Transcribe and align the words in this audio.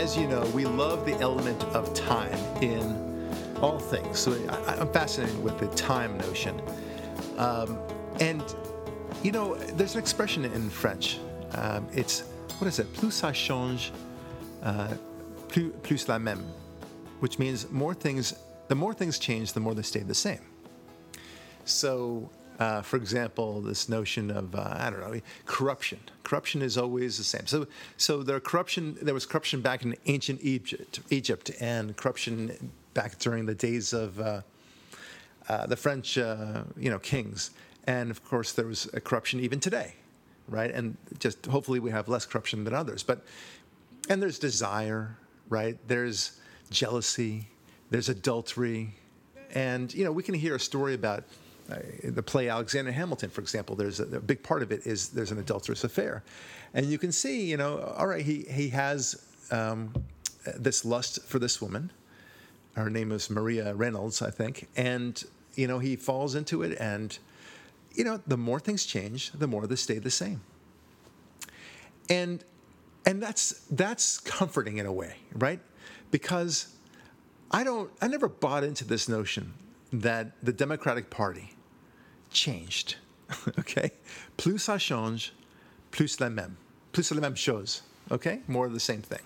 As 0.00 0.16
you 0.16 0.26
know, 0.26 0.40
we 0.54 0.64
love 0.64 1.04
the 1.04 1.14
element 1.16 1.62
of 1.74 1.92
time 1.92 2.38
in 2.62 2.82
all 3.60 3.78
things. 3.78 4.18
So 4.18 4.32
I, 4.48 4.76
I'm 4.76 4.90
fascinated 4.94 5.38
with 5.44 5.58
the 5.58 5.66
time 5.76 6.16
notion. 6.16 6.58
Um, 7.36 7.78
and, 8.18 8.42
you 9.22 9.30
know, 9.30 9.56
there's 9.56 9.92
an 9.96 10.00
expression 10.00 10.46
in 10.46 10.70
French. 10.70 11.18
Um, 11.52 11.86
it's, 11.92 12.22
what 12.56 12.66
is 12.66 12.78
it? 12.78 12.90
Plus 12.94 13.20
ça 13.20 13.34
change, 13.34 13.92
uh, 14.62 14.94
plus, 15.48 15.70
plus 15.82 16.08
la 16.08 16.16
même, 16.16 16.44
which 17.18 17.38
means 17.38 17.70
more 17.70 17.92
things, 17.92 18.34
the 18.68 18.74
more 18.74 18.94
things 18.94 19.18
change, 19.18 19.52
the 19.52 19.60
more 19.60 19.74
they 19.74 19.82
stay 19.82 20.00
the 20.00 20.14
same. 20.14 20.40
So, 21.66 22.30
uh, 22.58 22.80
for 22.80 22.96
example, 22.96 23.60
this 23.60 23.90
notion 23.90 24.30
of 24.30 24.54
uh, 24.54 24.76
I 24.78 24.88
don't 24.88 25.00
know 25.00 25.20
corruption. 25.44 26.00
Corruption 26.30 26.62
is 26.62 26.78
always 26.78 27.18
the 27.18 27.24
same. 27.24 27.44
So, 27.48 27.66
so 27.96 28.22
there 28.22 28.38
corruption. 28.38 28.96
There 29.02 29.14
was 29.14 29.26
corruption 29.26 29.60
back 29.62 29.84
in 29.84 29.96
ancient 30.06 30.40
Egypt, 30.44 31.00
Egypt, 31.10 31.50
and 31.60 31.96
corruption 31.96 32.70
back 32.94 33.18
during 33.18 33.46
the 33.46 33.54
days 33.56 33.92
of 33.92 34.20
uh, 34.20 34.42
uh 35.48 35.66
the 35.66 35.74
French, 35.74 36.18
uh, 36.18 36.62
you 36.76 36.88
know, 36.88 37.00
kings. 37.00 37.50
And 37.88 38.12
of 38.12 38.24
course, 38.24 38.52
there 38.52 38.66
was 38.66 38.88
corruption 39.02 39.40
even 39.40 39.58
today, 39.58 39.96
right? 40.46 40.70
And 40.70 40.96
just 41.18 41.46
hopefully 41.46 41.80
we 41.80 41.90
have 41.90 42.08
less 42.08 42.26
corruption 42.26 42.62
than 42.62 42.74
others. 42.74 43.02
But 43.02 43.24
and 44.08 44.22
there's 44.22 44.38
desire, 44.38 45.16
right? 45.48 45.76
There's 45.88 46.38
jealousy. 46.70 47.48
There's 47.90 48.08
adultery, 48.08 48.94
and 49.52 49.92
you 49.92 50.04
know 50.04 50.12
we 50.12 50.22
can 50.22 50.36
hear 50.36 50.54
a 50.54 50.60
story 50.60 50.94
about 50.94 51.24
the 52.04 52.22
play 52.22 52.48
Alexander 52.48 52.92
Hamilton, 52.92 53.30
for 53.30 53.40
example, 53.40 53.76
there's 53.76 54.00
a, 54.00 54.04
a, 54.04 54.20
big 54.20 54.42
part 54.42 54.62
of 54.62 54.72
it 54.72 54.86
is 54.86 55.10
there's 55.10 55.30
an 55.30 55.38
adulterous 55.38 55.84
affair, 55.84 56.22
and 56.74 56.86
you 56.86 56.98
can 56.98 57.12
see, 57.12 57.44
you 57.44 57.56
know, 57.56 57.94
all 57.96 58.06
right, 58.06 58.24
he 58.24 58.42
he 58.42 58.68
has 58.70 59.24
um, 59.50 59.92
this 60.56 60.84
lust 60.84 61.22
for 61.24 61.38
this 61.38 61.60
woman. 61.60 61.92
Her 62.74 62.90
name 62.90 63.12
is 63.12 63.30
Maria 63.30 63.74
Reynolds, 63.74 64.22
I 64.22 64.30
think, 64.30 64.68
and 64.76 65.22
you 65.54 65.66
know 65.66 65.78
he 65.78 65.96
falls 65.96 66.34
into 66.34 66.62
it, 66.62 66.78
and 66.80 67.16
you 67.94 68.04
know 68.04 68.20
the 68.26 68.36
more 68.36 68.60
things 68.60 68.84
change, 68.86 69.32
the 69.32 69.46
more 69.46 69.66
they 69.66 69.76
stay 69.76 69.98
the 69.98 70.10
same. 70.10 70.40
And 72.08 72.44
and 73.06 73.22
that's 73.22 73.64
that's 73.70 74.18
comforting 74.18 74.78
in 74.78 74.86
a 74.86 74.92
way, 74.92 75.16
right? 75.34 75.60
Because 76.10 76.74
I 77.50 77.64
don't 77.64 77.90
I 78.00 78.08
never 78.08 78.28
bought 78.28 78.64
into 78.64 78.84
this 78.84 79.08
notion 79.08 79.52
that 79.92 80.32
the 80.44 80.52
Democratic 80.52 81.10
Party 81.10 81.54
changed. 82.30 82.96
okay? 83.58 83.92
Plus 84.36 84.58
ça 84.58 84.78
change, 84.78 85.32
plus 85.90 86.20
la 86.20 86.28
même. 86.28 86.56
Plus 86.92 87.10
la 87.12 87.20
même 87.20 87.36
chose. 87.36 87.82
Okay? 88.10 88.40
More 88.48 88.66
of 88.66 88.72
the 88.72 88.80
same 88.80 89.02
thing. 89.02 89.22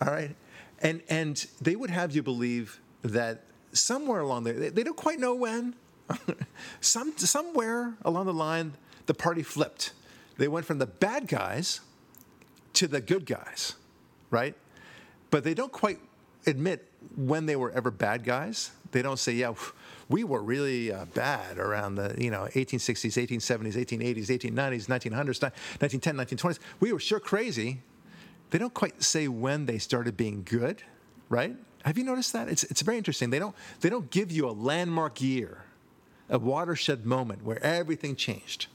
All 0.00 0.12
right? 0.12 0.34
And, 0.80 1.02
and 1.08 1.46
they 1.60 1.76
would 1.76 1.90
have 1.90 2.14
you 2.14 2.22
believe 2.22 2.80
that 3.02 3.44
somewhere 3.72 4.20
along 4.20 4.44
there, 4.44 4.54
they, 4.54 4.68
they 4.70 4.82
don't 4.82 4.96
quite 4.96 5.18
know 5.18 5.34
when, 5.34 5.74
some, 6.80 7.16
somewhere 7.16 7.94
along 8.04 8.26
the 8.26 8.34
line, 8.34 8.74
the 9.06 9.14
party 9.14 9.42
flipped. 9.42 9.92
They 10.36 10.48
went 10.48 10.66
from 10.66 10.78
the 10.78 10.86
bad 10.86 11.28
guys 11.28 11.80
to 12.74 12.88
the 12.88 13.00
good 13.00 13.26
guys, 13.26 13.74
right? 14.30 14.54
But 15.30 15.44
they 15.44 15.54
don't 15.54 15.72
quite 15.72 15.98
admit 16.46 16.88
when 17.16 17.46
they 17.46 17.56
were 17.56 17.70
ever 17.70 17.90
bad 17.90 18.24
guys. 18.24 18.70
They 18.90 19.02
don't 19.02 19.18
say, 19.18 19.32
yeah, 19.32 19.54
we 20.08 20.24
were 20.24 20.42
really 20.42 20.92
uh, 20.92 21.04
bad 21.06 21.58
around 21.58 21.96
the 21.96 22.14
you 22.18 22.30
know 22.30 22.48
1860s, 22.54 23.26
1870s, 23.26 23.74
1880s, 23.74 24.26
1890s, 24.26 24.86
1900s, 24.86 25.42
1910, 25.80 26.16
1920s. 26.16 26.58
We 26.80 26.92
were 26.92 27.00
sure 27.00 27.20
crazy. 27.20 27.80
They 28.50 28.58
don't 28.58 28.74
quite 28.74 29.02
say 29.02 29.28
when 29.28 29.66
they 29.66 29.78
started 29.78 30.16
being 30.16 30.42
good, 30.44 30.82
right? 31.28 31.56
Have 31.84 31.98
you 31.98 32.04
noticed 32.04 32.32
that? 32.32 32.48
It's, 32.48 32.64
it's 32.64 32.80
very 32.82 32.96
interesting. 32.96 33.30
They 33.30 33.38
don't, 33.38 33.54
they 33.80 33.90
don't 33.90 34.10
give 34.10 34.32
you 34.32 34.48
a 34.48 34.52
landmark 34.52 35.20
year, 35.20 35.64
a 36.30 36.38
watershed 36.38 37.04
moment 37.04 37.44
where 37.44 37.62
everything 37.62 38.16
changed. 38.16 38.68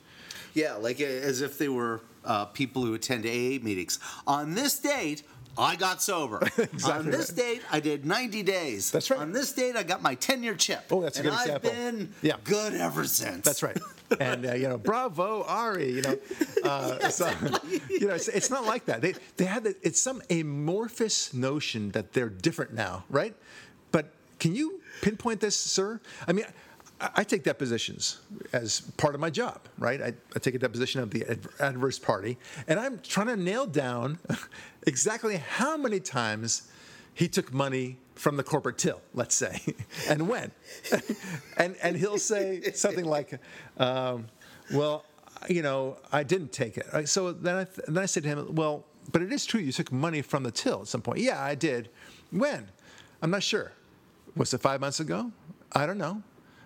Yeah, 0.53 0.75
like 0.75 0.99
as 0.99 1.41
if 1.41 1.57
they 1.57 1.69
were 1.69 2.01
uh, 2.25 2.45
people 2.45 2.83
who 2.83 2.93
attend 2.93 3.25
AA 3.25 3.63
meetings. 3.63 3.99
On 4.27 4.53
this 4.53 4.77
date, 4.79 5.23
I 5.59 5.75
got 5.75 6.01
sober. 6.01 6.39
exactly 6.57 6.91
On 6.91 7.05
this 7.11 7.29
right. 7.31 7.37
date, 7.37 7.61
I 7.69 7.79
did 7.79 8.05
90 8.05 8.43
days. 8.43 8.91
That's 8.91 9.11
right. 9.11 9.19
On 9.19 9.33
this 9.33 9.51
date, 9.51 9.75
I 9.75 9.83
got 9.83 10.01
my 10.01 10.15
10 10.15 10.41
year 10.41 10.55
chip. 10.55 10.85
Oh, 10.89 11.01
that's 11.01 11.19
a 11.19 11.23
good 11.23 11.33
example. 11.33 11.69
I've 11.69 11.75
been 11.75 12.13
yeah. 12.21 12.37
good 12.43 12.73
ever 12.73 13.03
since. 13.05 13.45
That's 13.45 13.63
right. 13.63 13.77
And 14.19 14.47
uh, 14.47 14.53
you 14.55 14.67
know, 14.67 14.79
bravo, 14.79 15.43
Ari. 15.43 15.91
You 15.91 16.01
know, 16.01 16.17
uh, 16.63 17.09
so, 17.09 17.31
you 17.91 18.07
know, 18.07 18.15
it's, 18.15 18.27
it's, 18.27 18.49
not 18.49 18.65
like 18.65 18.85
that. 18.85 19.01
They 19.01 19.13
they 19.37 19.45
had 19.45 19.65
the, 19.65 19.75
it's 19.83 20.01
some 20.01 20.23
amorphous 20.31 21.31
notion 21.31 21.91
that 21.91 22.13
they're 22.13 22.27
different 22.27 22.73
now, 22.73 23.03
right? 23.11 23.35
But 23.91 24.11
can 24.39 24.55
you 24.55 24.81
pinpoint 25.03 25.41
this, 25.41 25.55
sir? 25.55 26.01
I 26.27 26.33
mean. 26.33 26.45
I 27.01 27.23
take 27.23 27.43
depositions 27.43 28.19
as 28.51 28.81
part 28.97 29.15
of 29.15 29.21
my 29.21 29.29
job, 29.29 29.61
right? 29.77 30.01
I, 30.01 30.13
I, 30.35 30.39
take 30.39 30.55
a 30.55 30.59
deposition 30.59 30.99
of 31.01 31.11
the 31.11 31.25
adverse 31.59 31.97
party, 31.97 32.37
and 32.67 32.77
I'm 32.77 32.99
trying 32.99 33.27
to 33.27 33.37
nail 33.37 33.65
down 33.65 34.19
exactly 34.87 35.37
how 35.37 35.77
many 35.77 36.01
times 36.01 36.69
he 37.13 37.29
took 37.29 37.53
money 37.53 37.97
from 38.15 38.35
the 38.35 38.43
corporate 38.43 38.77
till, 38.77 39.01
let's 39.13 39.35
say, 39.35 39.61
and 40.09 40.27
when. 40.27 40.51
and, 41.57 41.77
and 41.81 41.95
he'll 41.95 42.17
say 42.17 42.61
something 42.73 43.05
like, 43.05 43.39
um, 43.77 44.27
well, 44.73 45.05
you 45.47 45.61
know, 45.61 45.97
I 46.11 46.23
didn't 46.23 46.51
take 46.51 46.77
it. 46.77 47.07
So 47.07 47.31
then 47.31 47.55
I, 47.55 47.63
th- 47.63 47.87
then 47.87 48.03
I 48.03 48.07
said 48.07 48.23
to 48.23 48.29
him, 48.29 48.55
well, 48.55 48.85
but 49.11 49.21
it 49.21 49.31
is 49.31 49.45
true 49.45 49.61
you 49.61 49.71
took 49.71 49.91
money 49.91 50.21
from 50.21 50.43
the 50.43 50.51
till 50.51 50.81
at 50.81 50.87
some 50.87 51.01
point. 51.01 51.19
Yeah, 51.19 51.41
I 51.41 51.55
did. 51.55 51.89
When? 52.31 52.67
I'm 53.21 53.31
not 53.31 53.43
sure. 53.43 53.71
Was 54.35 54.53
it 54.53 54.59
five 54.61 54.81
months 54.81 54.99
ago? 54.99 55.31
I 55.71 55.85
don't 55.85 55.97
know. 55.97 56.21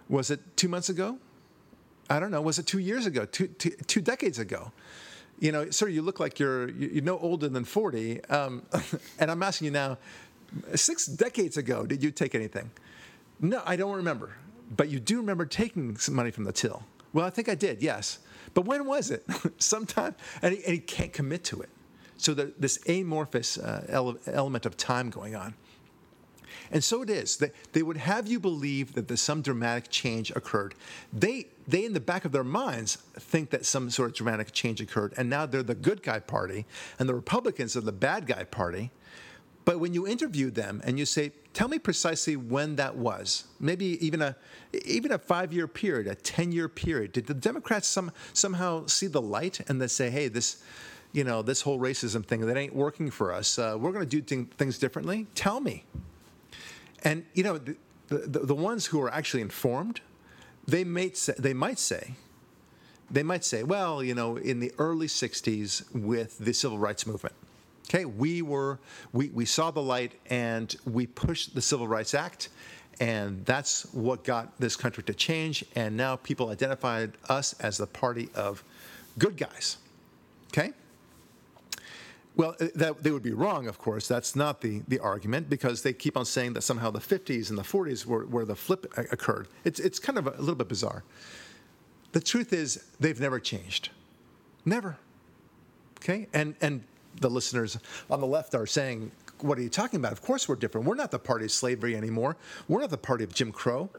Was 0.10 0.32
it 0.32 0.58
two 0.58 0.68
months 0.68 0.90
ago? 0.90 1.18
I 2.10 2.20
don't 2.20 2.32
know. 2.32 2.42
Was 2.42 2.60
it 2.60 2.68
two 2.68 2.80
years 2.80 3.06
ago? 3.06 3.26
Two, 3.26 3.48
two, 3.48 3.72
two 3.88 4.02
decades 4.02 4.40
ago? 4.40 4.72
You 5.40 5.52
know, 5.52 5.70
sir, 5.72 5.88
you 5.88 6.02
look 6.02 6.20
like 6.20 6.40
you're 6.40 6.70
you're 6.70 7.04
no 7.04 7.18
older 7.20 7.50
than 7.50 7.66
40. 7.66 8.24
Um, 8.26 8.64
and 9.20 9.32
I'm 9.32 9.42
asking 9.42 9.66
you 9.66 9.72
now, 9.72 9.98
six 10.76 11.06
decades 11.06 11.58
ago, 11.58 11.86
did 11.86 12.04
you 12.04 12.12
take 12.12 12.36
anything? 12.36 12.70
No, 13.40 13.62
I 13.66 13.76
don't 13.76 13.96
remember. 13.96 14.36
But 14.76 14.90
you 14.90 15.00
do 15.00 15.18
remember 15.18 15.46
taking 15.46 15.98
some 15.98 16.16
money 16.16 16.32
from 16.32 16.46
the 16.46 16.52
till. 16.52 16.84
Well, 17.14 17.26
I 17.26 17.30
think 17.30 17.50
I 17.50 17.56
did, 17.56 17.82
yes. 17.82 18.20
But 18.54 18.66
when 18.66 18.86
was 18.86 19.12
it? 19.12 19.26
Sometime. 19.58 20.16
And 20.42 20.56
he, 20.56 20.64
and 20.64 20.74
he, 20.74 20.80
can't 20.80 21.14
commit 21.14 21.44
to 21.46 21.62
it. 21.62 21.70
So 22.18 22.34
the, 22.34 22.54
this 22.58 22.80
amorphous 22.88 23.58
uh, 23.58 23.86
ele- 23.90 24.18
element 24.28 24.66
of 24.66 24.78
time 24.78 25.10
going 25.10 25.36
on. 25.36 25.54
And 26.72 26.84
so 26.84 27.02
it 27.02 27.10
is. 27.10 27.38
They, 27.38 27.52
they 27.72 27.84
would 27.84 27.98
have 27.98 28.28
you 28.28 28.40
believe 28.40 28.94
that 28.94 29.18
some 29.18 29.42
dramatic 29.42 29.90
change 29.90 30.32
occurred. 30.32 30.76
They, 31.12 31.48
they, 31.68 31.86
in 31.86 31.94
the 31.94 32.00
back 32.00 32.26
of 32.26 32.32
their 32.32 32.44
minds, 32.44 32.98
think 33.16 33.50
that 33.52 33.66
some 33.66 33.90
sort 33.90 34.12
of 34.12 34.16
dramatic 34.16 34.52
change 34.52 34.82
occurred, 34.82 35.14
and 35.18 35.30
now 35.30 35.46
they're 35.46 35.64
the 35.64 35.76
good 35.76 36.04
guy 36.04 36.20
party, 36.20 36.66
and 37.00 37.08
the 37.08 37.16
Republicans 37.16 37.78
are 37.78 37.82
the 37.82 37.92
bad 37.92 38.26
guy 38.26 38.44
party. 38.44 38.92
But 39.66 39.80
when 39.80 39.94
you 39.94 40.06
interview 40.06 40.52
them 40.52 40.82
and 40.84 41.00
you 41.00 41.06
say, 41.06 41.32
"Tell 41.54 41.70
me 41.70 41.80
precisely 41.80 42.36
when 42.36 42.76
that 42.76 42.98
was," 42.98 43.46
maybe 43.60 44.06
even 44.06 44.22
a 44.22 44.36
even 44.86 45.14
a 45.14 45.18
five-year 45.18 45.68
period, 45.68 46.08
a 46.08 46.16
ten-year 46.16 46.68
period, 46.68 47.14
did 47.14 47.28
the 47.28 47.34
Democrats 47.34 47.88
some 47.88 48.12
somehow 48.34 48.88
see 48.88 49.08
the 49.08 49.22
light 49.22 49.62
and 49.70 49.82
they 49.82 49.88
say, 49.88 50.10
"Hey, 50.10 50.28
this." 50.28 50.62
You 51.16 51.24
know, 51.24 51.44
this 51.44 51.62
whole 51.62 51.80
racism 51.80 52.26
thing 52.26 52.42
that 52.42 52.58
ain't 52.58 52.76
working 52.76 53.12
for 53.12 53.32
us. 53.32 53.60
Uh, 53.60 53.78
we're 53.80 53.92
going 53.92 54.10
to 54.10 54.22
do 54.22 54.46
things 54.58 54.80
differently. 54.80 55.28
Tell 55.36 55.60
me. 55.60 55.84
And 57.04 57.26
you 57.34 57.44
know, 57.44 57.58
the, 57.58 57.76
the, 58.08 58.40
the 58.40 58.56
ones 58.56 58.88
who 58.88 59.02
are 59.02 59.12
actually 59.12 59.42
informed, 59.42 60.02
they 60.68 60.84
might 60.84 61.18
say, 61.18 61.34
they 61.38 61.54
might 61.54 61.80
say, 61.80 62.16
they 63.12 63.24
might 63.24 63.44
say, 63.44 63.64
well, 63.64 64.04
you 64.04 64.16
know, 64.16 64.38
in 64.38 64.60
the 64.60 64.72
early 64.78 65.08
'60s 65.08 65.94
with 65.94 66.38
the 66.40 66.54
civil 66.54 66.80
rights 66.80 67.06
movement, 67.06 67.36
okay, 67.90 68.06
we 68.06 68.42
were 68.42 68.80
we, 69.12 69.30
we 69.30 69.46
saw 69.46 69.72
the 69.72 69.82
light 69.82 70.14
and 70.30 70.76
we 70.86 71.06
pushed 71.06 71.54
the 71.54 71.62
Civil 71.62 71.88
Rights 71.88 72.14
Act, 72.14 72.50
and 73.00 73.46
that's 73.46 73.84
what 73.94 74.24
got 74.24 74.58
this 74.60 74.76
country 74.76 75.04
to 75.04 75.14
change. 75.14 75.66
And 75.76 75.98
now 75.98 76.16
people 76.16 76.50
identified 76.50 77.14
us 77.30 77.54
as 77.60 77.78
the 77.78 77.88
party 77.88 78.30
of 78.34 78.64
good 79.18 79.38
guys, 79.38 79.78
okay. 80.48 80.72
Well, 82.36 82.56
uh, 82.60 82.68
that, 82.76 83.04
they 83.04 83.12
would 83.12 83.24
be 83.24 83.34
wrong, 83.34 83.68
of 83.68 83.78
course. 83.78 84.08
That's 84.08 84.36
not 84.36 84.62
the, 84.62 84.82
the 84.88 85.00
argument 85.00 85.50
because 85.50 85.84
they 85.84 85.94
keep 85.94 86.18
on 86.18 86.26
saying 86.26 86.54
that 86.54 86.64
somehow 86.64 86.90
the 86.90 87.00
50s 87.00 87.50
and 87.50 87.58
the 87.58 87.64
40s 87.64 88.06
were 88.06 88.26
where 88.26 88.46
the 88.46 88.56
flip 88.56 88.92
occurred. 88.98 89.48
It's, 89.64 89.80
it's 89.80 90.00
kind 90.00 90.18
of 90.18 90.28
a, 90.28 90.32
a 90.32 90.40
little 90.40 90.56
bit 90.56 90.68
bizarre. 90.68 91.04
The 92.14 92.22
truth 92.22 92.54
is, 92.54 92.84
they've 93.00 93.20
never 93.20 93.40
changed. 93.40 93.90
Never. 94.66 94.98
Okay? 96.00 96.28
And, 96.34 96.56
and 96.62 96.84
the 97.20 97.30
listeners 97.30 97.78
on 98.10 98.20
the 98.20 98.28
left 98.28 98.56
are 98.56 98.66
saying, 98.66 99.12
what 99.42 99.58
are 99.58 99.62
you 99.62 99.70
talking 99.70 100.00
about? 100.00 100.12
Of 100.12 100.22
course 100.22 100.48
we're 100.48 100.56
different. 100.56 100.88
We're 100.88 100.96
not 100.96 101.12
the 101.12 101.20
party 101.20 101.46
of 101.46 101.52
slavery 101.52 101.96
anymore. 101.96 102.38
We're 102.68 102.82
not 102.82 102.90
the 102.90 102.98
party 102.98 103.24
of 103.24 103.34
Jim 103.34 103.52
Crow. 103.52 103.90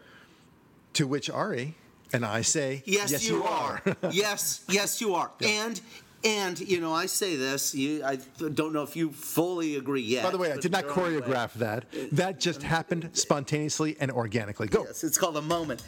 To 0.95 1.09
which 1.09 1.29
Ari 1.29 1.75
and 2.13 2.25
I 2.25 2.43
say, 2.43 2.85
Yes, 2.87 3.11
yes 3.11 3.29
you, 3.29 3.39
you 3.39 3.45
are. 3.45 3.83
yes, 4.13 4.65
yes, 4.69 5.01
you 5.01 5.15
are. 5.15 5.33
Yeah. 5.41 5.67
And 5.67 5.81
And 6.25 6.59
you 6.59 6.81
know, 6.81 6.93
I 6.93 7.07
say 7.07 7.37
this. 7.37 7.75
You, 7.75 8.03
I 8.05 8.17
don't 8.39 8.73
know 8.73 8.83
if 8.83 8.97
you 8.97 9.13
fully 9.13 9.77
agree 9.77 10.01
yet. 10.01 10.25
By 10.25 10.31
the 10.31 10.39
way, 10.39 10.53
I 10.53 10.57
did 10.57 10.73
not 10.73 10.85
your 10.85 10.97
way. 10.97 11.21
choreograph 11.21 11.53
that. 11.55 11.85
That 12.13 12.41
just 12.41 12.63
happened 12.63 13.11
spontaneously 13.13 13.97
and 14.01 14.11
organically. 14.11 14.69
Go. 14.69 14.85
Yes, 14.85 15.05
it's 15.05 15.19
called 15.19 15.37
a 15.37 15.43
moment. 15.43 15.83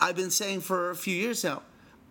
I've 0.00 0.16
been 0.16 0.30
saying 0.30 0.62
for 0.62 0.90
a 0.90 0.96
few 0.96 1.14
years 1.14 1.44
now. 1.44 1.62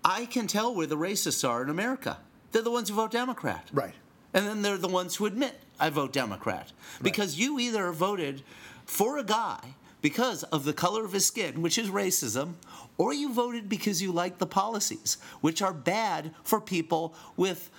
I 0.03 0.25
can 0.27 0.47
tell 0.47 0.73
where 0.73 0.87
the 0.87 0.95
racists 0.95 1.47
are 1.47 1.61
in 1.61 1.69
America. 1.69 2.19
They're 2.51 2.61
the 2.61 2.71
ones 2.71 2.89
who 2.89 2.95
vote 2.95 3.11
Democrat. 3.11 3.67
Right. 3.73 3.93
And 4.33 4.47
then 4.47 4.61
they're 4.61 4.77
the 4.77 4.87
ones 4.87 5.15
who 5.15 5.25
admit 5.25 5.59
I 5.79 5.89
vote 5.89 6.13
Democrat. 6.13 6.71
Because 7.01 7.37
you 7.37 7.59
either 7.59 7.91
voted 7.91 8.43
for 8.85 9.17
a 9.17 9.23
guy 9.23 9.75
because 10.01 10.43
of 10.43 10.63
the 10.63 10.73
color 10.73 11.05
of 11.05 11.11
his 11.11 11.25
skin, 11.25 11.61
which 11.61 11.77
is 11.77 11.89
racism, 11.89 12.53
or 12.97 13.13
you 13.13 13.33
voted 13.33 13.69
because 13.69 14.01
you 14.01 14.11
like 14.11 14.37
the 14.37 14.45
policies, 14.45 15.17
which 15.41 15.61
are 15.61 15.73
bad 15.73 16.33
for 16.43 16.59
people 16.61 17.13
with 17.37 17.69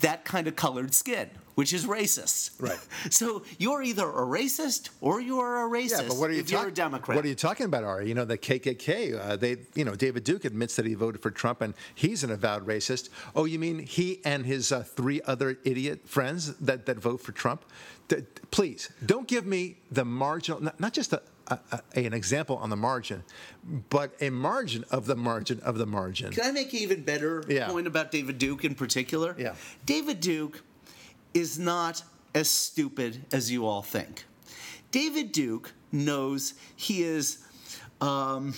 that 0.00 0.24
kind 0.24 0.46
of 0.46 0.54
colored 0.54 0.94
skin, 0.94 1.30
which 1.54 1.72
is 1.72 1.86
racist. 1.86 2.50
Right. 2.60 2.78
So 3.10 3.42
you're 3.58 3.82
either 3.82 4.06
a 4.06 4.26
racist 4.26 4.90
or 5.00 5.20
you 5.20 5.40
are 5.40 5.66
a 5.66 5.70
racist 5.70 6.02
Yeah, 6.02 6.08
but 6.08 6.16
what 6.18 6.30
are 6.30 6.34
you 6.34 6.40
if 6.40 6.50
you're 6.50 6.60
a 6.60 6.62
talking? 6.64 6.74
Democrat. 6.74 7.16
What 7.16 7.24
are 7.24 7.28
you 7.28 7.34
talking 7.34 7.66
about, 7.66 7.84
Ari? 7.84 8.08
You 8.08 8.14
know, 8.14 8.24
the 8.24 8.36
KKK. 8.36 9.18
Uh, 9.18 9.36
they, 9.36 9.56
you 9.74 9.84
know, 9.84 9.94
David 9.94 10.24
Duke 10.24 10.44
admits 10.44 10.76
that 10.76 10.84
he 10.86 10.94
voted 10.94 11.22
for 11.22 11.30
Trump, 11.30 11.62
and 11.62 11.74
he's 11.94 12.22
an 12.22 12.30
avowed 12.30 12.66
racist. 12.66 13.08
Oh, 13.34 13.44
you 13.46 13.58
mean 13.58 13.78
he 13.78 14.20
and 14.24 14.44
his 14.44 14.70
uh, 14.72 14.82
three 14.82 15.20
other 15.26 15.58
idiot 15.64 16.06
friends 16.06 16.54
that, 16.56 16.84
that 16.86 16.98
vote 16.98 17.20
for 17.20 17.32
Trump? 17.32 17.64
D- 18.08 18.16
please 18.50 18.90
don't 19.04 19.26
give 19.26 19.46
me 19.46 19.78
the 19.90 20.04
marginal, 20.04 20.62
not, 20.62 20.78
not 20.80 20.92
just 20.92 21.12
a, 21.12 21.22
a, 21.48 21.58
a, 21.94 22.06
an 22.06 22.12
example 22.12 22.56
on 22.56 22.70
the 22.70 22.76
margin, 22.76 23.24
but 23.90 24.12
a 24.20 24.30
margin 24.30 24.84
of 24.90 25.06
the 25.06 25.16
margin 25.16 25.60
of 25.60 25.78
the 25.78 25.86
margin. 25.86 26.32
Can 26.32 26.44
I 26.44 26.52
make 26.52 26.72
an 26.72 26.78
even 26.80 27.02
better 27.02 27.44
Yeah. 27.48 27.68
point 27.68 27.86
about 27.86 28.10
David 28.12 28.38
Duke 28.38 28.64
in 28.64 28.74
particular? 28.74 29.34
Yeah. 29.38 29.54
David 29.86 30.20
Duke 30.20 30.62
is 31.34 31.58
not 31.58 32.02
as 32.34 32.48
stupid 32.48 33.24
as 33.32 33.50
you 33.50 33.66
all 33.66 33.82
think. 33.82 34.24
David 34.90 35.32
Duke 35.32 35.72
knows 35.92 36.54
he 36.76 37.02
is 37.02 37.38
um, 38.00 38.54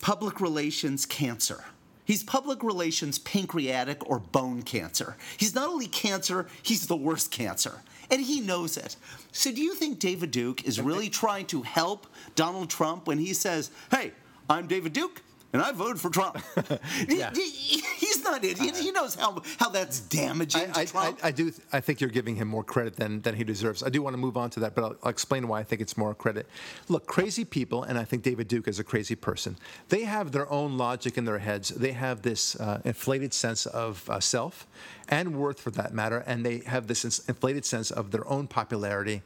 public 0.00 0.40
relations 0.40 1.06
cancer. 1.06 1.64
He's 2.04 2.22
public 2.22 2.62
relations 2.62 3.18
pancreatic 3.18 4.08
or 4.08 4.18
bone 4.18 4.62
cancer. 4.62 5.16
He's 5.36 5.54
not 5.54 5.68
only 5.68 5.86
cancer, 5.88 6.46
he's 6.62 6.86
the 6.86 6.96
worst 6.96 7.30
cancer. 7.30 7.82
And 8.10 8.20
he 8.22 8.40
knows 8.40 8.76
it. 8.76 8.96
So, 9.32 9.52
do 9.52 9.60
you 9.60 9.74
think 9.74 9.98
David 9.98 10.30
Duke 10.30 10.64
is 10.64 10.80
really 10.80 11.10
trying 11.10 11.46
to 11.46 11.62
help 11.62 12.06
Donald 12.34 12.70
Trump 12.70 13.06
when 13.06 13.18
he 13.18 13.34
says, 13.34 13.70
hey, 13.90 14.12
I'm 14.48 14.66
David 14.66 14.92
Duke? 14.94 15.22
And 15.52 15.62
I 15.62 15.72
voted 15.72 16.00
for 16.00 16.10
Trump. 16.10 16.38
Yeah. 17.08 17.30
He- 17.34 17.50
he- 17.50 17.82
He's 17.98 18.22
not 18.24 18.42
idiot. 18.44 18.76
He 18.76 18.90
knows 18.90 19.14
how, 19.14 19.42
how 19.58 19.68
that's 19.68 20.00
damaging 20.00 20.72
to 20.72 20.78
I, 20.78 20.86
I, 20.94 21.14
I 21.24 21.30
do. 21.30 21.52
I 21.72 21.80
think 21.80 22.00
you're 22.00 22.10
giving 22.10 22.36
him 22.36 22.48
more 22.48 22.64
credit 22.64 22.96
than, 22.96 23.20
than 23.22 23.34
he 23.34 23.44
deserves. 23.44 23.82
I 23.82 23.88
do 23.90 24.00
want 24.02 24.14
to 24.14 24.18
move 24.18 24.36
on 24.36 24.50
to 24.50 24.60
that, 24.60 24.74
but 24.74 24.82
I'll, 24.84 24.96
I'll 25.02 25.10
explain 25.10 25.46
why 25.46 25.60
I 25.60 25.62
think 25.64 25.80
it's 25.82 25.96
more 25.96 26.14
credit. 26.14 26.46
Look, 26.88 27.06
crazy 27.06 27.44
people, 27.44 27.82
and 27.82 27.98
I 27.98 28.04
think 28.04 28.22
David 28.22 28.48
Duke 28.48 28.66
is 28.68 28.78
a 28.78 28.84
crazy 28.84 29.14
person. 29.14 29.56
They 29.88 30.04
have 30.04 30.32
their 30.32 30.50
own 30.50 30.78
logic 30.78 31.18
in 31.18 31.24
their 31.26 31.38
heads. 31.38 31.68
They 31.70 31.92
have 31.92 32.22
this 32.22 32.56
uh, 32.56 32.80
inflated 32.84 33.34
sense 33.34 33.66
of 33.66 34.08
uh, 34.08 34.20
self 34.20 34.66
and 35.08 35.36
worth, 35.36 35.60
for 35.60 35.70
that 35.72 35.92
matter, 35.92 36.22
and 36.26 36.44
they 36.46 36.58
have 36.60 36.86
this 36.86 37.04
inflated 37.28 37.64
sense 37.64 37.90
of 37.90 38.10
their 38.10 38.26
own 38.28 38.46
popularity 38.46 39.22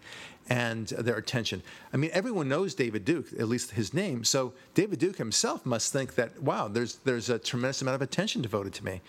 and 0.48 0.88
their 0.88 1.16
attention. 1.16 1.62
I 1.92 1.96
mean, 1.96 2.10
everyone 2.12 2.48
knows 2.48 2.74
David 2.74 3.04
Duke, 3.04 3.32
at 3.38 3.48
least 3.48 3.72
his 3.72 3.94
name. 3.94 4.24
So 4.24 4.52
David 4.74 4.98
Duke 4.98 5.16
himself 5.16 5.64
must 5.64 5.92
think 5.92 6.14
that, 6.16 6.42
wow, 6.42 6.68
there's 6.68 6.96
there's 7.04 7.30
a 7.30 7.38
tremendous 7.38 7.82
amount 7.82 7.94
of 7.94 8.02
attention 8.02 8.42
devoted 8.42 8.74
to 8.74 8.84
me 8.84 9.00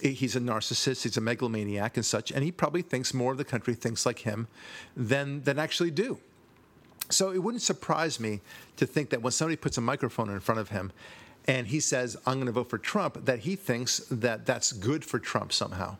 he's 0.00 0.36
a 0.36 0.40
narcissist, 0.40 1.04
he's 1.04 1.16
a 1.16 1.20
megalomaniac 1.20 1.96
and 1.96 2.04
such, 2.04 2.30
and 2.30 2.42
he 2.42 2.52
probably 2.52 2.82
thinks 2.82 3.14
more 3.14 3.32
of 3.32 3.38
the 3.38 3.44
country 3.44 3.74
thinks 3.74 4.04
like 4.04 4.20
him 4.20 4.48
than 4.96 5.42
than 5.42 5.58
actually 5.58 5.90
do. 5.90 6.18
So 7.10 7.30
it 7.30 7.38
wouldn't 7.38 7.62
surprise 7.62 8.18
me 8.18 8.40
to 8.76 8.86
think 8.86 9.10
that 9.10 9.22
when 9.22 9.32
somebody 9.32 9.56
puts 9.56 9.76
a 9.76 9.80
microphone 9.80 10.30
in 10.30 10.40
front 10.40 10.60
of 10.60 10.70
him 10.70 10.90
and 11.46 11.66
he 11.66 11.78
says, 11.78 12.16
I'm 12.26 12.34
going 12.34 12.46
to 12.46 12.52
vote 12.52 12.70
for 12.70 12.78
Trump, 12.78 13.26
that 13.26 13.40
he 13.40 13.56
thinks 13.56 13.98
that 14.10 14.46
that's 14.46 14.72
good 14.72 15.04
for 15.04 15.18
Trump 15.18 15.52
somehow. 15.52 15.98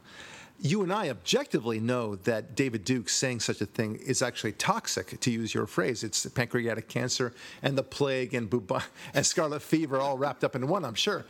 You 0.60 0.82
and 0.82 0.92
I 0.92 1.08
objectively 1.10 1.80
know 1.80 2.16
that 2.16 2.54
David 2.54 2.84
Duke 2.84 3.08
saying 3.08 3.40
such 3.40 3.60
a 3.60 3.66
thing 3.66 3.96
is 3.96 4.22
actually 4.22 4.52
toxic, 4.52 5.20
to 5.20 5.30
use 5.30 5.52
your 5.52 5.66
phrase. 5.66 6.04
It's 6.04 6.24
pancreatic 6.26 6.88
cancer 6.88 7.34
and 7.62 7.76
the 7.76 7.82
plague 7.82 8.34
and, 8.34 8.48
buba- 8.48 8.84
and 9.14 9.26
scarlet 9.26 9.62
fever 9.62 9.98
all 9.98 10.16
wrapped 10.16 10.44
up 10.44 10.54
in 10.54 10.66
one, 10.68 10.84
I'm 10.84 10.94
sure, 10.94 11.26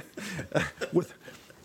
with, 0.92 1.14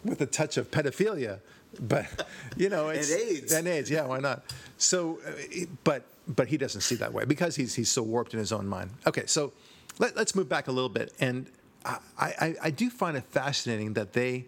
with 0.05 0.21
a 0.21 0.25
touch 0.25 0.57
of 0.57 0.71
pedophilia. 0.71 1.39
But, 1.79 2.27
you 2.57 2.69
know, 2.69 2.89
it's. 2.89 3.11
AIDS. 3.11 3.51
And 3.53 3.67
AIDS, 3.67 3.89
yeah, 3.89 4.05
why 4.05 4.19
not? 4.19 4.43
So, 4.77 5.19
uh, 5.25 5.65
but 5.83 6.03
but 6.27 6.47
he 6.47 6.57
doesn't 6.57 6.81
see 6.81 6.95
that 6.95 7.13
way 7.13 7.25
because 7.25 7.55
he's 7.55 7.75
he's 7.75 7.89
so 7.89 8.03
warped 8.03 8.33
in 8.33 8.39
his 8.39 8.51
own 8.51 8.67
mind. 8.67 8.91
Okay, 9.07 9.25
so 9.25 9.53
let, 9.99 10.17
us 10.17 10.35
move 10.35 10.49
back 10.49 10.67
a 10.67 10.71
little 10.71 10.89
bit, 10.89 11.13
and 11.19 11.47
I, 11.85 11.97
I 12.19 12.55
I 12.63 12.69
do 12.69 12.89
find 12.89 13.17
it 13.17 13.23
fascinating 13.23 13.93
that 13.93 14.13
they 14.13 14.45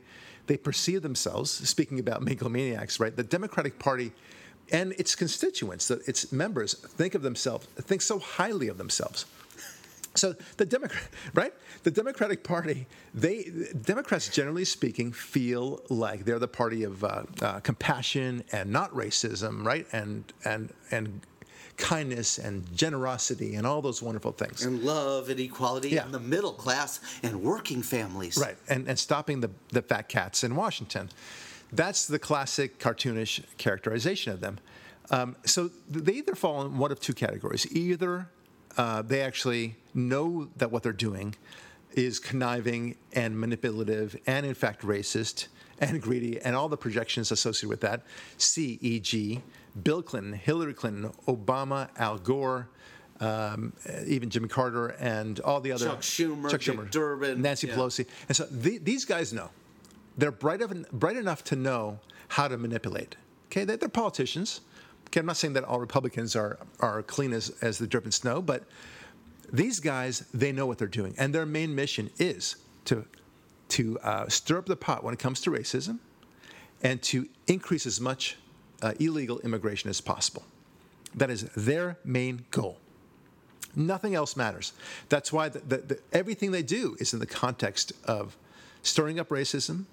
they 0.48 0.57
perceive 0.57 1.01
themselves. 1.01 1.51
Speaking 1.51 2.00
about 2.00 2.22
megalomaniacs, 2.25 3.00
right? 3.00 3.16
The 3.16 3.24
Democratic 3.24 3.80
Party 3.80 4.12
and 4.72 4.94
its 4.94 5.16
constituents, 5.16 5.92
its 5.92 6.31
members, 6.31 6.74
think 6.74 7.16
of 7.16 7.22
themselves, 7.22 7.68
think 7.75 8.01
so 8.01 8.19
highly 8.19 8.69
of 8.69 8.78
themselves. 8.78 9.25
So 10.16 10.36
the 10.57 10.66
Democrat, 10.66 11.04
right? 11.34 11.54
The 11.84 11.92
Democratic 11.92 12.44
Party, 12.44 12.88
they 13.13 13.50
Democrats 13.81 14.30
generally 14.30 14.66
speaking 14.66 15.12
feel 15.12 15.81
like 15.90 16.25
they're 16.25 16.40
the 16.40 16.48
party 16.48 16.84
of 16.84 17.04
uh, 17.04 17.24
uh, 17.42 17.60
compassion 17.62 18.44
and 18.51 18.72
not 18.72 18.94
racism, 18.94 19.66
right? 19.66 19.88
And 19.92 20.31
and 20.45 20.72
and 20.92 21.22
kindness 21.78 22.38
and 22.38 22.66
generosity 22.75 23.56
and 23.56 23.66
all 23.66 23.81
those 23.81 24.02
wonderful 24.02 24.31
things. 24.31 24.64
and 24.66 24.84
love 24.84 25.30
and 25.30 25.40
equality 25.40 25.90
Yeah. 25.90 26.06
in 26.06 26.12
the 26.12 26.20
middle 26.20 26.54
class 26.54 27.00
and 27.24 27.42
working 27.42 27.81
families. 27.81 28.38
Right, 28.38 28.56
and, 28.70 28.88
and 28.88 28.98
stopping 28.98 29.42
the, 29.42 29.50
the 29.70 29.81
fat 29.81 30.08
cats 30.10 30.44
in 30.44 30.56
Washington. 30.56 31.09
That's 31.71 32.06
the 32.06 32.19
classic 32.19 32.78
cartoonish 32.80 33.44
characterization 33.57 34.31
of 34.33 34.40
them. 34.42 34.59
Um, 35.09 35.36
so 35.45 35.69
they 35.90 36.14
either 36.14 36.36
fall 36.36 36.62
in 36.66 36.78
one 36.78 36.92
of 36.92 37.00
two 37.00 37.14
categories. 37.14 37.66
Either 37.76 38.30
uh, 38.78 39.02
they 39.02 39.21
actually 39.21 39.76
know 39.94 40.50
that 40.57 40.71
what 40.71 40.83
they're 40.83 40.94
doing 40.94 41.36
is 41.94 42.19
conniving 42.19 42.95
and 43.14 43.40
manipulative 43.40 44.16
and, 44.26 44.45
in 44.45 44.54
fact, 44.54 44.81
racist 44.83 45.47
and 45.80 46.02
greedy 46.02 46.40
and 46.42 46.56
all 46.56 46.69
the 46.69 46.78
projections 46.78 47.31
associated 47.31 47.69
with 47.69 47.81
that. 47.81 48.02
C, 48.38 48.78
e.g., 48.81 49.42
Bill 49.81 50.01
Clinton, 50.03 50.33
Hillary 50.33 50.73
Clinton, 50.73 51.11
Obama, 51.27 51.89
Al 51.97 52.18
Gore, 52.18 52.69
um, 53.19 53.73
even 54.06 54.30
Jimmy 54.30 54.47
Carter, 54.47 54.89
and 54.99 55.39
all 55.39 55.61
the 55.61 55.71
other 55.71 55.87
Chuck 55.87 56.01
Schumer, 56.01 56.49
Dick 56.49 56.92
Durbin, 56.92 57.42
Nancy 57.42 57.68
yeah. 57.68 57.75
Pelosi. 57.75 58.06
And 58.27 58.35
so 58.35 58.45
the, 58.45 58.77
these 58.77 59.06
guys 59.06 59.33
know. 59.33 59.49
They're 60.18 60.31
bright, 60.31 60.61
of, 60.61 60.92
bright 60.92 61.15
enough 61.15 61.44
to 61.45 61.56
know 61.56 61.99
how 62.27 62.47
to 62.47 62.57
manipulate. 62.57 63.15
Okay, 63.47 63.63
they, 63.63 63.77
they're 63.77 63.89
politicians. 63.89 64.61
Okay, 65.07 65.19
I'm 65.19 65.25
not 65.25 65.37
saying 65.37 65.53
that 65.53 65.63
all 65.63 65.80
Republicans 65.80 66.35
are, 66.35 66.59
are 66.80 67.01
clean 67.03 67.33
as, 67.33 67.49
as 67.61 67.77
the 67.77 67.87
dripping 67.87 68.11
snow, 68.11 68.42
but 68.42 68.63
these 69.51 69.80
guys, 69.80 70.25
they 70.33 70.51
know 70.51 70.65
what 70.65 70.77
they're 70.77 70.87
doing. 70.87 71.13
And 71.18 71.33
their 71.33 71.45
main 71.45 71.73
mission 71.73 72.09
is 72.18 72.56
to, 72.85 73.06
to 73.69 73.99
uh, 73.99 74.27
stir 74.27 74.57
up 74.57 74.65
the 74.65 74.75
pot 74.75 75.03
when 75.03 75.13
it 75.13 75.19
comes 75.19 75.42
to 75.42 75.51
racism 75.51 75.99
and 76.81 77.01
to 77.03 77.27
increase 77.47 77.85
as 77.85 78.01
much 78.01 78.37
uh, 78.83 78.94
illegal 78.99 79.40
immigration 79.40 79.90
as 79.90 80.02
possible. 80.02 80.44
That 81.16 81.30
is 81.30 81.44
their 81.56 81.97
main 82.04 82.45
goal. 82.52 82.78
Nothing 83.75 84.13
else 84.13 84.35
matters. 84.35 84.73
That's 85.09 85.33
why 85.33 85.49
the, 85.49 85.59
the, 85.59 85.78
the, 85.78 85.99
everything 86.11 86.52
they 86.52 86.61
do 86.61 86.95
is 86.99 87.13
in 87.13 87.19
the 87.19 87.25
context 87.25 87.94
of 88.06 88.37
stirring 88.83 89.19
up 89.19 89.30
racism 89.30 89.85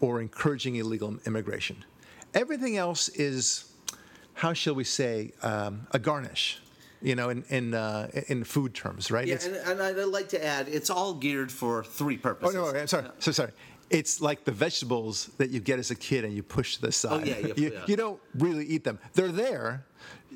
or 0.00 0.20
encouraging 0.20 0.76
illegal 0.76 1.16
immigration. 1.24 1.84
Everything 2.34 2.76
else 2.76 3.08
is, 3.10 3.72
how 4.34 4.52
shall 4.52 4.74
we 4.74 4.84
say, 4.84 5.32
um, 5.42 5.86
a 5.92 5.98
garnish. 5.98 6.60
You 7.02 7.14
know, 7.14 7.28
in 7.28 7.44
in 7.50 7.74
uh, 7.74 8.08
in 8.28 8.42
food 8.42 8.74
terms, 8.74 9.10
right? 9.10 9.26
Yeah, 9.28 9.36
and, 9.44 9.56
and 9.56 9.82
I'd 9.82 10.06
like 10.06 10.30
to 10.30 10.44
add, 10.44 10.66
it's 10.66 10.88
all 10.88 11.12
geared 11.12 11.52
for 11.52 11.84
three 11.84 12.16
purposes. 12.16 12.56
Oh 12.56 12.72
no, 12.72 12.78
I'm 12.78 12.86
sorry, 12.86 13.06
so 13.18 13.32
sorry. 13.32 13.52
It's 13.90 14.20
like 14.20 14.44
the 14.44 14.52
vegetables 14.52 15.26
that 15.38 15.50
you 15.50 15.60
get 15.60 15.78
as 15.78 15.90
a 15.90 15.94
kid 15.94 16.24
and 16.24 16.34
you 16.34 16.42
push 16.42 16.76
to 16.76 16.80
the 16.80 16.88
oh, 16.88 16.90
side. 16.90 17.22
Oh, 17.22 17.24
yeah, 17.24 17.38
yeah, 17.38 17.54
you, 17.56 17.72
yeah. 17.72 17.84
you 17.86 17.96
don't 17.96 18.20
really 18.34 18.64
eat 18.66 18.82
them. 18.84 18.98
They're 19.14 19.28
there. 19.28 19.84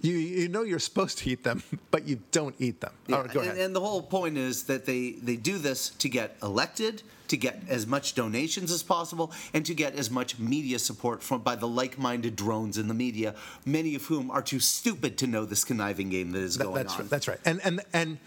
You 0.03 0.15
you 0.15 0.49
know 0.49 0.63
you're 0.63 0.79
supposed 0.79 1.19
to 1.19 1.31
eat 1.31 1.43
them, 1.45 1.63
but 1.91 2.07
you 2.09 2.21
don't 2.31 2.55
eat 2.59 2.81
them. 2.81 2.93
Yeah, 3.07 3.17
All 3.17 3.23
right, 3.23 3.33
go 3.33 3.41
and, 3.41 3.51
ahead. 3.51 3.65
and 3.65 3.77
the 3.77 3.81
whole 3.81 4.01
point 4.03 4.39
is 4.39 4.65
that 4.65 4.87
they, 4.87 5.13
they 5.23 5.37
do 5.37 5.59
this 5.59 5.91
to 5.91 6.09
get 6.09 6.37
elected, 6.43 7.03
to 7.29 7.37
get 7.37 7.61
as 7.69 7.87
much 7.87 8.15
donations 8.15 8.71
as 8.73 8.83
possible, 8.83 9.33
and 9.53 9.67
to 9.67 9.75
get 9.75 9.95
as 9.97 10.11
much 10.11 10.39
media 10.39 10.79
support 10.79 11.23
from 11.23 11.43
by 11.43 11.55
the 11.57 11.69
like-minded 11.69 12.35
drones 12.37 12.79
in 12.79 12.89
the 12.89 12.95
media, 12.95 13.35
many 13.67 13.95
of 13.95 14.07
whom 14.07 14.31
are 14.31 14.43
too 14.43 14.61
stupid 14.61 15.19
to 15.19 15.27
know 15.27 15.45
this 15.45 15.65
conniving 15.65 16.09
game 16.09 16.31
that 16.33 16.41
is 16.41 16.57
That- 16.57 16.65
going 16.65 16.77
that's 16.77 16.95
on. 16.95 17.01
right. 17.01 17.11
That's 17.11 17.29
right. 17.29 17.41
And 17.45 17.61
and 17.63 17.81
and 17.93 18.19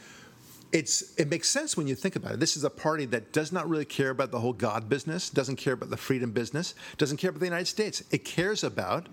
it's 0.74 1.14
it 1.18 1.30
makes 1.30 1.50
sense 1.50 1.78
when 1.78 1.88
you 1.88 1.94
think 1.94 2.16
about 2.16 2.34
it. 2.34 2.40
This 2.40 2.58
is 2.58 2.64
a 2.64 2.70
party 2.70 3.06
that 3.06 3.32
does 3.32 3.52
not 3.52 3.70
really 3.70 3.86
care 3.86 4.10
about 4.10 4.32
the 4.32 4.40
whole 4.40 4.54
God 4.54 4.90
business, 4.90 5.30
doesn't 5.30 5.58
care 5.58 5.74
about 5.74 5.92
the 5.92 5.98
freedom 5.98 6.32
business, 6.32 6.74
doesn't 6.98 7.18
care 7.18 7.30
about 7.30 7.40
the 7.40 7.46
United 7.46 7.68
States. 7.68 8.04
It 8.10 8.26
cares 8.26 8.64
about, 8.64 9.08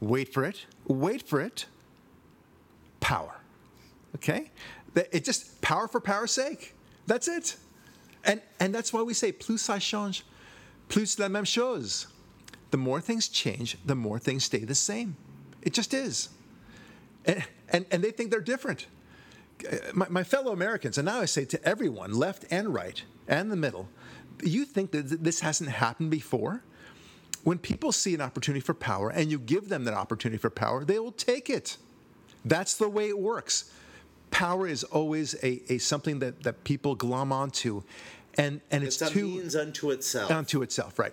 wait 0.00 0.32
for 0.32 0.44
it, 0.44 0.64
wait 0.86 1.22
for 1.22 1.40
it, 1.40 1.66
power. 3.00 3.34
Okay, 4.14 4.52
it 4.94 5.24
just 5.24 5.60
power 5.60 5.88
for 5.88 6.00
power's 6.00 6.30
sake. 6.30 6.74
That's 7.08 7.26
it, 7.26 7.56
and 8.24 8.40
and 8.60 8.72
that's 8.72 8.92
why 8.92 9.02
we 9.02 9.12
say 9.12 9.32
plus 9.32 9.66
ça 9.66 9.80
change, 9.80 10.24
plus 10.88 11.18
la 11.18 11.26
même 11.26 11.44
chose. 11.44 12.06
The 12.70 12.78
more 12.78 13.00
things 13.00 13.28
change, 13.28 13.76
the 13.84 13.96
more 13.96 14.20
things 14.20 14.44
stay 14.44 14.60
the 14.60 14.74
same. 14.76 15.16
It 15.62 15.72
just 15.72 15.94
is, 15.94 16.28
and 17.24 17.44
and, 17.70 17.86
and 17.90 18.04
they 18.04 18.12
think 18.12 18.30
they're 18.30 18.40
different 18.40 18.86
my, 19.94 20.06
my 20.08 20.24
fellow 20.24 20.52
Americans, 20.52 20.98
and 20.98 21.06
now 21.06 21.20
I 21.20 21.26
say 21.26 21.44
to 21.46 21.62
everyone, 21.66 22.12
left 22.12 22.44
and 22.50 22.72
right 22.74 23.02
and 23.28 23.50
the 23.50 23.56
middle, 23.56 23.88
you 24.42 24.64
think 24.64 24.90
that 24.92 25.22
this 25.22 25.40
hasn't 25.40 25.70
happened 25.70 26.10
before? 26.10 26.62
When 27.44 27.58
people 27.58 27.90
see 27.92 28.14
an 28.14 28.20
opportunity 28.20 28.60
for 28.60 28.74
power 28.74 29.10
and 29.10 29.30
you 29.30 29.38
give 29.38 29.68
them 29.68 29.84
that 29.84 29.94
opportunity 29.94 30.38
for 30.38 30.50
power, 30.50 30.84
they 30.84 30.98
will 31.00 31.12
take 31.12 31.50
it. 31.50 31.76
That's 32.44 32.76
the 32.76 32.88
way 32.88 33.08
it 33.08 33.18
works. 33.18 33.70
Power 34.30 34.66
is 34.68 34.84
always 34.84 35.34
a, 35.42 35.60
a 35.68 35.78
something 35.78 36.20
that, 36.20 36.42
that 36.44 36.64
people 36.64 36.94
glom 36.94 37.32
onto, 37.32 37.82
and 38.38 38.60
and 38.70 38.82
it's, 38.82 39.02
It's 39.02 39.10
too 39.12 39.26
means 39.26 39.54
unto 39.56 39.90
itself. 39.90 40.30
unto 40.30 40.62
itself, 40.62 40.98
right? 40.98 41.12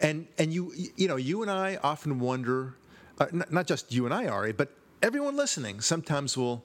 And 0.00 0.26
and 0.38 0.52
you 0.52 0.72
you 0.96 1.06
know 1.08 1.16
you 1.16 1.42
and 1.42 1.50
I 1.50 1.78
often 1.82 2.18
wonder, 2.18 2.74
uh, 3.20 3.26
n- 3.32 3.44
not 3.50 3.66
just 3.66 3.92
you 3.92 4.04
and 4.04 4.12
I, 4.12 4.26
Ari, 4.26 4.52
but 4.52 4.72
everyone 5.02 5.36
listening 5.36 5.80
sometimes 5.80 6.36
will 6.36 6.64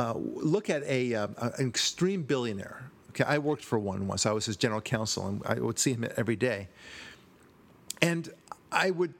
uh, 0.00 0.14
look 0.16 0.70
at 0.70 0.82
a, 0.84 1.14
uh, 1.14 1.28
an 1.58 1.68
extreme 1.68 2.22
billionaire. 2.22 2.90
Okay, 3.10 3.24
I 3.24 3.36
worked 3.36 3.64
for 3.64 3.78
one 3.78 4.06
once. 4.06 4.24
I 4.24 4.32
was 4.32 4.46
his 4.46 4.56
general 4.56 4.80
counsel, 4.80 5.26
and 5.26 5.42
I 5.44 5.54
would 5.60 5.78
see 5.78 5.92
him 5.92 6.08
every 6.16 6.36
day. 6.36 6.68
And 8.00 8.32
I 8.72 8.92
would, 8.92 9.12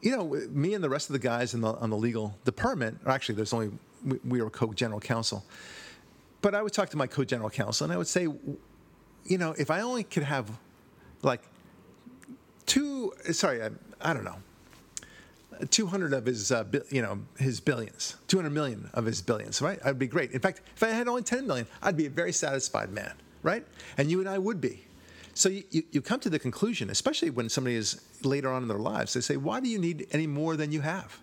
you 0.00 0.14
know, 0.14 0.24
me 0.50 0.74
and 0.74 0.84
the 0.84 0.88
rest 0.88 1.08
of 1.08 1.14
the 1.14 1.18
guys 1.18 1.54
in 1.54 1.60
the 1.60 1.72
on 1.74 1.90
the 1.90 1.96
legal 1.96 2.36
department. 2.44 3.00
Actually, 3.04 3.34
there's 3.34 3.52
only 3.52 3.70
we, 4.04 4.18
we 4.24 4.42
were 4.42 4.50
co-general 4.50 5.00
counsel. 5.00 5.44
But 6.40 6.54
I 6.54 6.62
would 6.62 6.72
talk 6.72 6.88
to 6.90 6.96
my 6.96 7.08
co-general 7.08 7.50
counsel, 7.50 7.84
and 7.86 7.92
I 7.92 7.96
would 7.96 8.06
say, 8.06 8.28
you 9.24 9.38
know, 9.38 9.54
if 9.58 9.70
I 9.72 9.80
only 9.80 10.04
could 10.04 10.22
have, 10.22 10.46
like, 11.22 11.42
two. 12.66 13.12
Sorry, 13.32 13.60
I, 13.60 13.70
I 14.00 14.12
don't 14.14 14.24
know. 14.24 14.36
200 15.66 16.12
of 16.12 16.26
his, 16.26 16.52
uh, 16.52 16.64
bi- 16.64 16.80
you 16.90 17.02
know, 17.02 17.20
his 17.38 17.60
billions, 17.60 18.16
200 18.28 18.50
million 18.50 18.90
of 18.94 19.04
his 19.04 19.20
billions, 19.22 19.60
right? 19.62 19.78
I'd 19.84 19.98
be 19.98 20.06
great. 20.06 20.32
In 20.32 20.40
fact, 20.40 20.60
if 20.76 20.82
I 20.82 20.88
had 20.88 21.08
only 21.08 21.22
10 21.22 21.46
million, 21.46 21.66
I'd 21.82 21.96
be 21.96 22.06
a 22.06 22.10
very 22.10 22.32
satisfied 22.32 22.90
man, 22.90 23.12
right? 23.42 23.64
And 23.96 24.10
you 24.10 24.20
and 24.20 24.28
I 24.28 24.38
would 24.38 24.60
be. 24.60 24.84
So 25.34 25.48
you, 25.48 25.62
you, 25.70 25.82
you 25.92 26.00
come 26.02 26.20
to 26.20 26.30
the 26.30 26.38
conclusion, 26.38 26.90
especially 26.90 27.30
when 27.30 27.48
somebody 27.48 27.76
is 27.76 28.00
later 28.24 28.50
on 28.50 28.62
in 28.62 28.68
their 28.68 28.78
lives, 28.78 29.14
they 29.14 29.20
say, 29.20 29.36
why 29.36 29.60
do 29.60 29.68
you 29.68 29.78
need 29.78 30.06
any 30.12 30.26
more 30.26 30.56
than 30.56 30.72
you 30.72 30.80
have? 30.80 31.18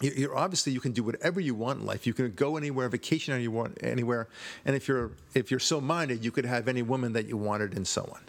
You- 0.00 0.12
You're 0.16 0.36
obviously 0.36 0.72
you 0.72 0.80
can 0.80 0.92
do 0.92 1.02
whatever 1.02 1.40
you 1.40 1.54
want 1.54 1.80
in 1.80 1.86
life. 1.86 2.06
You 2.06 2.12
can 2.14 2.30
go 2.34 2.56
anywhere, 2.56 2.88
vacation 2.88 3.34
anywhere, 3.34 3.70
anywhere, 3.80 4.28
and 4.64 4.76
if 4.76 4.86
you're 4.88 5.10
if 5.34 5.50
you're 5.50 5.58
so 5.60 5.80
minded, 5.80 6.24
you 6.24 6.30
could 6.30 6.44
have 6.44 6.68
any 6.68 6.82
woman 6.82 7.12
that 7.14 7.26
you 7.26 7.36
wanted 7.36 7.74
and 7.74 7.86
so 7.88 8.02
on. 8.12 8.20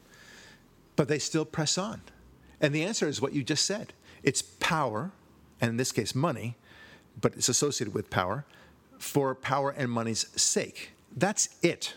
But 0.95 1.07
they 1.09 1.19
still 1.19 1.45
press 1.45 1.77
on, 1.77 2.01
and 2.61 2.73
the 2.73 2.83
answer 2.83 3.07
is 3.07 3.21
what 3.21 3.33
you 3.33 3.43
just 3.43 3.65
said. 3.65 3.93
It's 4.27 4.41
power, 4.41 5.13
and 5.61 5.69
in 5.69 5.77
this 5.77 5.93
case, 5.93 6.13
money, 6.13 6.57
but 7.21 7.33
it's 7.37 7.47
associated 7.47 7.93
with 7.93 8.09
power, 8.09 8.43
for 8.99 9.33
power 9.33 9.69
and 9.69 9.89
money's 9.89 10.27
sake. 10.35 10.91
That's 11.15 11.47
it. 11.63 11.93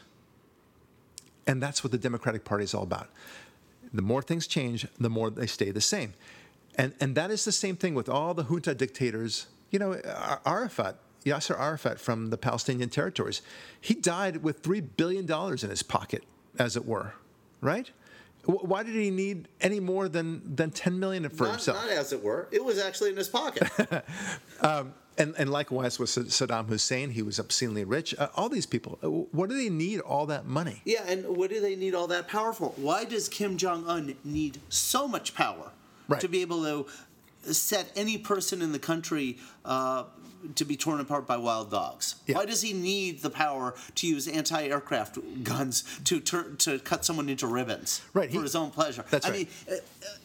And 1.44 1.60
that's 1.60 1.82
what 1.82 1.90
the 1.90 1.98
Democratic 1.98 2.44
Party 2.44 2.62
is 2.62 2.72
all 2.72 2.84
about. 2.84 3.08
The 3.92 4.02
more 4.02 4.22
things 4.22 4.46
change, 4.46 4.86
the 5.00 5.10
more 5.10 5.28
they 5.28 5.48
stay 5.48 5.72
the 5.72 5.80
same. 5.80 6.14
And, 6.76 6.94
and 7.00 7.16
that 7.16 7.32
is 7.32 7.44
the 7.44 7.50
same 7.50 7.74
thing 7.74 7.96
with 7.96 8.08
all 8.08 8.32
the 8.32 8.44
junta 8.44 8.76
dictators. 8.76 9.48
You 9.72 9.80
know, 9.80 10.00
Arafat, 10.46 10.98
Yasser 11.24 11.58
Arafat 11.58 11.98
from 11.98 12.30
the 12.30 12.38
Palestinian 12.38 12.90
territories, 12.90 13.42
he 13.80 13.94
died 13.94 14.44
with 14.44 14.62
$3 14.62 14.86
billion 14.96 15.28
in 15.28 15.70
his 15.70 15.82
pocket, 15.82 16.22
as 16.60 16.76
it 16.76 16.86
were, 16.86 17.14
right? 17.60 17.90
Wh- 18.44 18.64
Why 18.64 18.82
did 18.82 18.94
he 18.94 19.10
need 19.10 19.48
any 19.60 19.80
more 19.80 20.08
than, 20.08 20.54
than 20.56 20.70
10 20.70 20.98
million 20.98 21.28
for 21.28 21.44
Not, 21.44 21.50
himself? 21.52 21.76
not 21.84 21.90
as 21.90 22.12
it 22.12 22.22
were. 22.22 22.48
It 22.50 22.64
was 22.64 22.78
actually 22.78 23.10
in 23.10 23.16
his 23.16 23.28
pocket. 23.28 23.68
And, 25.18 25.34
and 25.36 25.50
likewise 25.50 25.98
with 25.98 26.08
Saddam 26.08 26.68
Hussein, 26.68 27.10
he 27.10 27.20
was 27.20 27.38
obscenely 27.38 27.84
rich. 27.84 28.14
Uh, 28.18 28.28
all 28.36 28.48
these 28.48 28.64
people, 28.64 28.98
uh, 29.02 29.08
what 29.10 29.50
do 29.50 29.56
they 29.56 29.68
need 29.68 30.00
all 30.00 30.24
that 30.26 30.46
money? 30.46 30.80
yeah, 30.86 31.02
and 31.06 31.36
what 31.36 31.50
do 31.50 31.60
they 31.60 31.76
need 31.76 31.94
all 31.94 32.06
that 32.06 32.26
power 32.26 32.54
for? 32.54 32.70
Why 32.76 33.04
does 33.04 33.28
Kim 33.28 33.58
Jong 33.58 33.86
Un 33.86 34.14
need 34.24 34.60
so 34.70 35.06
much 35.06 35.34
power 35.34 35.72
Right. 36.08 36.20
to 36.22 36.28
be 36.28 36.40
able 36.40 36.62
to 37.42 37.52
set 37.52 37.92
any 37.96 38.16
person 38.16 38.62
in 38.62 38.72
the 38.72 38.78
country 38.78 39.36
uh, 39.64 40.04
to 40.54 40.64
be 40.64 40.76
torn 40.76 41.00
apart 41.00 41.26
by 41.26 41.36
wild 41.36 41.70
dogs? 41.70 42.16
Yeah. 42.26 42.36
Why 42.36 42.44
does 42.46 42.62
he 42.62 42.72
need 42.72 43.22
the 43.22 43.30
power 43.30 43.74
to 43.96 44.06
use 44.06 44.26
anti-aircraft 44.28 45.18
guns 45.44 45.84
to 46.04 46.20
to 46.20 46.78
cut 46.80 47.04
someone 47.04 47.28
into 47.28 47.46
ribbons 47.46 48.00
Right, 48.14 48.30
for 48.30 48.36
he- 48.38 48.42
his 48.42 48.54
own 48.56 48.70
pleasure? 48.70 49.04
That's 49.10 49.26
I 49.26 49.30
right. 49.30 49.38
mean, 49.38 49.48
uh, 49.70 49.74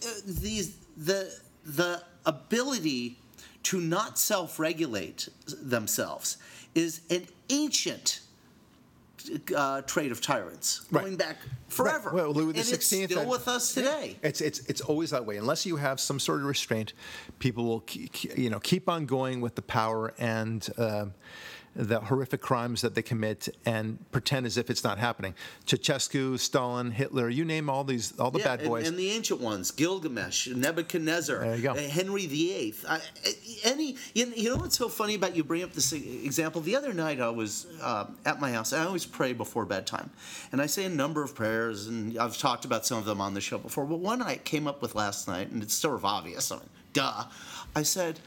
uh, 0.07 0.11
these 0.25 0.75
the 0.97 1.31
the 1.65 2.03
ability 2.25 3.17
to 3.63 3.81
not 3.81 4.17
self-regulate 4.19 5.27
themselves 5.61 6.37
is 6.75 7.01
an 7.09 7.25
ancient 7.49 8.21
uh, 9.55 9.81
trait 9.81 10.11
of 10.11 10.21
tyrants 10.21 10.85
Right. 10.91 11.01
going 11.03 11.15
back 11.15 11.37
forever. 11.75 12.11
Well, 12.13 12.31
Louis 12.31 12.49
and 12.49 12.57
it's 12.57 12.85
still 12.85 13.19
had- 13.19 13.27
with 13.27 13.47
us 13.47 13.73
today. 13.73 14.17
It's 14.23 14.41
it's 14.41 14.59
it's 14.67 14.81
always 14.81 15.09
that 15.11 15.25
way. 15.25 15.37
Unless 15.37 15.65
you 15.65 15.75
have 15.77 15.99
some 15.99 16.19
sort 16.19 16.39
of 16.39 16.45
restraint, 16.45 16.93
people 17.39 17.65
will 17.65 17.81
keep, 17.81 18.37
you 18.37 18.49
know 18.49 18.59
keep 18.59 18.87
on 18.89 19.05
going 19.05 19.41
with 19.41 19.55
the 19.55 19.61
power 19.61 20.13
and 20.17 20.67
uh, 20.77 21.05
the 21.75 21.99
horrific 21.99 22.41
crimes 22.41 22.81
that 22.81 22.95
they 22.95 23.01
commit 23.01 23.49
and 23.65 23.99
pretend 24.11 24.45
as 24.45 24.57
if 24.57 24.69
it's 24.69 24.83
not 24.83 24.97
happening. 24.97 25.33
Ceausescu, 25.65 26.39
Stalin, 26.39 26.91
Hitler, 26.91 27.27
you 27.29 27.43
name 27.43 27.69
all 27.69 27.83
these 27.83 28.17
all 28.17 28.31
the 28.31 28.39
Yeah, 28.39 28.45
bad 28.45 28.59
and- 28.61 28.69
boys. 28.69 28.87
And, 28.87 28.97
the 28.97 29.11
ancient 29.11 29.41
ones, 29.41 29.71
Gilgamesh, 29.71 30.47
Nebuchadnezzar, 30.47 31.39
There 31.39 31.55
you 31.55 31.61
go. 31.61 31.71
uh, 31.73 31.75
Henry 31.75 32.27
VIII. 32.27 32.75
I, 32.87 33.01
any, 33.65 33.97
you 34.13 34.49
know 34.49 34.55
what's 34.55 34.77
so 34.77 34.87
funny 34.87 35.15
about 35.15 35.35
you 35.35 35.43
bring 35.43 35.63
up 35.63 35.73
this 35.73 35.91
example? 35.91 36.61
The 36.61 36.75
other 36.77 36.93
night 36.93 37.19
I 37.19 37.29
was 37.29 37.67
uh, 37.81 38.05
at 38.25 38.39
my 38.39 38.51
house. 38.53 38.71
I 38.71 38.85
always 38.85 39.05
pray 39.05 39.33
before 39.33 39.65
bedtime, 39.65 40.11
and 40.51 40.61
I 40.61 40.67
say 40.67 40.85
a 40.85 40.89
number 40.89 41.23
of 41.23 41.35
prayers, 41.35 41.87
and 41.87 42.17
I've 42.17 42.37
talked 42.37 42.63
about 42.65 42.85
some 42.85 42.97
of 42.97 43.05
them 43.05 43.19
on 43.19 43.33
the 43.33 43.41
show 43.41 43.57
before. 43.57 43.85
But 43.85 43.99
one 43.99 44.21
I 44.21 44.37
came 44.37 44.65
up 44.67 44.81
with 44.81 44.95
last 44.95 45.27
night, 45.27 45.49
and 45.51 45.61
it's 45.61 45.73
sort 45.73 45.95
of 45.95 46.05
obvious. 46.05 46.51
I 46.51 46.55
mean, 46.55 46.69
duh. 46.93 47.25
I 47.75 47.83
said. 47.83 48.19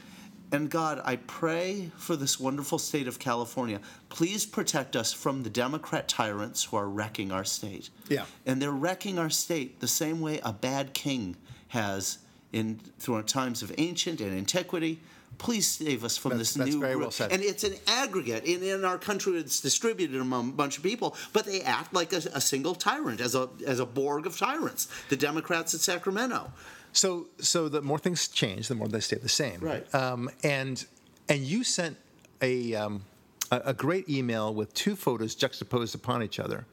And 0.51 0.69
God, 0.69 1.01
I 1.05 1.17
pray 1.17 1.91
for 1.97 2.15
this 2.15 2.39
wonderful 2.39 2.79
state 2.79 3.07
of 3.07 3.19
California. 3.19 3.79
Please 4.09 4.45
protect 4.45 4.95
us 4.95 5.13
from 5.13 5.43
the 5.43 5.49
Democrat 5.49 6.07
tyrants 6.07 6.63
who 6.63 6.77
are 6.77 6.89
wrecking 6.89 7.31
our 7.31 7.43
state. 7.43 7.89
Yeah. 8.07 8.25
And 8.45 8.61
they're 8.61 8.71
wrecking 8.71 9.19
our 9.19 9.29
state 9.29 9.79
the 9.79 9.87
same 9.87 10.21
way 10.21 10.39
a 10.43 10.51
bad 10.51 10.93
king 10.93 11.35
has 11.69 12.17
in 12.51 12.79
through 12.97 13.15
our 13.15 13.23
times 13.23 13.61
of 13.61 13.71
ancient 13.77 14.21
and 14.21 14.35
antiquity. 14.35 14.99
Please 15.37 15.67
save 15.67 16.03
us 16.03 16.17
from 16.17 16.31
That's- 16.31 16.49
this 16.49 16.55
that's 16.55 16.71
new 16.73 16.79
very 16.81 16.95
well 16.95 17.11
said. 17.11 17.31
And 17.31 17.43
it's 17.43 17.63
an 17.63 17.75
aggregate. 17.87 18.43
In, 18.43 18.63
in 18.63 18.83
our 18.83 18.97
country, 18.97 19.33
it's 19.37 19.61
distributed 19.61 20.19
among 20.19 20.49
a 20.49 20.53
bunch 20.53 20.77
of 20.77 20.83
people, 20.83 21.15
but 21.31 21.45
they 21.45 21.61
act 21.61 21.93
like 21.93 22.11
a, 22.11 22.17
a 22.33 22.41
single 22.41 22.73
tyrant, 22.73 23.21
as 23.21 23.35
a 23.35 23.47
as 23.65 23.79
a 23.79 23.85
Borg 23.85 24.25
of 24.25 24.37
tyrants. 24.37 24.87
The 25.09 25.15
Democrats 25.15 25.73
at 25.75 25.81
Sacramento. 25.81 26.51
So, 26.91 27.27
so 27.39 27.69
the 27.69 27.81
more 27.81 27.99
things 27.99 28.27
change, 28.27 28.67
the 28.67 28.75
more 28.75 28.87
they 28.87 28.99
stay 28.99 29.17
the 29.17 29.29
same. 29.29 29.59
Right. 29.59 29.95
Um, 29.95 30.29
and 30.43 30.85
and 31.27 31.41
you 31.41 31.63
sent 31.63 31.97
a, 32.41 32.73
um, 32.75 33.03
a 33.51 33.61
a 33.65 33.73
great 33.73 34.09
email 34.09 34.53
with 34.53 34.73
two 34.73 34.95
photos 34.95 35.35
juxtaposed 35.35 35.93
upon 35.93 36.23
each 36.23 36.39
other, 36.39 36.65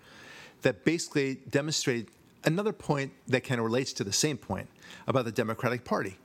that 0.62 0.84
basically 0.84 1.36
demonstrated 1.50 2.08
another 2.44 2.72
point 2.72 3.12
that 3.28 3.42
kind 3.42 3.60
of 3.60 3.64
relates 3.64 3.92
to 3.94 4.04
the 4.04 4.12
same 4.12 4.36
point 4.36 4.68
about 5.06 5.24
the 5.24 5.32
Democratic 5.32 5.84
Party. 5.84 6.16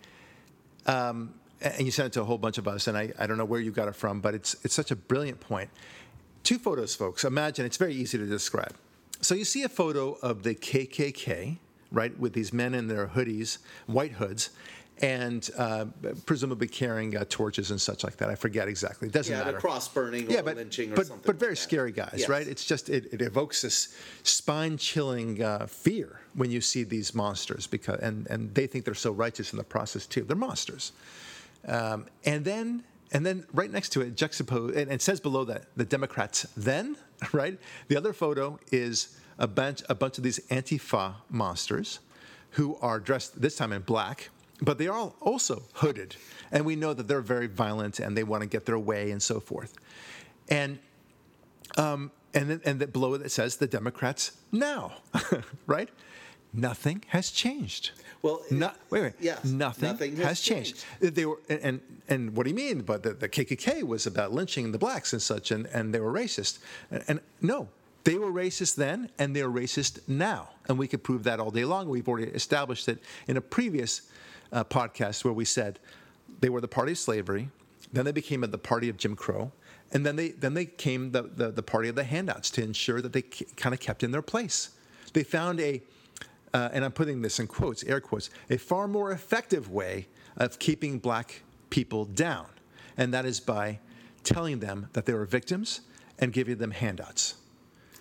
Um, 0.85 1.33
and 1.61 1.85
you 1.85 1.91
sent 1.91 2.07
it 2.07 2.13
to 2.13 2.21
a 2.21 2.23
whole 2.23 2.37
bunch 2.37 2.57
of 2.57 2.67
us, 2.67 2.87
and 2.87 2.97
I, 2.97 3.11
I 3.19 3.27
don't 3.27 3.37
know 3.37 3.45
where 3.45 3.59
you 3.59 3.71
got 3.71 3.87
it 3.87 3.95
from, 3.95 4.19
but 4.19 4.33
it's 4.33 4.55
it's 4.63 4.73
such 4.73 4.91
a 4.91 4.95
brilliant 4.95 5.39
point. 5.39 5.69
Two 6.43 6.57
photos, 6.57 6.95
folks. 6.95 7.23
Imagine 7.23 7.65
it's 7.65 7.77
very 7.77 7.93
easy 7.93 8.17
to 8.17 8.25
describe. 8.25 8.73
So 9.21 9.35
you 9.35 9.45
see 9.45 9.61
a 9.61 9.69
photo 9.69 10.13
of 10.23 10.41
the 10.41 10.55
KKK, 10.55 11.57
right, 11.91 12.17
with 12.19 12.33
these 12.33 12.53
men 12.53 12.73
in 12.73 12.87
their 12.87 13.07
hoodies, 13.07 13.57
white 13.87 14.13
hoods, 14.13 14.49
and 15.01 15.49
uh, 15.57 15.85
presumably 16.27 16.67
carrying 16.67 17.17
uh, 17.17 17.25
torches 17.27 17.71
and 17.71 17.81
such 17.81 18.03
like 18.03 18.17
that. 18.17 18.29
I 18.29 18.35
forget 18.35 18.67
exactly. 18.67 19.07
It 19.07 19.13
doesn't 19.13 19.31
Yeah, 19.33 19.39
matter. 19.39 19.53
the 19.53 19.57
cross 19.59 19.87
burning 19.87 20.27
or 20.27 20.31
yeah, 20.31 20.41
but, 20.43 20.57
lynching 20.57 20.91
or 20.91 20.95
but, 20.95 21.07
something. 21.07 21.23
but 21.25 21.37
very 21.37 21.53
like 21.53 21.57
scary 21.57 21.91
guys, 21.91 22.13
Yes. 22.17 22.29
right? 22.29 22.47
It's 22.47 22.63
just 22.65 22.87
it, 22.89 23.11
it 23.11 23.21
evokes 23.21 23.63
this 23.63 23.95
spine-chilling 24.23 25.41
uh, 25.41 25.65
fear 25.67 26.19
when 26.35 26.51
you 26.51 26.61
see 26.61 26.83
these 26.83 27.15
monsters 27.15 27.65
because 27.67 27.99
and 27.99 28.27
and 28.27 28.53
they 28.53 28.67
think 28.67 28.85
they're 28.85 28.93
so 28.93 29.11
righteous 29.11 29.53
in 29.53 29.57
the 29.57 29.63
process 29.63 30.05
too. 30.05 30.21
They're 30.23 30.35
monsters. 30.35 30.91
Um, 31.67 32.05
and 32.25 32.45
then 32.45 32.83
and 33.11 33.25
then 33.25 33.45
right 33.53 33.71
next 33.71 33.89
to 33.93 34.01
it, 34.01 34.15
juxtapose, 34.15 34.75
and 34.77 34.91
it 34.91 35.01
says 35.01 35.19
below 35.19 35.43
that 35.45 35.65
the 35.75 35.85
Democrats 35.85 36.45
then, 36.55 36.95
right? 37.33 37.57
The 37.87 37.97
other 37.97 38.13
photo 38.13 38.59
is 38.71 39.17
a 39.41 39.47
bunch, 39.47 39.81
a 39.89 39.95
bunch 39.95 40.17
of 40.19 40.23
these 40.23 40.39
Antifa 40.49 41.15
monsters 41.29 41.99
who 42.51 42.77
are 42.79 42.99
dressed 42.99 43.41
this 43.41 43.55
time 43.55 43.73
in 43.73 43.81
black, 43.81 44.29
but 44.61 44.77
they 44.77 44.87
are 44.87 45.11
also 45.19 45.63
hooded. 45.73 46.15
And 46.51 46.63
we 46.63 46.75
know 46.75 46.93
that 46.93 47.07
they're 47.07 47.21
very 47.21 47.47
violent 47.47 47.99
and 47.99 48.15
they 48.15 48.23
want 48.23 48.43
to 48.43 48.47
get 48.47 48.67
their 48.67 48.77
way 48.77 49.09
and 49.09 49.21
so 49.21 49.39
forth. 49.39 49.73
And 50.47 50.79
um, 51.77 52.11
and 52.33 52.49
then, 52.49 52.61
and 52.65 52.79
that 52.79 52.93
below 52.93 53.13
it 53.15 53.29
says 53.31 53.57
the 53.57 53.67
Democrats 53.67 54.33
now, 54.51 54.93
right? 55.65 55.89
Nothing 56.53 57.03
has 57.07 57.31
changed. 57.31 57.91
Well, 58.21 58.41
no, 58.51 58.71
wait, 58.89 59.01
wait. 59.01 59.13
yes, 59.19 59.43
nothing, 59.43 59.89
nothing 59.89 60.15
has, 60.17 60.25
has 60.25 60.41
changed. 60.41 60.85
They 60.99 61.25
were, 61.25 61.39
and 61.49 61.81
and 62.07 62.35
what 62.35 62.43
do 62.43 62.49
you 62.49 62.55
mean? 62.55 62.81
But 62.81 63.03
the, 63.03 63.13
the 63.13 63.29
KKK 63.29 63.83
was 63.83 64.05
about 64.05 64.33
lynching 64.33 64.71
the 64.71 64.77
blacks 64.77 65.13
and 65.13 65.21
such, 65.21 65.49
and, 65.49 65.65
and 65.67 65.93
they 65.93 65.99
were 65.99 66.11
racist. 66.11 66.59
And, 66.91 67.03
and 67.07 67.19
no, 67.41 67.69
they 68.03 68.15
were 68.15 68.31
racist 68.31 68.75
then, 68.75 69.09
and 69.19 69.35
they're 69.35 69.49
racist 69.49 69.99
now, 70.07 70.49
and 70.67 70.79
we 70.79 70.87
could 70.87 71.03
prove 71.03 71.23
that 71.23 71.39
all 71.39 71.51
day 71.51 71.65
long. 71.65 71.87
We've 71.87 72.07
already 72.07 72.31
established 72.31 72.89
it 72.89 72.99
in 73.27 73.37
a 73.37 73.41
previous 73.41 74.03
uh, 74.51 74.63
podcast 74.63 75.23
where 75.23 75.33
we 75.33 75.45
said 75.45 75.79
they 76.39 76.49
were 76.49 76.61
the 76.61 76.67
party 76.67 76.93
of 76.93 76.97
slavery, 76.97 77.49
then 77.93 78.05
they 78.05 78.11
became 78.11 78.41
the 78.41 78.57
party 78.57 78.89
of 78.89 78.97
Jim 78.97 79.15
Crow, 79.15 79.51
and 79.91 80.05
then 80.05 80.15
they 80.15 80.29
then 80.29 80.53
they 80.53 80.65
came 80.65 81.11
the, 81.11 81.23
the, 81.23 81.51
the 81.51 81.63
party 81.63 81.89
of 81.89 81.95
the 81.95 82.03
handouts 82.03 82.49
to 82.51 82.63
ensure 82.63 83.01
that 83.01 83.13
they 83.13 83.21
kind 83.21 83.73
of 83.73 83.79
kept 83.79 84.03
in 84.03 84.11
their 84.11 84.21
place. 84.21 84.69
They 85.13 85.23
found 85.23 85.59
a, 85.59 85.81
uh, 86.53 86.69
and 86.71 86.85
I'm 86.85 86.93
putting 86.93 87.21
this 87.21 87.39
in 87.39 87.47
quotes, 87.47 87.83
air 87.83 87.99
quotes, 87.99 88.29
a 88.49 88.57
far 88.57 88.87
more 88.87 89.11
effective 89.11 89.69
way 89.69 90.07
of 90.37 90.57
keeping 90.59 90.99
black 90.99 91.43
people 91.69 92.05
down, 92.05 92.47
and 92.97 93.13
that 93.13 93.25
is 93.25 93.39
by 93.39 93.79
telling 94.23 94.59
them 94.59 94.87
that 94.93 95.05
they 95.05 95.13
were 95.13 95.25
victims 95.25 95.81
and 96.17 96.31
giving 96.31 96.57
them 96.57 96.71
handouts. 96.71 97.35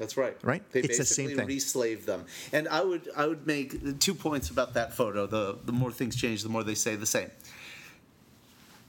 That's 0.00 0.16
right. 0.16 0.36
Right? 0.42 0.62
They 0.72 0.80
It's 0.80 0.96
the 0.98 1.04
same 1.04 1.26
basically 1.26 1.36
thing. 1.36 1.46
re-slaved 1.46 2.06
them. 2.06 2.24
And 2.52 2.66
I 2.68 2.82
would 2.82 3.08
I 3.14 3.26
would 3.26 3.46
make 3.46 4.00
two 4.00 4.14
points 4.14 4.48
about 4.50 4.72
that 4.74 4.94
photo. 4.94 5.26
The 5.26 5.58
the 5.64 5.72
more 5.72 5.92
things 5.92 6.16
change, 6.16 6.42
the 6.42 6.48
more 6.48 6.64
they 6.64 6.74
say 6.74 6.96
the 6.96 7.06
same. 7.06 7.30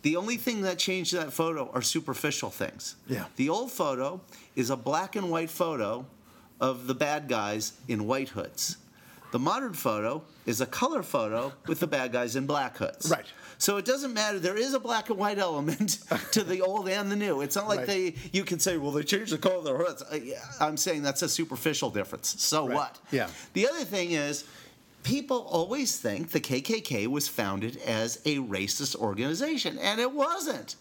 The 0.03 0.15
only 0.15 0.37
thing 0.37 0.61
that 0.61 0.79
changed 0.79 1.13
that 1.13 1.31
photo 1.33 1.69
are 1.73 1.81
superficial 1.81 2.49
things. 2.49 2.95
Yeah. 3.07 3.25
The 3.35 3.49
old 3.49 3.71
photo 3.71 4.21
is 4.55 4.69
a 4.71 4.77
black 4.77 5.15
and 5.15 5.29
white 5.29 5.51
photo 5.51 6.05
of 6.59 6.87
the 6.87 6.95
bad 6.95 7.27
guys 7.27 7.73
in 7.87 8.07
white 8.07 8.29
hoods. 8.29 8.77
The 9.31 9.39
modern 9.39 9.73
photo 9.73 10.23
is 10.45 10.59
a 10.61 10.65
color 10.65 11.03
photo 11.03 11.53
with 11.67 11.79
the 11.79 11.87
bad 11.87 12.11
guys 12.13 12.35
in 12.35 12.45
black 12.47 12.77
hoods. 12.77 13.09
Right. 13.09 13.25
So 13.61 13.77
it 13.77 13.85
doesn't 13.85 14.15
matter. 14.15 14.39
There 14.39 14.57
is 14.57 14.73
a 14.73 14.79
black 14.79 15.11
and 15.11 15.19
white 15.19 15.37
element 15.37 15.99
to 16.31 16.43
the 16.43 16.61
old 16.61 16.89
and 16.89 17.11
the 17.11 17.15
new. 17.15 17.41
It's 17.41 17.55
not 17.55 17.67
like 17.67 17.79
Right. 17.81 17.87
they 17.87 18.15
you 18.33 18.43
can 18.43 18.57
say, 18.59 18.77
well, 18.77 18.89
they 18.91 19.03
changed 19.03 19.31
the 19.31 19.37
color 19.37 19.57
of 19.57 19.63
their 19.65 19.77
hoods. 19.77 20.03
I'm 20.59 20.77
saying 20.77 21.03
that's 21.03 21.21
a 21.21 21.29
superficial 21.29 21.91
difference. 21.91 22.41
So 22.41 22.67
Right. 22.67 22.75
what? 22.75 22.97
Yeah. 23.11 23.29
The 23.53 23.69
other 23.69 23.83
thing 23.85 24.13
is, 24.13 24.45
people 25.03 25.41
always 25.47 25.95
think 25.97 26.31
the 26.31 26.39
KKK 26.39 27.05
was 27.05 27.27
founded 27.27 27.77
as 27.85 28.19
a 28.25 28.37
racist 28.37 28.95
organization, 28.95 29.77
and 29.77 30.01
it 30.01 30.11
wasn't. 30.11 30.75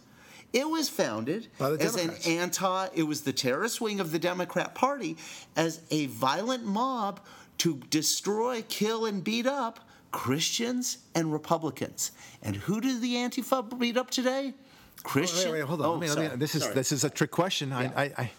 It 0.55 0.67
was 0.67 0.89
founded 0.89 1.49
as 1.61 1.97
an 1.97 2.13
anti. 2.27 2.89
It 2.95 3.03
was 3.03 3.21
the 3.21 3.33
terrorist 3.35 3.83
wing 3.83 4.01
of 4.01 4.11
the 4.11 4.19
Democrat 4.19 4.75
Party 4.75 5.19
as 5.55 5.83
a 5.91 6.07
violent 6.07 6.65
mob 6.65 7.21
to 7.59 7.75
destroy, 7.91 8.65
kill, 8.71 9.05
and 9.05 9.23
beat 9.23 9.47
up 9.47 9.81
Christians 10.13 10.99
and 11.15 11.33
Republicans. 11.33 12.13
And 12.43 12.57
who 12.57 12.81
did 12.81 13.01
the 13.01 13.15
Antifa 13.15 13.79
beat 13.79 13.97
up 13.97 14.11
today? 14.11 14.55
Christian. 15.03 15.53
Wait, 15.53 15.61
wait, 15.61 15.67
hold 15.69 15.81
on. 15.81 15.87
Oh, 15.87 15.93
let 15.93 16.01
me, 16.01 16.09
let 16.09 16.33
me- 16.33 16.37
this 16.37 16.55
is 16.55 16.63
sorry. 16.63 16.75
this 16.75 16.93
is 16.93 17.05
a 17.05 17.11
trick 17.11 17.31
question. 17.31 17.73
I, 17.73 17.83
Yeah. 17.85 17.93
I, 17.97 18.03
I, 18.19 18.31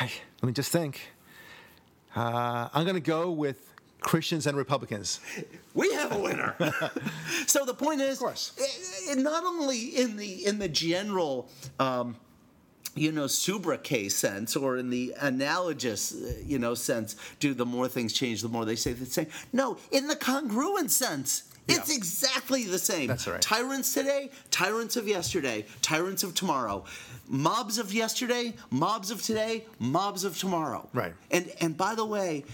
I, 0.00 0.10
let 0.42 0.46
me 0.46 0.52
just 0.52 0.72
think. 0.72 1.00
Uh, 2.16 2.68
I'm 2.74 2.84
going 2.84 2.94
to 2.96 3.00
go 3.00 3.30
with 3.30 3.72
Christians 4.00 4.46
and 4.46 4.56
Republicans. 4.56 5.20
we 5.74 5.92
have 5.94 6.12
a 6.12 6.18
winner. 6.18 6.56
so 7.46 7.64
the 7.64 7.74
point 7.74 8.00
is, 8.00 8.14
of 8.14 8.18
course. 8.18 8.52
eh, 8.60 9.12
eh, 9.12 9.14
not 9.14 9.44
only 9.44 9.78
in 9.96 10.16
the 10.16 10.44
in 10.46 10.58
the 10.58 10.68
general. 10.68 11.48
Um, 11.78 12.16
you 12.94 13.12
know, 13.12 13.26
sobriquet 13.26 14.10
sense, 14.10 14.54
or 14.56 14.76
in 14.76 14.90
the 14.90 15.14
analogous, 15.20 16.12
uh, 16.12 16.34
you 16.44 16.58
know, 16.58 16.74
sense, 16.74 17.16
do 17.40 17.54
the 17.54 17.66
more 17.66 17.88
things 17.88 18.12
change, 18.12 18.42
the 18.42 18.48
more 18.48 18.64
they 18.64 18.76
say 18.76 18.92
the 18.92 19.06
same. 19.06 19.28
No, 19.52 19.76
in 19.90 20.08
the 20.08 20.16
congruent 20.16 20.90
sense, 20.90 21.44
it's 21.68 21.94
exactly 21.94 22.64
the 22.64 22.78
same. 22.78 23.06
That's 23.08 23.26
right. 23.26 23.40
Tyrants 23.40 23.94
today, 23.94 24.30
tyrants 24.50 24.96
of 24.96 25.06
yesterday, 25.06 25.64
tyrants 25.80 26.22
of 26.22 26.34
tomorrow. 26.34 26.84
Mobs 27.28 27.78
of 27.78 27.94
yesterday, 27.94 28.54
mobs 28.70 29.10
of 29.10 29.22
today, 29.22 29.64
mobs 29.78 30.24
of 30.24 30.36
tomorrow. 30.36 30.88
Right. 30.92 31.14
And 31.30 31.50
and 31.60 31.76
by 31.76 31.94
the 31.94 32.04
way, 32.04 32.44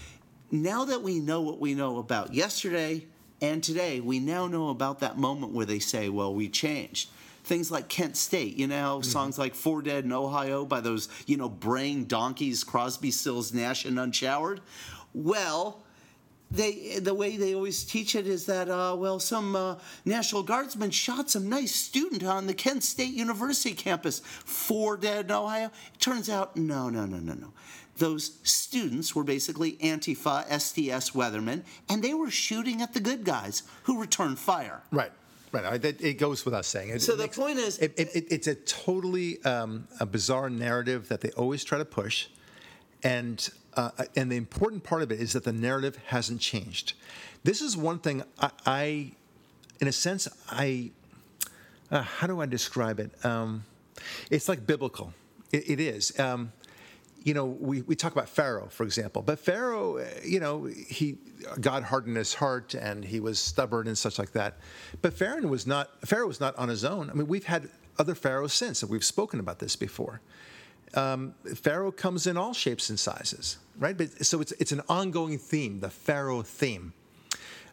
now 0.51 0.85
that 0.85 1.03
we 1.03 1.20
know 1.20 1.40
what 1.40 1.59
we 1.59 1.74
know 1.74 1.98
about 1.98 2.35
yesterday 2.35 3.07
and 3.40 3.62
today, 3.62 4.01
we 4.01 4.18
now 4.18 4.46
know 4.46 4.68
about 4.68 5.01
that 5.01 5.16
moment 5.16 5.53
where 5.53 5.66
they 5.66 5.79
say, 5.79 6.09
"Well, 6.09 6.35
we 6.35 6.48
changed." 6.48 7.09
Things 7.48 7.70
like 7.70 7.88
Kent 7.88 8.16
State, 8.18 8.58
you 8.58 8.66
know, 8.66 8.78
how 8.78 9.00
songs 9.00 9.38
like 9.38 9.54
Four 9.54 9.80
Dead 9.80 10.04
in 10.04 10.12
Ohio 10.12 10.66
by 10.66 10.80
those, 10.80 11.08
you 11.26 11.38
know, 11.38 11.48
braying 11.48 12.04
donkeys, 12.04 12.62
Crosby, 12.62 13.11
Stills, 13.11 13.54
Nash, 13.54 13.87
and 13.87 13.98
Unshowered. 13.98 14.61
Well, 15.14 15.82
they 16.50 16.98
the 16.98 17.14
way 17.14 17.38
they 17.38 17.54
always 17.54 17.84
teach 17.84 18.14
it 18.14 18.26
is 18.26 18.44
that 18.46 18.68
uh, 18.68 18.94
well 18.98 19.18
some 19.18 19.56
uh, 19.56 19.76
National 20.04 20.42
Guardsman 20.42 20.90
shot 20.90 21.30
some 21.30 21.48
nice 21.48 21.74
student 21.74 22.22
on 22.22 22.46
the 22.46 22.54
Kent 22.54 22.84
State 22.84 23.14
University 23.14 23.74
campus, 23.74 24.20
four 24.20 24.98
dead 24.98 25.26
in 25.26 25.32
Ohio. 25.32 25.70
It 25.94 26.00
turns 26.00 26.28
out 26.28 26.54
no 26.54 26.90
no 26.90 27.06
no 27.06 27.18
no 27.18 27.32
no. 27.32 27.52
Those 27.96 28.38
students 28.44 29.14
were 29.14 29.24
basically 29.24 29.72
Antifa 29.78 30.46
SDS 30.48 31.12
weathermen, 31.12 31.64
and 31.88 32.02
they 32.04 32.14
were 32.14 32.30
shooting 32.30 32.80
at 32.82 32.92
the 32.94 33.00
good 33.00 33.24
guys 33.24 33.62
who 33.84 33.98
returned 33.98 34.38
fire. 34.38 34.82
Right. 34.92 35.12
Right. 35.52 35.82
It 35.84 36.18
goes 36.18 36.44
without 36.44 36.64
saying. 36.64 36.90
It, 36.90 37.02
So 37.02 37.12
the 37.16 37.24
makes- 37.24 37.37
point 37.38 37.58
is- 37.58 37.78
it, 37.78 37.94
it, 37.96 38.08
it- 38.14 38.26
it's 38.30 38.46
a 38.46 38.54
totally 38.54 39.42
um, 39.44 39.88
a 39.98 40.06
bizarre 40.06 40.50
narrative 40.50 41.08
that 41.08 41.20
they 41.22 41.30
always 41.30 41.64
try 41.64 41.78
to 41.78 41.84
push, 41.84 42.26
and 43.02 43.48
uh, 43.74 43.90
and 44.16 44.30
the 44.30 44.37
important 44.37 44.82
part 44.84 45.02
of 45.02 45.11
it 45.12 45.20
is 45.20 45.32
that 45.32 45.44
the 45.44 45.52
narrative 45.52 45.98
hasn't 46.06 46.40
changed. 46.40 46.94
This 47.44 47.61
is 47.62 47.76
one 47.76 47.98
thing 48.00 48.22
I, 48.40 48.50
I 48.66 49.12
in 49.80 49.88
a 49.88 49.92
sense, 49.92 50.28
I 50.50 50.90
uh, 51.90 52.02
how 52.02 52.26
do 52.26 52.40
I 52.40 52.46
describe 52.46 52.98
it? 53.00 53.11
Um, 53.24 53.64
it's 54.30 54.48
like 54.48 54.66
biblical. 54.66 55.14
It, 55.52 55.70
it 55.70 55.80
is. 55.80 56.18
Um, 56.20 56.52
you 57.22 57.35
know, 57.35 57.46
we, 57.46 57.83
we 57.83 57.96
talk 57.96 58.12
about 58.12 58.28
Pharaoh, 58.28 58.68
for 58.70 58.85
example, 58.85 59.22
but 59.22 59.38
Pharaoh, 59.38 59.98
uh, 59.98 60.07
you 60.24 60.40
know, 60.40 60.64
he 60.64 61.18
God 61.61 61.83
hardened 61.83 62.16
his 62.16 62.35
heart 62.35 62.74
and 62.74 63.04
he 63.04 63.20
was 63.20 63.38
stubborn 63.38 63.87
and 63.87 63.96
such 63.96 64.18
like 64.18 64.33
that. 64.33 64.59
But 65.02 65.14
Pharaoh 65.14 65.46
was 65.46 65.66
not 65.66 65.88
Pharaoh 66.07 66.26
was 66.26 66.40
not 66.40 66.57
on 66.57 66.68
his 66.68 66.85
own. 66.85 67.11
I 67.11 67.14
mean, 67.14 67.26
we've 67.26 67.44
had 67.44 67.68
other 67.98 68.14
pharaohs 68.14 68.54
since, 68.54 68.83
and 68.83 68.90
we've 68.90 69.04
spoken 69.04 69.40
about 69.40 69.59
this 69.59 69.76
before. 69.76 70.20
Um, 70.94 71.35
Pharaoh 71.54 71.92
comes 71.92 72.26
in 72.26 72.37
all 72.37 72.54
shapes 72.54 72.88
and 72.88 72.98
sizes, 72.98 73.59
right? 73.78 73.96
But 73.96 74.24
so 74.24 74.40
it's 74.40 74.52
it's 74.52 74.72
an 74.72 74.83
ongoing 74.88 75.38
theme, 75.38 75.81
the 75.81 75.90
Pharaoh 75.90 76.42
theme. 76.42 76.92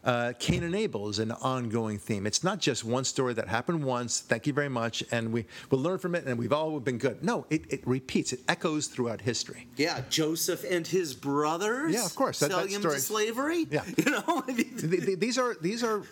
Uh, 0.05 0.33
Cain 0.37 0.63
and 0.63 0.75
Abel 0.75 1.09
is 1.09 1.17
an 1.17 1.31
ongoing 1.31 1.97
theme. 1.97 2.27
It's 2.27 2.43
not 2.43 2.59
just 2.59 2.85
one 2.85 3.03
story 3.03 3.33
that 3.33 3.47
happened 3.47 3.83
once. 3.83 4.19
Thank 4.21 4.45
you 4.45 4.53
very 4.53 4.69
much, 4.69 5.03
and 5.11 5.33
we 5.33 5.45
will 5.71 5.79
learn 5.79 5.97
from 5.97 6.13
it, 6.13 6.25
and 6.25 6.37
we've 6.37 6.53
all 6.53 6.79
been 6.79 6.99
good. 6.99 7.23
No, 7.23 7.47
it, 7.49 7.63
it 7.69 7.81
repeats. 7.87 8.31
It 8.31 8.41
echoes 8.47 8.85
throughout 8.85 9.21
history. 9.21 9.67
Yeah, 9.77 10.01
Joseph 10.11 10.63
and 10.69 10.85
his 10.85 11.15
brothers. 11.15 11.93
Yeah, 11.93 12.05
of 12.05 12.15
course, 12.15 12.39
that- 12.39 12.51
him 12.51 12.81
story- 12.81 12.95
to 12.95 13.01
slavery. 13.01 13.67
Yeah. 13.71 13.83
you 13.97 14.11
know. 14.11 14.43
I 14.47 14.51
mean, 14.53 14.77
Th- 14.77 15.05
th- 15.05 15.19
these 15.19 15.37
are 15.39 15.55
these 15.59 15.83
are 15.83 16.03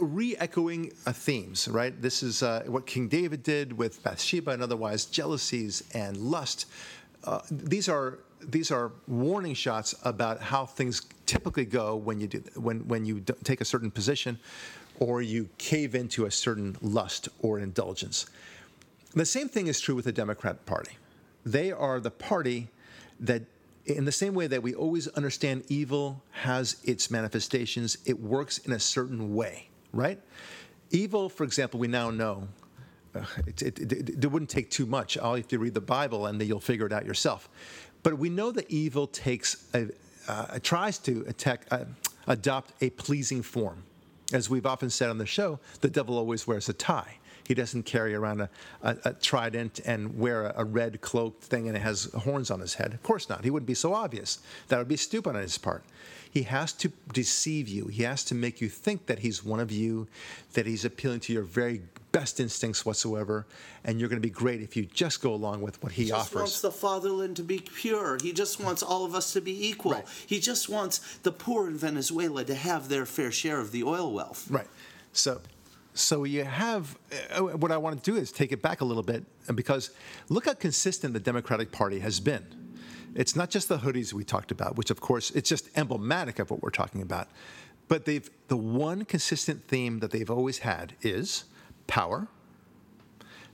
re-echoing 0.00 0.92
uh, 1.06 1.12
themes, 1.12 1.66
right? 1.68 2.00
This 2.00 2.22
is 2.22 2.42
uh, 2.42 2.62
what 2.66 2.86
King 2.86 3.08
David 3.08 3.42
did 3.42 3.76
with 3.76 4.02
Bathsheba 4.02 4.52
and 4.52 4.62
otherwise 4.62 5.06
jealousies 5.06 5.82
and 5.94 6.16
lust. 6.16 6.66
Uh, 7.24 7.40
these 7.50 7.88
are 7.88 8.18
these 8.42 8.70
are 8.70 8.92
warning 9.06 9.54
shots 9.54 9.94
about 10.04 10.40
how 10.40 10.64
things 10.66 11.00
typically 11.30 11.64
go 11.64 11.94
when 11.94 12.20
you 12.20 12.26
do 12.26 12.42
when 12.56 12.78
when 12.88 13.04
you 13.04 13.20
take 13.44 13.60
a 13.60 13.64
certain 13.64 13.90
position 13.90 14.38
or 14.98 15.22
you 15.22 15.48
cave 15.58 15.94
into 15.94 16.26
a 16.26 16.30
certain 16.30 16.76
lust 16.82 17.28
or 17.40 17.60
indulgence. 17.60 18.26
The 19.14 19.24
same 19.24 19.48
thing 19.48 19.66
is 19.68 19.80
true 19.80 19.94
with 19.94 20.04
the 20.04 20.12
Democrat 20.12 20.66
Party. 20.66 20.96
They 21.44 21.72
are 21.72 22.00
the 22.00 22.10
party 22.10 22.68
that, 23.20 23.42
in 23.86 24.04
the 24.04 24.12
same 24.12 24.34
way 24.34 24.46
that 24.48 24.62
we 24.62 24.74
always 24.74 25.08
understand 25.08 25.64
evil 25.68 26.22
has 26.30 26.76
its 26.84 27.10
manifestations, 27.10 27.98
it 28.04 28.18
works 28.20 28.58
in 28.58 28.72
a 28.72 28.78
certain 28.78 29.34
way, 29.34 29.68
right? 29.92 30.18
Evil, 30.90 31.28
for 31.28 31.44
example, 31.44 31.80
we 31.80 31.88
now 31.88 32.10
know. 32.10 32.46
Uh, 33.14 33.24
it, 33.46 33.62
it, 33.62 33.92
it, 33.92 34.24
it 34.24 34.30
wouldn't 34.30 34.50
take 34.50 34.70
too 34.70 34.86
much. 34.86 35.16
All 35.18 35.36
you 35.36 35.42
have 35.42 35.48
to 35.48 35.58
read 35.58 35.74
the 35.74 35.80
Bible 35.80 36.26
and 36.26 36.40
then 36.40 36.46
you'll 36.46 36.60
figure 36.60 36.86
it 36.86 36.92
out 36.92 37.06
yourself. 37.06 37.48
But 38.02 38.18
we 38.18 38.28
know 38.28 38.52
that 38.52 38.70
evil 38.70 39.06
takes 39.06 39.66
a, 39.74 39.88
uh, 40.30 40.58
tries 40.62 40.98
to 40.98 41.24
attack, 41.26 41.66
uh, 41.70 41.84
adopt 42.26 42.72
a 42.82 42.90
pleasing 42.90 43.42
form. 43.42 43.82
As 44.32 44.48
we've 44.48 44.66
often 44.66 44.90
said 44.90 45.10
on 45.10 45.18
the 45.18 45.26
show, 45.26 45.58
the 45.80 45.90
devil 45.90 46.16
always 46.16 46.46
wears 46.46 46.68
a 46.68 46.72
tie. 46.72 47.16
He 47.48 47.54
doesn't 47.54 47.82
carry 47.82 48.14
around 48.14 48.42
a, 48.42 48.50
a, 48.82 48.96
a 49.06 49.12
trident 49.14 49.80
and 49.84 50.16
wear 50.16 50.46
a, 50.46 50.54
a 50.58 50.64
red 50.64 51.00
cloaked 51.00 51.42
thing 51.42 51.66
and 51.66 51.76
it 51.76 51.80
has 51.80 52.04
horns 52.14 52.48
on 52.50 52.60
his 52.60 52.74
head. 52.74 52.94
Of 52.94 53.02
course 53.02 53.28
not. 53.28 53.42
He 53.42 53.50
wouldn't 53.50 53.66
be 53.66 53.74
so 53.74 53.92
obvious. 53.92 54.38
That 54.68 54.78
would 54.78 54.86
be 54.86 54.96
stupid 54.96 55.34
on 55.34 55.42
his 55.42 55.58
part. 55.58 55.82
He 56.30 56.42
has 56.44 56.72
to 56.74 56.92
deceive 57.12 57.68
you. 57.68 57.86
He 57.86 58.04
has 58.04 58.24
to 58.24 58.34
make 58.34 58.60
you 58.60 58.68
think 58.68 59.06
that 59.06 59.18
he's 59.18 59.44
one 59.44 59.58
of 59.60 59.72
you, 59.72 60.06
that 60.52 60.64
he's 60.66 60.84
appealing 60.84 61.20
to 61.20 61.32
your 61.32 61.42
very 61.42 61.82
best 62.12 62.40
instincts 62.40 62.84
whatsoever, 62.84 63.46
and 63.84 63.98
you're 63.98 64.08
going 64.08 64.20
to 64.20 64.26
be 64.26 64.32
great 64.32 64.60
if 64.60 64.76
you 64.76 64.84
just 64.86 65.22
go 65.22 65.32
along 65.32 65.60
with 65.62 65.82
what 65.82 65.92
he, 65.92 66.04
He 66.04 66.08
just 66.08 66.20
offers. 66.20 66.34
wants 66.34 66.60
the 66.60 66.70
fatherland 66.70 67.36
to 67.36 67.42
be 67.42 67.58
pure. 67.58 68.18
He 68.22 68.32
just 68.32 68.60
wants 68.60 68.82
all 68.82 69.04
of 69.04 69.14
us 69.14 69.32
to 69.32 69.40
be 69.40 69.68
equal. 69.68 69.92
Right. 69.92 70.04
He 70.26 70.40
just 70.40 70.68
wants 70.68 71.18
the 71.18 71.32
poor 71.32 71.68
in 71.68 71.76
Venezuela 71.76 72.44
to 72.44 72.54
have 72.54 72.88
their 72.88 73.06
fair 73.06 73.30
share 73.32 73.60
of 73.60 73.72
the 73.72 73.82
oil 73.84 74.12
wealth. 74.12 74.48
Right. 74.50 74.66
So, 75.12 75.40
so 75.94 76.24
you 76.24 76.44
have 76.44 76.96
uh, 77.32 77.40
what 77.42 77.72
I 77.72 77.76
want 77.76 78.02
to 78.02 78.10
do 78.10 78.16
is 78.16 78.30
take 78.32 78.52
it 78.52 78.62
back 78.62 78.80
a 78.80 78.84
little 78.84 79.02
bit, 79.02 79.24
and 79.48 79.56
because 79.56 79.90
look 80.28 80.46
how 80.46 80.54
consistent 80.54 81.12
the 81.12 81.20
Democratic 81.20 81.72
Party 81.72 81.98
has 82.00 82.20
been. 82.20 82.44
It's 83.14 83.34
not 83.36 83.50
just 83.50 83.68
the 83.68 83.78
hoodies 83.78 84.12
we 84.12 84.24
talked 84.24 84.50
about, 84.50 84.76
which 84.76 84.90
of 84.90 85.00
course 85.00 85.30
it's 85.32 85.48
just 85.48 85.68
emblematic 85.76 86.38
of 86.38 86.50
what 86.50 86.62
we're 86.62 86.70
talking 86.70 87.02
about, 87.02 87.28
but 87.88 88.04
they've 88.04 88.28
the 88.48 88.56
one 88.56 89.04
consistent 89.04 89.66
theme 89.66 89.98
that 89.98 90.10
they've 90.10 90.30
always 90.30 90.58
had 90.58 90.94
is 91.02 91.44
power. 91.86 92.28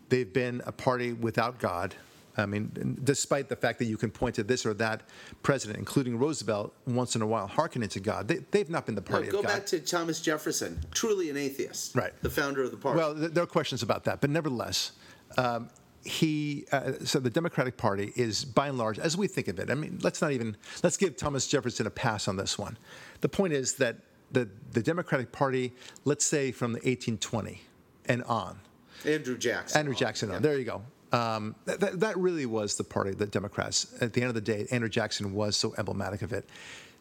They've 0.08 0.30
been 0.32 0.62
a 0.66 0.72
party 0.72 1.12
without 1.12 1.58
God. 1.58 1.94
I 2.38 2.44
mean, 2.44 3.00
despite 3.02 3.48
the 3.48 3.56
fact 3.56 3.78
that 3.78 3.86
you 3.86 3.96
can 3.96 4.10
point 4.10 4.34
to 4.34 4.42
this 4.44 4.66
or 4.66 4.74
that 4.74 5.04
president, 5.42 5.78
including 5.78 6.18
Roosevelt, 6.18 6.74
once 6.86 7.16
in 7.16 7.22
a 7.22 7.26
while 7.26 7.46
hearkening 7.46 7.88
to 7.88 8.00
God, 8.00 8.28
they, 8.28 8.40
they've 8.50 8.68
not 8.68 8.84
been 8.84 8.94
the 8.94 9.00
No, 9.00 9.06
party 9.10 9.28
go 9.28 9.38
of 9.38 9.46
God. 9.46 9.52
back 9.54 9.66
to 9.66 9.80
Thomas 9.80 10.20
Jefferson, 10.20 10.78
truly 10.92 11.30
an 11.30 11.38
atheist. 11.38 11.96
Right. 11.96 12.12
The 12.20 12.28
founder 12.28 12.62
of 12.62 12.72
the 12.72 12.76
party. 12.76 12.98
Well, 12.98 13.14
th- 13.16 13.30
there 13.32 13.42
are 13.42 13.46
questions 13.46 13.82
about 13.82 14.04
that, 14.04 14.20
but 14.20 14.28
nevertheless, 14.28 14.92
um, 15.38 15.70
he. 16.06 16.66
Uh, 16.72 16.92
so 17.04 17.18
the 17.18 17.30
Democratic 17.30 17.76
Party 17.76 18.12
is, 18.16 18.44
by 18.44 18.68
and 18.68 18.78
large, 18.78 18.98
as 18.98 19.16
we 19.16 19.26
think 19.26 19.48
of 19.48 19.58
it. 19.58 19.70
I 19.70 19.74
mean, 19.74 19.98
let's 20.02 20.22
not 20.22 20.32
even 20.32 20.56
let's 20.82 20.96
give 20.96 21.16
Thomas 21.16 21.46
Jefferson 21.46 21.86
a 21.86 21.90
pass 21.90 22.28
on 22.28 22.36
this 22.36 22.58
one. 22.58 22.78
The 23.20 23.28
point 23.28 23.52
is 23.52 23.74
that 23.74 23.96
the 24.32 24.48
the 24.72 24.82
Democratic 24.82 25.32
Party, 25.32 25.72
let's 26.04 26.24
say 26.24 26.52
from 26.52 26.72
the 26.72 26.78
1820 26.78 27.62
and 28.06 28.22
on, 28.24 28.58
Andrew 29.04 29.36
Jackson. 29.36 29.78
Andrew 29.78 29.94
Jackson 29.94 30.30
on. 30.30 30.42
There 30.42 30.58
you 30.58 30.64
go. 30.64 30.82
Um, 31.12 31.54
that, 31.66 31.80
that, 31.80 32.00
that 32.00 32.18
really 32.18 32.46
was 32.46 32.76
the 32.76 32.84
party 32.84 33.12
the 33.12 33.26
Democrats. 33.26 33.94
At 34.00 34.12
the 34.12 34.22
end 34.22 34.28
of 34.28 34.34
the 34.34 34.40
day, 34.40 34.66
Andrew 34.70 34.88
Jackson 34.88 35.34
was 35.34 35.56
so 35.56 35.74
emblematic 35.78 36.22
of 36.22 36.32
it. 36.32 36.48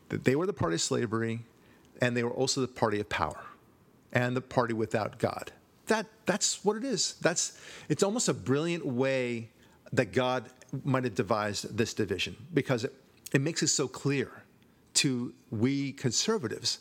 That 0.09 0.23
they 0.23 0.35
were 0.35 0.45
the 0.45 0.53
party 0.53 0.75
of 0.75 0.81
slavery, 0.81 1.39
and 2.01 2.15
they 2.15 2.23
were 2.23 2.31
also 2.31 2.61
the 2.61 2.67
party 2.67 2.99
of 2.99 3.09
power, 3.09 3.43
and 4.13 4.35
the 4.35 4.41
party 4.41 4.73
without 4.73 5.17
God. 5.17 5.51
That 5.87 6.07
that's 6.25 6.63
what 6.65 6.77
it 6.77 6.83
is. 6.83 7.15
That's 7.21 7.59
it's 7.89 8.03
almost 8.03 8.27
a 8.27 8.33
brilliant 8.33 8.85
way 8.85 9.49
that 9.93 10.11
God 10.11 10.45
might 10.83 11.03
have 11.03 11.15
devised 11.15 11.77
this 11.77 11.93
division 11.93 12.35
because 12.53 12.83
it, 12.83 12.93
it 13.33 13.41
makes 13.41 13.63
it 13.63 13.67
so 13.67 13.87
clear 13.87 14.31
to 14.95 15.33
we 15.51 15.91
conservatives. 15.93 16.79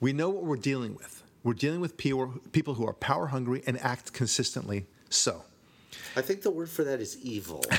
We 0.00 0.12
know 0.12 0.28
what 0.30 0.44
we're 0.44 0.56
dealing 0.56 0.94
with. 0.94 1.22
We're 1.42 1.54
dealing 1.54 1.80
with 1.80 1.96
people, 1.96 2.34
people 2.52 2.74
who 2.74 2.86
are 2.86 2.92
power 2.92 3.28
hungry 3.28 3.62
and 3.66 3.80
act 3.80 4.12
consistently 4.12 4.86
so. 5.08 5.44
I 6.16 6.22
think 6.22 6.42
the 6.42 6.50
word 6.50 6.68
for 6.68 6.84
that 6.84 7.00
is 7.00 7.18
evil. 7.22 7.64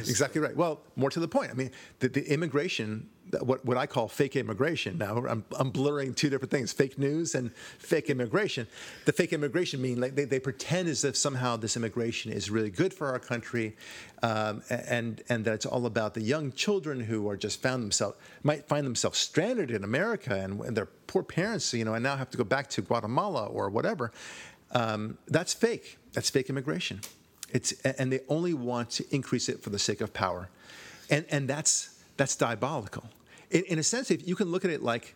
Exactly 0.00 0.40
right. 0.40 0.56
Well, 0.56 0.80
more 0.96 1.10
to 1.10 1.20
the 1.20 1.28
point. 1.28 1.50
I 1.50 1.54
mean, 1.54 1.70
the, 2.00 2.08
the 2.08 2.24
immigration, 2.32 3.08
what, 3.40 3.64
what 3.64 3.76
I 3.76 3.86
call 3.86 4.08
fake 4.08 4.36
immigration. 4.36 4.98
Now, 4.98 5.16
I'm, 5.16 5.44
I'm 5.58 5.70
blurring 5.70 6.14
two 6.14 6.28
different 6.28 6.50
things: 6.50 6.72
fake 6.72 6.98
news 6.98 7.34
and 7.34 7.54
fake 7.78 8.10
immigration. 8.10 8.66
The 9.04 9.12
fake 9.12 9.32
immigration 9.32 9.80
mean 9.80 10.00
like 10.00 10.14
they, 10.14 10.24
they 10.24 10.40
pretend 10.40 10.88
as 10.88 11.04
if 11.04 11.16
somehow 11.16 11.56
this 11.56 11.76
immigration 11.76 12.32
is 12.32 12.50
really 12.50 12.70
good 12.70 12.92
for 12.92 13.08
our 13.08 13.18
country, 13.18 13.76
um, 14.22 14.62
and 14.68 15.22
and 15.28 15.44
that 15.44 15.54
it's 15.54 15.66
all 15.66 15.86
about 15.86 16.14
the 16.14 16.22
young 16.22 16.52
children 16.52 17.00
who 17.00 17.28
are 17.28 17.36
just 17.36 17.62
found 17.62 17.82
themselves 17.82 18.16
might 18.42 18.66
find 18.66 18.86
themselves 18.86 19.18
stranded 19.18 19.70
in 19.70 19.84
America 19.84 20.34
and, 20.34 20.60
and 20.60 20.76
their 20.76 20.86
poor 21.06 21.22
parents, 21.22 21.72
you 21.72 21.84
know, 21.84 21.94
and 21.94 22.02
now 22.02 22.16
have 22.16 22.30
to 22.30 22.38
go 22.38 22.44
back 22.44 22.68
to 22.70 22.82
Guatemala 22.82 23.46
or 23.46 23.70
whatever. 23.70 24.12
Um, 24.72 25.18
that's 25.28 25.54
fake. 25.54 25.98
That's 26.12 26.30
fake 26.30 26.48
immigration. 26.50 27.00
It's, 27.52 27.72
and 27.82 28.12
they 28.12 28.20
only 28.28 28.54
want 28.54 28.90
to 28.92 29.04
increase 29.14 29.48
it 29.48 29.62
for 29.62 29.70
the 29.70 29.78
sake 29.78 30.00
of 30.00 30.12
power. 30.12 30.48
And, 31.10 31.24
and 31.30 31.48
that's, 31.48 32.02
that's 32.16 32.36
diabolical. 32.36 33.04
In, 33.50 33.64
in 33.64 33.78
a 33.78 33.82
sense, 33.82 34.10
if 34.10 34.26
you 34.26 34.34
can 34.34 34.50
look 34.50 34.64
at 34.64 34.70
it 34.70 34.82
like 34.82 35.14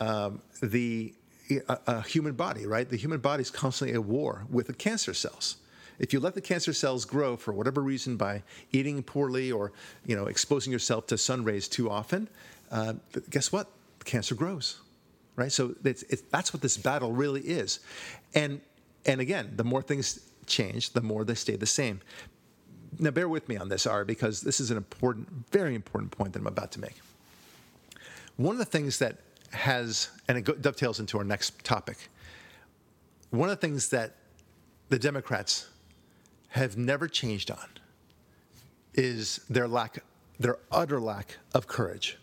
um, 0.00 0.40
the 0.62 1.14
a, 1.50 1.78
a 1.86 2.02
human 2.02 2.34
body, 2.34 2.66
right? 2.66 2.88
The 2.88 2.96
human 2.96 3.20
body 3.20 3.42
is 3.42 3.50
constantly 3.50 3.94
at 3.94 4.04
war 4.04 4.46
with 4.50 4.66
the 4.66 4.72
cancer 4.72 5.14
cells. 5.14 5.56
If 5.98 6.12
you 6.12 6.20
let 6.20 6.34
the 6.34 6.40
cancer 6.40 6.72
cells 6.72 7.04
grow 7.04 7.36
for 7.36 7.52
whatever 7.52 7.80
reason 7.82 8.16
by 8.16 8.42
eating 8.72 9.02
poorly 9.02 9.52
or 9.52 9.72
you 10.04 10.16
know 10.16 10.26
exposing 10.26 10.72
yourself 10.72 11.06
to 11.08 11.18
sun 11.18 11.44
rays 11.44 11.68
too 11.68 11.90
often, 11.90 12.28
uh, 12.70 12.94
guess 13.30 13.52
what? 13.52 13.68
Cancer 14.04 14.34
grows, 14.34 14.80
right? 15.36 15.52
So 15.52 15.74
it's, 15.84 16.02
it's, 16.04 16.22
that's 16.30 16.52
what 16.52 16.62
this 16.62 16.76
battle 16.76 17.12
really 17.12 17.42
is, 17.42 17.80
and 18.34 18.60
and 19.06 19.20
again, 19.20 19.52
the 19.56 19.64
more 19.64 19.82
things 19.82 20.20
change, 20.44 20.90
the 20.90 21.00
more 21.00 21.24
they 21.24 21.34
stay 21.34 21.56
the 21.56 21.66
same. 21.66 22.00
Now, 22.98 23.10
bear 23.10 23.28
with 23.28 23.48
me 23.48 23.56
on 23.56 23.68
this, 23.68 23.86
R, 23.86 24.04
because 24.04 24.40
this 24.40 24.60
is 24.60 24.70
an 24.70 24.76
important, 24.76 25.28
very 25.50 25.74
important 25.74 26.12
point 26.12 26.32
that 26.32 26.38
I'm 26.38 26.46
about 26.46 26.72
to 26.72 26.80
make. 26.80 27.00
One 28.36 28.54
of 28.54 28.58
the 28.58 28.64
things 28.64 28.98
that 28.98 29.18
has, 29.50 30.10
and 30.28 30.38
it 30.38 30.62
dovetails 30.62 31.00
into 31.00 31.18
our 31.18 31.24
next 31.24 31.64
topic, 31.64 32.08
one 33.30 33.48
of 33.48 33.60
the 33.60 33.66
things 33.66 33.88
that 33.90 34.16
the 34.88 34.98
Democrats 34.98 35.68
have 36.48 36.76
never 36.76 37.08
changed 37.08 37.50
on 37.50 37.68
is 38.94 39.40
their 39.50 39.66
lack, 39.66 39.98
their 40.38 40.58
utter 40.70 41.00
lack 41.00 41.38
of 41.52 41.66
courage. 41.66 42.16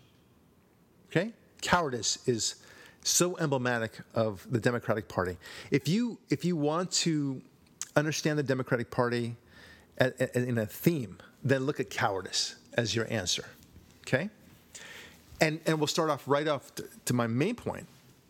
Okay? 1.10 1.32
Cowardice 1.60 2.26
is 2.26 2.56
so 3.02 3.36
emblematic 3.38 3.98
of 4.14 4.46
the 4.50 4.60
Democratic 4.60 5.08
Party. 5.08 5.36
If 5.70 5.88
you 5.88 6.18
if 6.30 6.44
you 6.44 6.56
want 6.56 6.90
to 6.92 7.42
understand 7.96 8.38
the 8.38 8.42
Democratic 8.42 8.90
Party 8.90 9.36
in 10.34 10.58
a 10.58 10.66
theme, 10.66 11.18
then 11.44 11.64
look 11.64 11.80
at 11.80 11.90
cowardice 11.90 12.56
as 12.74 12.94
your 12.94 13.06
answer. 13.10 13.44
Okay? 14.06 14.30
And 15.40 15.60
and 15.66 15.78
we'll 15.78 15.86
start 15.86 16.10
off 16.10 16.22
right 16.26 16.46
off 16.46 16.74
to, 16.76 16.84
to 17.06 17.14
my 17.14 17.26
main 17.26 17.54
point 17.54 17.86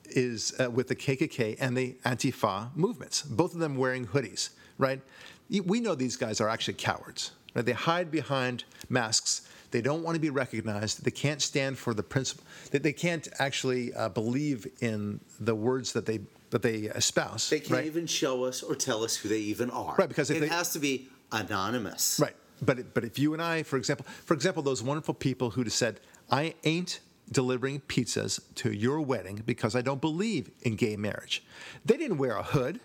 is 0.07 0.55
uh, 0.61 0.71
with 0.71 0.89
the 0.89 0.97
KKK 0.97 1.57
and 1.61 1.77
the 1.77 1.95
Antifa 2.05 2.75
movements. 2.75 3.23
Both 3.23 3.55
of 3.55 3.61
them 3.61 3.77
wearing 3.77 4.07
hoodies, 4.07 4.51
right? 4.79 5.01
We 5.49 5.81
know 5.81 5.95
these 5.95 6.17
guys 6.17 6.41
are 6.41 6.49
actually 6.49 6.75
cowards. 6.75 7.33
Right? 7.55 7.65
They 7.65 7.73
hide 7.73 8.11
behind 8.11 8.65
masks. 8.89 9.49
They 9.71 9.81
don't 9.81 10.03
want 10.03 10.15
to 10.17 10.21
be 10.21 10.31
recognized. 10.31 11.05
They 11.05 11.11
can't 11.11 11.41
stand 11.41 11.79
for 11.79 11.95
the 11.95 12.03
principle. 12.03 12.45
They, 12.71 12.79
they 12.79 12.93
can't 12.93 13.29
actually 13.39 13.93
uh, 13.95 14.11
believe 14.11 14.67
in 14.81 15.21
the 15.41 15.55
words 15.55 15.93
that 15.93 16.07
they 16.07 16.21
that 16.53 16.63
they 16.63 16.83
espouse. 16.83 17.49
They 17.51 17.61
can't 17.61 17.73
right? 17.73 17.87
even 17.87 18.07
show 18.07 18.45
us 18.45 18.63
or 18.63 18.75
tell 18.77 19.03
us 19.03 19.17
who 19.17 19.29
they 19.29 19.39
even 19.39 19.71
are. 19.71 19.97
Right, 19.99 20.09
because 20.09 20.31
it 20.31 20.41
they- 20.41 20.49
has 20.49 20.73
to 20.75 20.79
be 20.79 21.09
anonymous. 21.33 22.21
Right. 22.23 22.37
But 22.61 22.95
but 22.95 23.05
if 23.05 23.19
you 23.19 23.33
and 23.33 23.43
I, 23.43 23.65
for 23.65 23.77
example, 23.77 24.07
for 24.25 24.35
example, 24.35 24.63
those 24.63 24.83
wonderful 24.83 25.15
people 25.15 25.51
who 25.51 25.69
said, 25.69 25.99
"I 26.31 26.55
ain't 26.63 27.01
delivering 27.31 27.81
pizzas 27.89 28.41
to 28.57 28.71
your 28.71 29.01
wedding 29.01 29.43
because 29.45 29.75
I 29.75 29.81
don't 29.81 30.01
believe 30.01 30.51
in 30.63 30.77
gay 30.77 30.97
marriage," 30.97 31.43
they 31.85 31.97
didn't 31.97 32.19
wear 32.19 32.37
a 32.37 32.43
hood. 32.45 32.79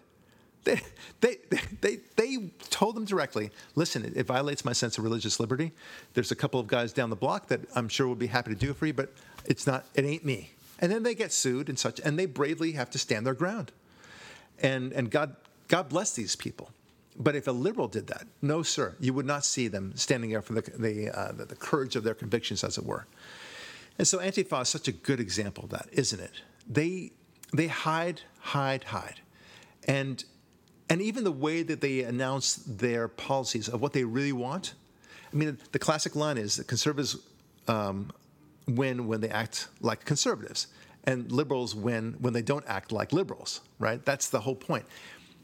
They, 0.63 0.81
they, 1.21 1.37
they, 1.79 1.99
they 2.17 2.37
told 2.69 2.95
them 2.97 3.05
directly, 3.05 3.51
listen, 3.75 4.03
it, 4.03 4.17
it 4.17 4.25
violates 4.25 4.65
my 4.65 4.73
sense 4.73 4.97
of 4.97 5.05
religious 5.05 5.39
liberty. 5.39 5.71
There's 6.13 6.31
a 6.31 6.35
couple 6.35 6.59
of 6.59 6.67
guys 6.67 6.91
down 6.91 7.09
the 7.09 7.15
block 7.15 7.47
that 7.47 7.61
I'm 7.73 7.87
sure 7.87 8.05
would 8.09 8.19
be 8.19 8.27
happy 8.27 8.53
to 8.53 8.59
do 8.59 8.71
it 8.71 8.75
for 8.75 8.85
you, 8.85 8.93
but 8.93 9.13
it's 9.45 9.65
not, 9.65 9.85
it 9.95 10.03
ain't 10.03 10.25
me. 10.25 10.51
And 10.79 10.91
then 10.91 11.03
they 11.03 11.15
get 11.15 11.31
sued 11.31 11.69
and 11.69 11.77
such, 11.77 11.99
and 11.99 12.17
they 12.17 12.25
bravely 12.25 12.73
have 12.73 12.89
to 12.91 12.99
stand 12.99 13.25
their 13.25 13.33
ground. 13.33 13.71
And, 14.59 14.91
and 14.93 15.09
God, 15.09 15.35
God 15.67 15.89
bless 15.89 16.13
these 16.13 16.35
people. 16.35 16.71
But 17.19 17.35
if 17.35 17.47
a 17.47 17.51
liberal 17.51 17.87
did 17.87 18.07
that, 18.07 18.27
no, 18.41 18.61
sir, 18.61 18.95
you 18.99 19.13
would 19.13 19.25
not 19.25 19.43
see 19.43 19.67
them 19.67 19.93
standing 19.95 20.35
up 20.35 20.45
for 20.45 20.53
the, 20.53 20.61
the, 20.61 21.09
uh, 21.09 21.31
the, 21.31 21.45
the 21.45 21.55
courage 21.55 21.95
of 21.95 22.03
their 22.03 22.13
convictions, 22.13 22.63
as 22.63 22.77
it 22.77 22.85
were. 22.85 23.07
And 23.97 24.07
so 24.07 24.19
Antifa 24.19 24.61
is 24.61 24.69
such 24.69 24.87
a 24.87 24.91
good 24.91 25.19
example 25.19 25.63
of 25.63 25.71
that, 25.71 25.87
isn't 25.91 26.19
it? 26.19 26.41
They, 26.69 27.11
they 27.51 27.67
hide, 27.67 28.21
hide, 28.39 28.83
hide. 28.83 29.21
And, 29.87 30.23
and 30.89 31.01
even 31.01 31.23
the 31.23 31.31
way 31.31 31.63
that 31.63 31.81
they 31.81 32.01
announce 32.01 32.55
their 32.55 33.07
policies 33.07 33.67
of 33.67 33.81
what 33.81 33.93
they 33.93 34.03
really 34.03 34.33
want, 34.33 34.75
I 35.33 35.35
mean, 35.35 35.57
the 35.71 35.79
classic 35.79 36.15
line 36.15 36.37
is 36.37 36.57
that 36.57 36.67
conservatives 36.67 37.17
um, 37.67 38.11
win 38.67 39.07
when 39.07 39.21
they 39.21 39.29
act 39.29 39.67
like 39.81 40.05
conservatives, 40.05 40.67
and 41.05 41.31
liberals 41.31 41.73
win 41.75 42.15
when 42.19 42.33
they 42.33 42.41
don't 42.41 42.65
act 42.67 42.91
like 42.91 43.13
liberals, 43.13 43.61
right? 43.79 44.03
That's 44.05 44.29
the 44.29 44.41
whole 44.41 44.55
point. 44.55 44.85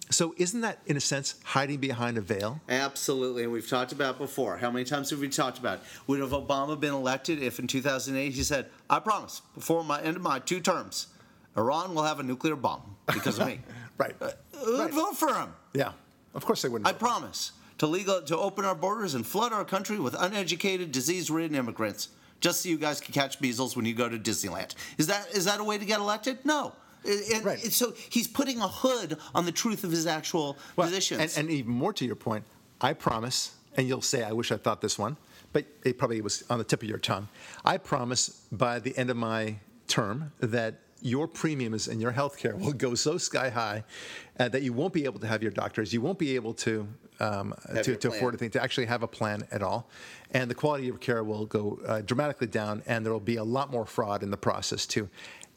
So, 0.10 0.36
isn't 0.38 0.62
that, 0.62 0.80
in 0.86 0.98
a 0.98 1.00
sense, 1.00 1.36
hiding 1.46 1.80
behind 1.80 2.18
a 2.18 2.22
veil? 2.22 2.60
Absolutely, 2.68 3.44
and 3.44 3.52
we've 3.52 3.68
talked 3.68 3.94
about 3.94 4.18
before. 4.18 4.58
How 4.58 4.70
many 4.70 4.84
times 4.86 5.10
have 5.12 5.20
we 5.20 5.30
talked 5.30 5.58
about 5.58 5.80
it? 5.80 5.84
Would 6.08 6.20
have 6.20 6.32
Obama 6.32 6.78
been 6.80 6.94
elected 6.94 7.42
if 7.42 7.58
in 7.58 7.68
2008 7.68 8.34
he 8.34 8.44
said, 8.44 8.68
"I 8.90 9.00
promise, 9.00 9.42
before 9.56 9.84
my 9.84 10.02
end 10.02 10.18
of 10.18 10.22
my 10.22 10.40
two 10.40 10.60
terms, 10.60 11.08
Iran 11.58 11.96
will 11.96 12.04
have 12.04 12.20
a 12.20 12.24
nuclear 12.24 12.56
bomb 12.58 12.96
because 13.14 13.40
of 13.40 13.48
me"? 13.48 13.60
Uh, 14.00 14.06
right. 14.06 14.16
Who'd 14.66 14.80
Right. 14.80 14.92
vote 14.94 15.16
for 15.16 15.32
him? 15.34 15.54
Yeah. 15.74 15.92
of 16.34 16.44
course 16.44 16.64
they 16.64 16.68
wouldn't. 16.70 16.88
I 16.88 16.92
vote. 16.94 17.00
promise 17.00 17.52
to 17.78 17.86
legal 17.86 18.22
to 18.24 18.36
open 18.38 18.66
our 18.66 18.74
borders 18.76 19.14
and 19.14 19.26
flood 19.26 19.54
our 19.54 19.64
country 19.64 20.00
with 20.00 20.16
uneducated, 20.20 20.92
disease-ridden 20.92 21.56
immigrants, 21.56 22.10
just 22.44 22.62
so 22.62 22.70
you 22.70 22.78
guys 22.78 23.00
can 23.00 23.14
catch 23.14 23.40
measles 23.40 23.76
when 23.76 23.86
you 23.86 23.96
go 23.96 24.10
to 24.10 24.20
Disneyland. 24.20 24.76
Is 24.98 25.08
that 25.08 25.28
is 25.34 25.46
that 25.46 25.60
a 25.62 25.64
way 25.64 25.78
to 25.78 25.86
get 25.86 26.00
elected? 26.00 26.46
No. 26.46 26.74
And- 27.06 27.22
and 27.34 27.46
Right. 27.46 27.60
So 27.72 27.94
he's 28.10 28.28
putting 28.28 28.60
a 28.62 28.68
hood 28.68 29.18
on 29.34 29.46
the 29.46 29.52
truth 29.52 29.84
of 29.86 29.92
his 29.92 30.06
actual 30.06 30.58
Well, 30.76 30.88
positions. 30.88 31.38
And, 31.38 31.48
and 31.48 31.58
even 31.58 31.72
more 31.72 31.94
to 31.94 32.06
your 32.06 32.16
point, 32.18 32.44
I 32.82 32.94
promise, 32.94 33.52
and 33.78 33.88
you'll 33.88 34.02
say, 34.02 34.24
I 34.24 34.34
wish 34.34 34.52
I 34.52 34.58
thought 34.58 34.82
this 34.82 35.00
one, 35.00 35.16
but 35.54 35.66
it 35.84 35.98
probably 35.98 36.20
was 36.22 36.44
on 36.50 36.58
the 36.60 36.64
tip 36.66 36.84
of 36.84 36.90
your 36.90 36.98
tongue. 37.00 37.30
I 37.64 37.78
promise 37.78 38.42
by 38.52 38.80
the 38.80 38.96
end 38.98 39.10
of 39.10 39.18
my 39.18 39.56
term 39.88 40.34
that 40.40 40.76
your 41.04 41.28
premiums 41.28 41.88
and 41.88 42.02
your 42.02 42.12
health 42.12 42.38
care 42.38 42.56
will 42.56 42.74
go 42.74 42.96
so 42.96 43.18
sky 43.18 43.50
high 43.50 43.84
uh, 44.40 44.50
that 44.50 44.64
you 44.64 44.74
won't 44.74 44.94
be 44.94 45.06
able 45.06 45.20
to 45.20 45.28
have 45.28 45.44
your 45.44 45.52
doctors, 45.52 45.94
you 45.94 46.02
won't 46.02 46.20
be 46.20 46.36
able 46.36 46.54
to. 46.54 46.88
Um, 47.20 47.54
to, 47.84 47.96
to 47.96 48.10
afford 48.10 48.34
a 48.34 48.38
thing, 48.38 48.50
to 48.50 48.62
actually 48.62 48.88
have 48.88 49.04
a 49.04 49.08
plan 49.08 49.48
at 49.52 49.62
all. 49.62 49.88
And 50.32 50.50
the 50.50 50.56
quality 50.56 50.90
of 50.90 51.00
care 51.00 51.24
will 51.24 51.46
go 51.46 51.80
uh, 51.88 52.02
dramatically 52.02 52.48
down, 52.48 52.82
and 52.86 53.06
there 53.06 53.14
will 53.14 53.20
be 53.20 53.38
a 53.38 53.44
lot 53.44 53.72
more 53.72 53.86
fraud 53.86 54.24
in 54.24 54.32
the 54.32 54.36
process, 54.36 54.86
too. 54.86 55.08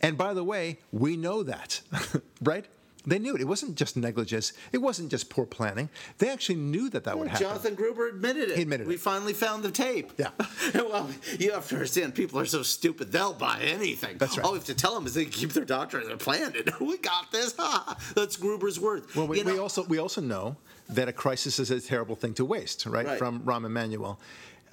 And 0.01 0.19
by 0.19 0.35
the 0.35 0.45
way, 0.45 0.79
we 0.93 1.17
know 1.17 1.43
that, 1.43 1.81
right? 2.43 2.67
They 3.07 3.19
knew 3.21 3.35
it. 3.37 3.41
It 3.41 3.47
wasn't 3.47 3.77
just 3.77 3.97
negligence. 3.97 4.53
It 4.73 4.79
wasn't 4.79 5.11
just 5.11 5.31
poor 5.31 5.47
planning. 5.47 5.89
They 6.19 6.29
actually 6.29 6.57
knew 6.57 6.91
that 6.91 7.05
that 7.05 7.17
would 7.17 7.29
happen. 7.29 7.47
Jonathan 7.47 7.75
Gruber 7.77 8.09
admitted 8.09 8.51
it. 8.51 8.57
He 8.57 8.63
admitted 8.63 8.89
we 8.89 8.95
it. 8.95 9.01
finally 9.01 9.33
found 9.33 9.63
the 9.63 9.71
tape. 9.71 10.13
Yeah. 10.19 10.31
well, 10.75 11.09
you 11.39 11.53
have 11.53 11.69
to 11.69 11.77
understand, 11.77 12.15
people 12.15 12.41
are 12.41 12.47
so 12.47 12.63
stupid, 12.63 13.13
they'll 13.13 13.33
buy 13.33 13.61
anything. 13.63 14.19
That's 14.19 14.37
right. 14.37 14.45
All 14.45 14.53
we 14.53 14.59
have 14.59 14.67
to 14.67 14.75
tell 14.75 14.95
them 14.95 15.07
is 15.07 15.15
they 15.15 15.25
keep 15.25 15.53
their 15.53 15.65
doctor 15.65 15.99
and 15.99 16.09
their 16.09 16.17
plan. 16.17 16.53
And 16.57 16.75
we 16.81 16.99
got 16.99 17.31
this. 17.31 17.55
Ha. 17.57 17.97
That's 18.17 18.37
Gruber's 18.37 18.81
word. 18.81 19.05
Well, 19.15 19.29
we, 19.29 19.39
You 19.39 19.45
know- 19.45 19.53
we 19.53 19.59
also 19.59 19.85
we 19.85 19.99
also 19.99 20.21
know 20.21 20.57
that 20.89 21.09
a 21.09 21.13
crisis 21.13 21.59
is 21.59 21.71
a 21.71 21.81
terrible 21.81 22.17
thing 22.17 22.35
to 22.35 22.45
waste, 22.45 22.87
right? 22.87 23.07
Right. 23.07 23.19
From 23.19 23.41
Rahm 23.41 23.65
Emanuel. 23.65 24.21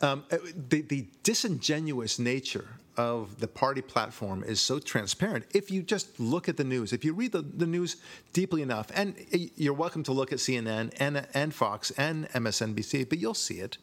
Um, 0.01 0.23
uh, 0.31 0.37
the, 0.69 0.81
the 0.81 1.07
disingenuous 1.21 2.19
nature 2.19 2.67
of 2.97 3.39
the 3.39 3.47
party 3.47 3.81
platform 3.81 4.43
is 4.43 4.61
so 4.61 4.79
transparent. 4.79 5.45
If 5.53 5.71
you 5.71 5.81
just 5.81 6.19
look 6.19 6.47
at 6.47 6.57
the 6.57 6.63
news, 6.63 6.93
if 6.93 7.03
you 7.03 7.13
read 7.13 7.31
the, 7.31 7.41
the 7.41 7.65
news 7.65 7.97
deeply 8.33 8.61
enough, 8.61 8.91
and 8.93 9.15
you're 9.55 9.73
welcome 9.73 10.03
to 10.03 10.11
look 10.11 10.31
at 10.31 10.39
CNN 10.39 10.93
and, 10.99 11.27
and 11.33 11.53
Fox 11.53 11.91
and 11.91 12.29
MSNBC, 12.29 13.09
but 13.09 13.17
you'll 13.17 13.33
see 13.33 13.59
it. 13.59 13.77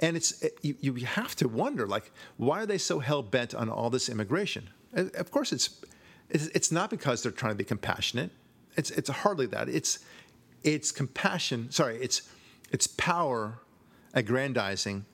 And 0.00 0.16
it's 0.16 0.42
you, 0.62 0.76
you 0.80 0.94
have 1.06 1.36
to 1.36 1.48
wonder, 1.48 1.86
like, 1.86 2.10
why 2.38 2.62
are 2.62 2.66
they 2.66 2.78
so 2.78 3.00
hell 3.00 3.22
bent 3.22 3.54
on 3.54 3.68
all 3.68 3.90
this 3.90 4.08
immigration? 4.08 4.70
Of 4.94 5.30
course, 5.30 5.52
it's 5.52 5.70
it's 6.30 6.72
not 6.72 6.88
because 6.90 7.22
they're 7.22 7.32
trying 7.32 7.52
to 7.52 7.56
be 7.56 7.64
compassionate. 7.64 8.30
It's 8.76 8.90
it's 8.90 9.10
hardly 9.10 9.46
that. 9.46 9.68
It's 9.68 9.98
it's 10.62 10.90
compassion. 10.90 11.70
Sorry, 11.70 11.96
it's 11.96 12.22
it's 12.70 12.86
power 12.86 13.58
aggrandizing, 14.14 15.04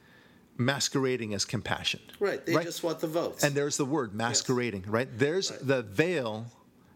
masquerading 0.59 1.35
as 1.35 1.45
compassion. 1.45 2.01
Right. 2.19 2.45
They 2.45 2.55
just 2.65 2.83
want 2.83 3.01
the 3.01 3.07
votes. 3.07 3.45
And 3.45 3.55
there's 3.55 3.77
the 3.77 3.85
word 3.85 4.15
masquerading, 4.15 4.85
right? 4.89 5.09
There's 5.19 5.51
the 5.51 5.83
veil 5.83 6.47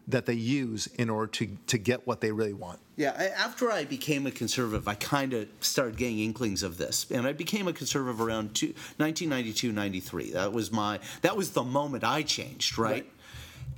that 0.07 0.25
they 0.25 0.33
use 0.33 0.87
in 0.97 1.09
order 1.09 1.27
to 1.31 1.57
to 1.67 1.77
get 1.77 2.05
what 2.07 2.21
they 2.21 2.31
really 2.31 2.53
want. 2.53 2.79
Yeah, 2.97 3.15
I- 3.17 3.27
after 3.27 3.71
I 3.71 3.85
became 3.85 4.25
a 4.25 4.31
conservative, 4.31 4.87
I 4.87 4.95
kind 4.95 5.33
of 5.33 5.47
started 5.61 5.95
getting 5.95 6.19
inklings 6.19 6.63
of 6.63 6.77
this, 6.77 7.05
and 7.11 7.27
I 7.27 7.33
became 7.33 7.67
a 7.67 7.73
conservative 7.73 8.19
around 8.19 8.55
two, 8.55 8.73
1992, 8.97 9.71
93. 9.71 10.31
That 10.31 10.51
was 10.53 10.71
my 10.71 10.99
that 11.21 11.37
was 11.37 11.51
the 11.51 11.63
moment 11.63 12.03
I 12.03 12.23
changed, 12.23 12.77
right? 12.77 12.91
Right. 12.91 13.11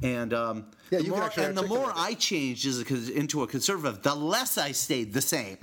And 0.02 0.34
um, 0.34 0.65
Yeah, 0.91 1.00
the 1.00 1.10
more, 1.10 1.32
and 1.38 1.58
the 1.58 1.67
more 1.67 1.91
I 1.96 2.13
changed 2.15 2.65
as 2.65 2.80
a, 2.82 3.13
into 3.13 3.43
a 3.43 3.48
conservative, 3.48 4.02
the 4.02 4.15
less 4.15 4.58
I 4.58 4.72
stayed 4.72 5.13
the 5.13 5.22
same, 5.22 5.58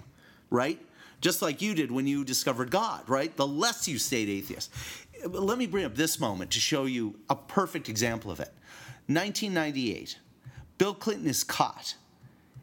right? 0.50 0.78
Just 1.20 1.42
like 1.42 1.61
you 1.61 1.74
did 1.74 1.90
when 1.90 2.06
you 2.06 2.24
discovered 2.24 2.70
God, 2.70 3.09
right? 3.09 3.35
The 3.37 3.46
less 3.46 3.87
you 3.87 3.98
stayed 3.98 4.28
atheist. 4.28 4.72
Let 5.26 5.59
me 5.59 5.66
bring 5.66 5.85
up 5.85 5.94
this 5.94 6.18
moment 6.18 6.50
to 6.52 6.61
show 6.61 6.85
you 6.85 7.18
a 7.28 7.37
perfect 7.37 7.88
example 7.88 8.30
of 8.30 8.40
it. 8.40 8.52
1998, 9.06 10.18
Bill 10.78 10.94
Clinton 10.94 11.28
is 11.28 11.44
caught 11.44 11.94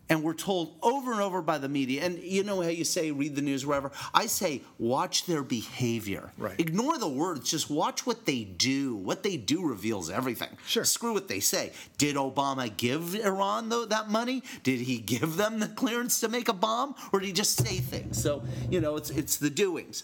and 0.09 0.23
we're 0.23 0.33
told 0.33 0.77
over 0.81 1.11
and 1.11 1.21
over 1.21 1.41
by 1.41 1.57
the 1.57 1.69
media 1.69 2.03
and 2.03 2.17
you 2.19 2.43
know 2.43 2.61
how 2.61 2.69
you 2.69 2.83
say 2.83 3.11
read 3.11 3.35
the 3.35 3.41
news 3.41 3.65
wherever 3.65 3.91
i 4.13 4.25
say 4.25 4.61
watch 4.77 5.25
their 5.25 5.43
behavior. 5.43 6.31
Right. 6.37 6.59
ignore 6.59 6.97
the 6.97 7.07
words 7.07 7.49
just 7.49 7.69
watch 7.69 8.05
what 8.05 8.25
they 8.25 8.43
do. 8.43 8.95
What 8.95 9.23
they 9.23 9.37
do 9.37 9.65
reveals 9.67 10.09
everything. 10.09 10.49
Sure. 10.65 10.83
screw 10.83 11.13
what 11.13 11.27
they 11.27 11.39
say. 11.39 11.71
Did 11.97 12.15
obama 12.15 12.75
give 12.75 13.15
iran 13.15 13.69
though 13.69 13.85
that 13.85 14.09
money? 14.09 14.43
Did 14.63 14.81
he 14.81 14.97
give 14.99 15.37
them 15.37 15.59
the 15.59 15.67
clearance 15.67 16.19
to 16.21 16.29
make 16.29 16.47
a 16.47 16.53
bomb? 16.53 16.95
Or 17.11 17.19
did 17.19 17.27
he 17.27 17.33
just 17.33 17.57
say 17.57 17.77
things? 17.77 18.21
So 18.21 18.43
you 18.69 18.81
know 18.81 18.95
it's 18.95 19.09
it's 19.09 19.37
the 19.37 19.49
doings. 19.49 20.03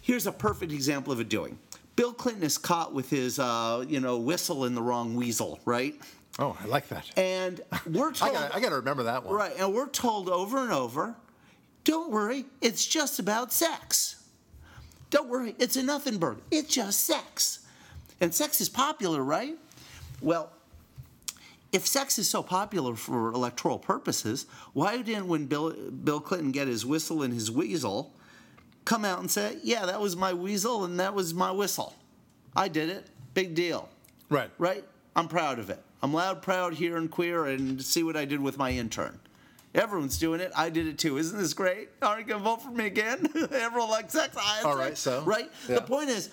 Here's 0.00 0.26
a 0.26 0.32
perfect 0.32 0.72
example 0.72 1.12
of 1.12 1.20
a 1.20 1.24
doing. 1.24 1.58
Bill 1.96 2.12
clinton 2.12 2.42
is 2.42 2.58
caught 2.58 2.92
with 2.92 3.10
his 3.10 3.38
uh, 3.38 3.84
you 3.88 4.00
know 4.00 4.18
whistle 4.18 4.64
in 4.64 4.74
the 4.74 4.82
wrong 4.82 5.14
weasel 5.14 5.60
right 5.64 5.94
Oh, 6.38 6.56
I 6.62 6.66
like 6.66 6.88
that. 6.88 7.10
and 7.18 7.60
we're 7.90 8.08
I 8.22 8.30
told 8.30 8.36
I 8.36 8.60
got 8.60 8.70
to 8.70 8.76
remember 8.76 9.02
that 9.04 9.24
one. 9.24 9.34
Right, 9.34 9.52
and 9.58 9.74
we're 9.74 9.88
told 9.88 10.28
over 10.28 10.58
and 10.62 10.72
over, 10.72 11.14
don't 11.84 12.10
worry, 12.10 12.46
it's 12.60 12.86
just 12.86 13.18
about 13.18 13.52
sex. 13.52 14.24
Don't 15.10 15.28
worry, 15.28 15.54
it's 15.58 15.76
a 15.76 15.82
nothingburger. 15.82 16.38
It's 16.50 16.74
just 16.74 17.00
sex. 17.04 17.60
And 18.20 18.34
sex 18.34 18.60
is 18.60 18.68
popular, 18.68 19.22
right? 19.22 19.56
Well, 20.22 20.50
if 21.72 21.86
sex 21.86 22.18
is 22.18 22.28
so 22.30 22.42
popular 22.42 22.94
for 22.94 23.30
electoral 23.32 23.78
purposes, 23.78 24.46
why 24.72 25.02
didn't 25.02 25.26
when 25.28 25.46
Bill, 25.46 25.70
Bill 25.72 26.20
Clinton 26.20 26.50
get 26.52 26.68
his 26.68 26.86
whistle 26.86 27.22
and 27.22 27.32
his 27.34 27.50
weasel 27.50 28.12
come 28.84 29.04
out 29.04 29.18
and 29.20 29.30
say, 29.30 29.56
yeah, 29.62 29.84
that 29.86 30.00
was 30.00 30.16
my 30.16 30.32
weasel 30.32 30.84
and 30.84 30.98
that 31.00 31.14
was 31.14 31.34
my 31.34 31.50
whistle? 31.50 31.94
I 32.54 32.68
did 32.68 32.88
it. 32.90 33.06
Big 33.34 33.54
deal 33.54 33.88
Right. 34.28 34.50
right? 34.58 34.84
I'm 35.16 35.28
proud 35.28 35.58
of 35.58 35.68
it. 35.70 35.82
I'm 36.02 36.12
loud, 36.12 36.42
proud, 36.42 36.74
here, 36.74 36.96
and 36.96 37.10
queer, 37.10 37.46
and 37.46 37.80
see 37.82 38.02
what 38.02 38.16
I 38.16 38.24
did 38.24 38.40
with 38.40 38.58
my 38.58 38.70
intern. 38.70 39.20
Everyone's 39.74 40.18
doing 40.18 40.40
it. 40.40 40.52
I 40.54 40.68
did 40.68 40.86
it 40.86 40.98
too. 40.98 41.16
Isn't 41.16 41.38
this 41.38 41.54
great? 41.54 41.88
Aren't 42.02 42.20
you 42.20 42.26
gonna 42.26 42.44
vote 42.44 42.60
for 42.62 42.70
me 42.70 42.86
again? 42.86 43.26
Everyone 43.52 43.88
likes 43.88 44.12
sex. 44.12 44.36
I 44.38 44.62
All 44.64 44.76
right, 44.76 44.98
so, 44.98 45.22
right. 45.22 45.50
yeah. 45.68 45.76
The 45.76 45.82
point 45.82 46.10
is, 46.10 46.28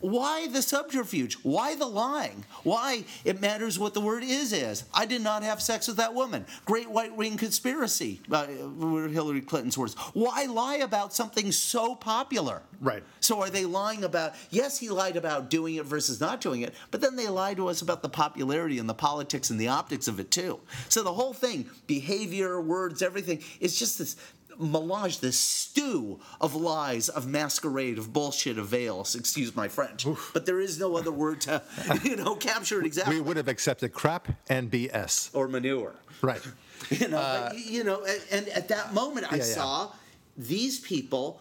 why 0.00 0.48
the 0.48 0.62
subterfuge? 0.62 1.34
Why 1.42 1.74
the 1.74 1.86
lying? 1.86 2.44
Why 2.62 3.04
it 3.24 3.40
matters 3.40 3.78
what 3.78 3.94
the 3.94 4.00
word 4.00 4.22
is 4.22 4.52
is? 4.52 4.84
I 4.92 5.06
did 5.06 5.22
not 5.22 5.42
have 5.42 5.62
sex 5.62 5.88
with 5.88 5.96
that 5.96 6.14
woman. 6.14 6.44
Great 6.64 6.90
white 6.90 7.16
wing 7.16 7.36
conspiracy. 7.36 8.20
Uh, 8.30 8.46
were 8.76 9.08
Hillary 9.08 9.40
Clinton's 9.40 9.78
words. 9.78 9.94
Why 10.12 10.46
lie 10.46 10.76
about 10.76 11.12
something 11.14 11.52
so 11.52 11.94
popular? 11.94 12.62
Right. 12.80 13.02
So 13.20 13.40
are 13.40 13.50
they 13.50 13.64
lying 13.64 14.04
about? 14.04 14.34
Yes, 14.50 14.78
he 14.78 14.90
lied 14.90 15.16
about 15.16 15.48
doing 15.48 15.76
it 15.76 15.86
versus 15.86 16.20
not 16.20 16.40
doing 16.40 16.62
it, 16.62 16.74
but 16.90 17.00
then 17.00 17.16
they 17.16 17.28
lie 17.28 17.54
to 17.54 17.68
us 17.68 17.82
about 17.82 18.02
the 18.02 18.08
popularity 18.08 18.78
and 18.78 18.88
the 18.88 18.94
politics 18.94 19.50
and 19.50 19.58
the 19.58 19.68
optics 19.68 20.08
of 20.08 20.20
it 20.20 20.30
too. 20.30 20.60
So 20.88 21.02
the 21.02 21.12
whole 21.12 21.32
thing, 21.32 21.70
behavior, 21.86 22.60
words, 22.60 23.02
everything, 23.02 23.42
is 23.60 23.78
just 23.78 23.98
this 23.98 24.16
melange, 24.58 25.20
this 25.20 25.38
stew 25.38 26.20
of 26.40 26.54
lies, 26.54 27.08
of 27.08 27.26
masquerade, 27.26 27.98
of 27.98 28.12
bullshit, 28.12 28.58
of 28.58 28.66
veils. 28.68 29.14
Excuse 29.14 29.54
my 29.56 29.68
French, 29.68 30.06
but 30.32 30.46
there 30.46 30.60
is 30.60 30.78
no 30.78 30.96
other 30.96 31.12
word 31.12 31.40
to, 31.42 31.62
you 32.02 32.16
know, 32.16 32.34
capture 32.36 32.80
it 32.80 32.86
exactly. 32.86 33.16
We 33.16 33.20
would 33.20 33.36
have 33.36 33.48
accepted 33.48 33.92
crap 33.92 34.28
and 34.48 34.70
BS. 34.70 35.30
or 35.34 35.48
manure. 35.48 35.94
Right. 36.22 36.40
You 36.90 37.08
know, 37.08 37.16
but, 37.50 37.56
you 37.58 37.82
know, 37.82 38.04
and, 38.04 38.20
and 38.30 38.48
at 38.48 38.68
that 38.68 38.92
moment, 38.92 39.26
I 39.32 39.36
Uh, 39.36 39.38
Yeah, 39.38 39.44
yeah. 39.46 39.54
saw 39.54 39.92
these 40.36 40.80
people 40.80 41.40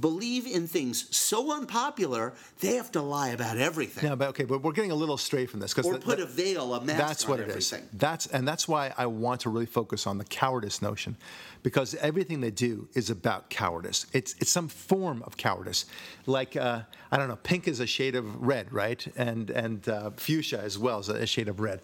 believe 0.00 0.46
in 0.46 0.66
things 0.66 1.14
so 1.14 1.52
unpopular 1.52 2.32
they 2.60 2.76
have 2.76 2.90
to 2.92 3.02
lie 3.02 3.28
about 3.28 3.58
everything 3.58 4.04
Yeah, 4.08 4.14
but 4.14 4.28
okay, 4.30 4.44
but 4.44 4.62
we're 4.62 4.72
getting 4.72 4.90
a 4.90 4.94
little 4.94 5.18
stray 5.18 5.44
from 5.44 5.60
this 5.60 5.74
because 5.74 5.86
or 5.86 5.98
put 5.98 6.18
a 6.18 6.24
veil, 6.24 6.72
a 6.74 6.80
mask 6.82 6.98
That's 6.98 7.28
what 7.28 7.40
it 7.40 7.48
is. 7.48 7.70
everything. 7.72 7.88
That's 7.92 8.26
and 8.28 8.48
that's 8.48 8.66
why 8.66 8.94
I 8.96 9.04
want 9.06 9.42
to 9.42 9.50
really 9.50 9.66
focus 9.66 10.06
on 10.06 10.16
the 10.16 10.24
cowardice 10.24 10.80
notion, 10.80 11.16
because 11.62 11.94
everything 11.96 12.40
they 12.40 12.50
do 12.50 12.88
is 12.94 13.10
about 13.10 13.48
cowardice. 13.50 14.06
It's 14.12 14.34
it's 14.40 14.50
some 14.50 14.68
form 14.68 15.22
of 15.24 15.36
cowardice, 15.36 15.86
like 16.26 16.56
uh, 16.56 16.82
I 17.10 17.16
don't 17.16 17.28
know, 17.28 17.36
pink 17.36 17.68
is 17.68 17.80
a 17.80 17.86
shade 17.86 18.14
of 18.14 18.42
red, 18.42 18.72
right? 18.72 19.06
And 19.16 19.50
and 19.50 19.88
uh, 19.88 20.10
fuchsia 20.16 20.60
as 20.60 20.78
well 20.78 20.98
is 20.98 21.08
a 21.08 21.26
shade 21.26 21.48
of 21.48 21.60
red. 21.60 21.80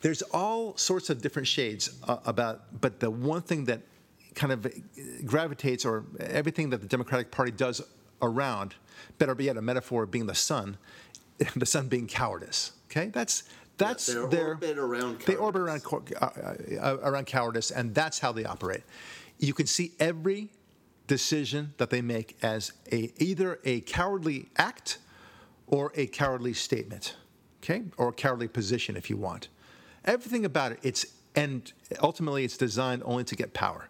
There's 0.00 0.22
all 0.22 0.76
sorts 0.76 1.10
of 1.10 1.22
different 1.22 1.46
shades 1.48 1.96
uh, 2.04 2.18
about, 2.26 2.80
but 2.80 2.98
the 2.98 3.10
one 3.10 3.40
thing 3.40 3.66
that 3.66 3.80
kind 4.34 4.52
of 4.52 4.66
gravitates, 5.24 5.84
or 5.84 6.04
everything 6.18 6.70
that 6.70 6.80
the 6.80 6.88
Democratic 6.88 7.30
Party 7.30 7.52
does 7.52 7.80
around, 8.20 8.74
better 9.18 9.34
be 9.34 9.44
yet, 9.44 9.56
a 9.56 9.62
metaphor 9.62 10.02
of 10.02 10.10
being 10.10 10.26
the 10.26 10.34
sun, 10.34 10.76
the 11.56 11.66
sun 11.66 11.88
being 11.88 12.06
cowardice. 12.06 12.72
Okay, 12.90 13.08
that's 13.08 13.44
that's 13.78 14.06
their 14.06 14.26
their 14.26 14.48
orbit 14.48 14.78
around 14.78 15.20
They 15.20 15.36
orbit 15.36 15.62
around 15.62 15.82
uh, 16.20 16.98
around 17.02 17.26
cowardice, 17.26 17.70
and 17.70 17.94
that's 17.94 18.18
how 18.18 18.32
they 18.32 18.44
operate. 18.44 18.82
You 19.42 19.54
can 19.54 19.66
see 19.66 19.90
every 19.98 20.50
decision 21.08 21.74
that 21.78 21.90
they 21.90 22.00
make 22.00 22.38
as 22.42 22.72
a 22.92 23.12
either 23.18 23.58
a 23.64 23.80
cowardly 23.80 24.48
act 24.56 24.98
or 25.66 25.92
a 25.96 26.06
cowardly 26.06 26.52
statement, 26.52 27.16
okay, 27.60 27.82
or 27.96 28.10
a 28.10 28.12
cowardly 28.12 28.46
position, 28.46 28.96
if 28.96 29.10
you 29.10 29.16
want. 29.16 29.48
Everything 30.04 30.44
about 30.44 30.70
it, 30.70 30.78
it's 30.84 31.06
and 31.34 31.72
ultimately 32.00 32.44
it's 32.44 32.56
designed 32.56 33.02
only 33.04 33.24
to 33.24 33.34
get 33.34 33.52
power. 33.52 33.88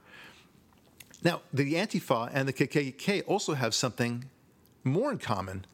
Now, 1.22 1.42
the 1.52 1.74
Antifa 1.74 2.30
and 2.32 2.48
the 2.48 2.52
KKK 2.54 3.22
also 3.26 3.52
have 3.52 3.74
something 3.74 4.24
more 4.84 5.12
in 5.12 5.18
common 5.18 5.66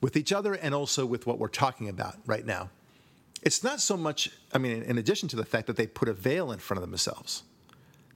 with 0.00 0.16
each 0.16 0.32
other 0.32 0.54
and 0.54 0.74
also 0.74 1.06
with 1.06 1.24
what 1.28 1.38
we're 1.38 1.48
talking 1.48 1.88
about 1.88 2.16
right 2.26 2.44
now. 2.44 2.70
It's 3.42 3.62
not 3.62 3.80
so 3.80 3.96
much, 3.96 4.28
I 4.52 4.58
mean, 4.58 4.82
in 4.82 4.98
addition 4.98 5.28
to 5.28 5.36
the 5.36 5.44
fact 5.44 5.68
that 5.68 5.76
they 5.76 5.86
put 5.86 6.08
a 6.08 6.12
veil 6.12 6.50
in 6.50 6.58
front 6.58 6.82
of 6.82 6.90
themselves. 6.90 7.44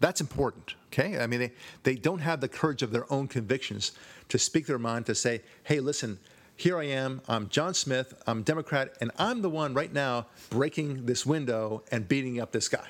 That's 0.01 0.21
important, 0.21 0.75
okay? 0.95 1.19
I 1.19 1.27
mean, 1.27 1.41
they, 1.41 1.53
they 1.83 1.95
don't 1.97 2.21
have 2.21 2.41
the 2.41 2.49
courage 2.49 2.83
of 2.83 2.91
their 2.91 3.11
own 3.13 3.29
convictions 3.29 3.93
to 4.29 4.39
speak 4.39 4.67
their 4.67 4.79
mind, 4.79 5.07
to 5.07 5.15
say, 5.15 5.43
hey, 5.65 5.81
listen, 5.81 6.19
here 6.57 6.79
I 6.79 6.85
am, 6.85 7.21
I'm 7.29 7.49
John 7.49 7.75
Smith, 7.75 8.15
I'm 8.27 8.43
Democrat, 8.43 8.97
and 9.01 9.11
I'm 9.19 9.43
the 9.43 9.51
one 9.51 9.75
right 9.75 9.93
now 9.93 10.27
breaking 10.51 11.07
this 11.07 11.27
window 11.27 11.83
and 11.91 12.09
beating 12.09 12.41
up 12.41 12.53
this 12.53 12.69
guy. 12.69 12.89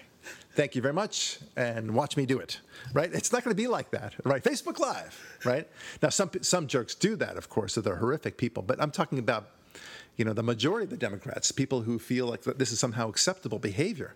Thank 0.52 0.74
you 0.74 0.82
very 0.82 0.94
much, 0.94 1.38
and 1.56 1.94
watch 1.94 2.16
me 2.16 2.26
do 2.26 2.38
it, 2.38 2.60
right? 2.92 3.12
It's 3.12 3.32
not 3.32 3.42
going 3.42 3.54
to 3.56 3.60
be 3.60 3.66
like 3.66 3.90
that, 3.90 4.14
right? 4.24 4.42
Facebook 4.42 4.78
Live, 4.78 5.40
right? 5.44 5.66
Now, 6.02 6.10
some, 6.10 6.30
some 6.42 6.66
jerks 6.66 6.94
do 6.94 7.16
that, 7.16 7.36
of 7.36 7.48
course, 7.48 7.74
so 7.74 7.80
they're 7.80 7.96
horrific 7.96 8.36
people, 8.36 8.62
but 8.62 8.80
I'm 8.80 8.90
talking 8.90 9.18
about 9.18 9.50
you 10.16 10.24
know, 10.24 10.32
the 10.32 10.42
majority 10.42 10.84
of 10.84 10.90
the 10.90 10.96
Democrats, 10.96 11.50
people 11.50 11.82
who 11.82 11.98
feel 11.98 12.26
like 12.26 12.42
this 12.42 12.70
is 12.72 12.78
somehow 12.78 13.08
acceptable 13.08 13.58
behavior, 13.58 14.14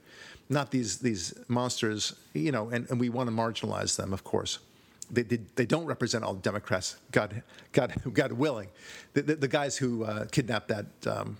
not 0.49 0.71
these 0.71 0.99
these 0.99 1.35
monsters, 1.49 2.14
you 2.35 2.53
know, 2.53 2.68
and, 2.71 2.88
and 2.90 3.01
we 3.01 3.09
want 3.09 3.29
to 3.29 3.35
marginalize 3.35 3.97
them, 3.97 4.12
of 4.12 4.25
course. 4.25 4.59
They, 5.11 5.23
they, 5.23 5.38
they 5.55 5.64
don't 5.64 5.87
represent 5.87 6.23
all 6.23 6.35
Democrats, 6.35 6.97
God, 7.12 7.42
God, 7.73 7.94
God 8.12 8.33
willing. 8.33 8.68
The, 9.14 9.23
the, 9.23 9.35
the 9.37 9.49
guys 9.49 9.79
who 9.79 10.05
uh, 10.05 10.27
kidnapped 10.27 10.68
that 10.68 10.87
um, 11.07 11.38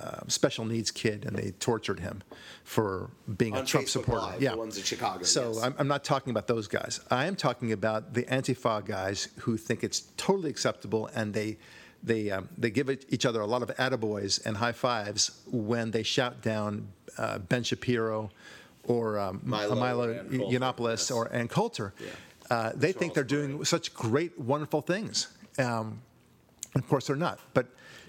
uh, 0.00 0.20
special 0.28 0.64
needs 0.64 0.90
kid 0.90 1.24
and 1.26 1.36
they 1.36 1.50
tortured 1.58 2.00
him 2.00 2.22
for 2.64 3.10
being 3.36 3.54
On 3.54 3.64
a 3.64 3.66
Trump 3.66 3.86
Facebook 3.86 3.90
supporter. 3.90 4.20
Live, 4.20 4.42
yeah, 4.42 4.52
the 4.52 4.56
ones 4.56 4.78
in 4.78 4.84
Chicago, 4.84 5.24
So 5.24 5.52
yes. 5.52 5.62
I'm, 5.62 5.74
I'm 5.78 5.88
not 5.88 6.04
talking 6.04 6.30
about 6.30 6.46
those 6.46 6.68
guys. 6.68 7.00
I 7.10 7.26
am 7.26 7.36
talking 7.36 7.72
about 7.72 8.14
the 8.14 8.22
Antifa 8.22 8.84
guys 8.84 9.28
who 9.40 9.56
think 9.56 9.82
it's 9.82 10.04
totally 10.16 10.48
acceptable 10.48 11.10
and 11.14 11.34
they 11.34 11.58
they 12.02 12.30
um, 12.30 12.48
they 12.56 12.70
give 12.70 12.90
each 13.08 13.26
other 13.26 13.40
a 13.40 13.46
lot 13.46 13.62
of 13.62 13.68
attaboys 13.76 14.44
and 14.44 14.56
high 14.56 14.72
fives 14.72 15.42
when 15.46 15.90
they 15.90 16.02
shout 16.02 16.42
down 16.42 16.88
uh, 17.18 17.38
Ben 17.38 17.62
Shapiro 17.62 18.30
or 18.84 19.18
um, 19.18 19.40
Milo 19.44 19.74
Milo 19.74 20.24
Yiannopoulos 20.24 20.90
yes. 20.90 21.10
or 21.10 21.32
Ann 21.32 21.48
Coulter. 21.48 21.92
Uh, 22.50 22.72
they 22.74 22.92
think 22.92 23.14
they're 23.14 23.22
Charles 23.22 23.48
doing 23.48 23.64
such 23.64 23.94
great, 23.94 24.38
wonderful 24.38 24.80
things. 24.80 25.28
Um, 25.58 26.02
of 26.74 26.88
course, 26.88 27.06
they're 27.06 27.16
not. 27.16 27.38
But 27.54 27.68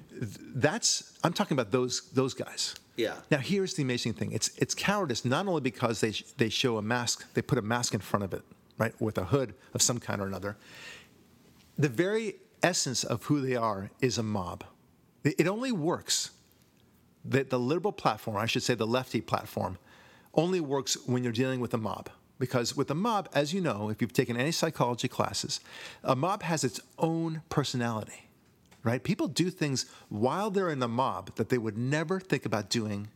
th- 0.10 0.38
that's 0.56 1.18
I'm 1.24 1.34
talking 1.34 1.56
about 1.56 1.72
those 1.72 2.10
those 2.12 2.34
guys. 2.34 2.76
Yeah. 2.98 3.16
Now 3.30 3.38
here's 3.38 3.74
the 3.74 3.84
amazing 3.84 4.14
thing. 4.14 4.32
It's 4.32 4.50
it's 4.58 4.74
cowardice 4.74 5.26
not 5.26 5.48
only 5.48 5.62
because 5.62 6.02
they 6.02 6.12
sh- 6.12 6.24
they 6.38 6.50
show 6.50 6.78
a 6.78 6.82
mask, 6.82 7.32
they 7.34 7.42
put 7.42 7.58
a 7.58 7.62
mask 7.62 7.94
in 7.94 8.00
front 8.00 8.24
of 8.24 8.34
it, 8.34 8.44
right, 8.78 9.00
with 9.00 9.18
a 9.18 9.26
hood 9.26 9.54
of 9.74 9.82
some 9.82 10.00
kind 10.00 10.22
or 10.22 10.28
another. 10.28 10.58
The 11.78 11.90
very 11.90 12.36
essence 12.64 13.04
of 13.04 13.24
who 13.26 13.42
they 13.42 13.56
are 13.56 13.92
is 14.02 14.18
a 14.18 14.24
mob. 14.24 14.64
It 15.24 15.48
only 15.48 15.72
works. 15.72 16.32
The, 17.24 17.44
the 17.44 17.60
liberal 17.60 17.92
platform, 17.92 18.38
I 18.38 18.46
should 18.48 18.64
say 18.64 18.74
the 18.74 18.88
lefty 18.88 19.22
platform, 19.22 19.78
only 20.34 20.60
works 20.60 20.98
when 21.06 21.24
you're 21.24 21.32
dealing 21.32 21.60
with 21.60 21.74
a 21.74 21.78
mob. 21.78 22.10
Because 22.40 22.76
with 22.76 22.90
a 22.90 22.96
mob, 22.96 23.30
as 23.34 23.54
you 23.54 23.62
know, 23.62 23.90
if 23.90 24.02
you've 24.02 24.14
taken 24.14 24.36
any 24.36 24.52
psychology 24.52 25.08
classes, 25.08 25.60
a 26.04 26.16
mob 26.16 26.42
has 26.42 26.64
its 26.64 26.82
own 26.98 27.44
personality, 27.50 28.30
right? 28.84 29.04
People 29.04 29.28
do 29.28 29.52
things 29.52 29.86
while 30.10 30.50
they're 30.50 30.72
in 30.72 30.80
the 30.80 30.88
mob 30.88 31.36
that 31.36 31.50
they 31.50 31.60
would 31.60 31.78
never 31.78 32.20
think 32.20 32.46
about 32.46 32.70
doing 32.70 33.10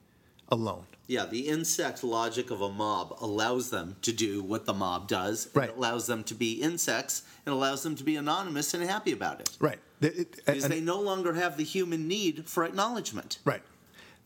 alone. 0.49 0.85
Yeah, 1.07 1.25
the 1.25 1.47
insect 1.47 2.03
logic 2.03 2.49
of 2.51 2.61
a 2.61 2.69
mob 2.71 3.15
allows 3.21 3.69
them 3.69 3.95
to 4.01 4.11
do 4.11 4.41
what 4.41 4.65
the 4.65 4.73
mob 4.73 5.07
does. 5.07 5.49
Right. 5.53 5.69
It 5.69 5.77
allows 5.77 6.07
them 6.07 6.23
to 6.25 6.33
be 6.33 6.53
insects 6.61 7.21
and 7.45 7.53
allows 7.53 7.83
them 7.83 7.95
to 7.95 8.03
be 8.03 8.15
anonymous 8.15 8.73
and 8.73 8.83
happy 8.83 9.11
about 9.11 9.39
it. 9.39 9.49
Right. 9.59 9.79
It- 10.01 10.17
it- 10.17 10.35
Because 10.45 10.63
and- 10.63 10.73
they 10.73 10.81
no 10.81 10.99
longer 10.99 11.33
have 11.33 11.57
the 11.57 11.63
human 11.63 12.07
need 12.07 12.47
for 12.47 12.63
acknowledgement. 12.63 13.37
Right. 13.45 13.61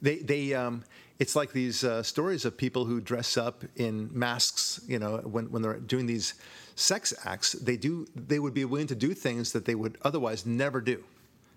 They, 0.01 0.19
they, 0.19 0.53
um, 0.53 0.84
it's 1.19 1.36
like 1.36 1.51
these 1.51 1.84
uh, 1.84 2.01
stories 2.03 2.45
of 2.45 2.55
people 2.55 2.86
who 2.86 3.01
dress 3.01 3.36
up 3.36 3.65
in 3.75 4.10
masks. 4.17 4.79
You 4.88 4.99
know, 4.99 5.17
when, 5.17 5.51
when 5.51 5.62
they're 5.62 5.79
doing 5.79 6.05
these 6.05 6.36
sex 6.75 7.13
acts, 7.25 7.51
they 7.53 7.75
do, 7.75 8.08
they 8.15 8.39
would 8.39 8.53
be 8.53 8.63
willing 8.63 8.88
to 8.88 8.95
do 8.95 9.13
things 9.13 9.51
that 9.51 9.65
they 9.65 9.75
would 9.75 9.97
otherwise 10.03 10.45
never 10.45 10.79
do, 10.79 11.03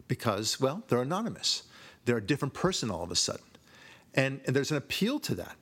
because 0.08 0.58
well, 0.60 0.82
they're 0.88 1.02
anonymous. 1.02 1.62
They're 2.04 2.16
a 2.16 2.26
different 2.26 2.54
person 2.54 2.90
all 2.90 3.04
of 3.04 3.12
a 3.12 3.16
sudden, 3.16 3.44
and, 4.14 4.40
and 4.46 4.54
there's 4.54 4.70
an 4.70 4.76
appeal 4.76 5.18
to 5.20 5.34
that. 5.36 5.56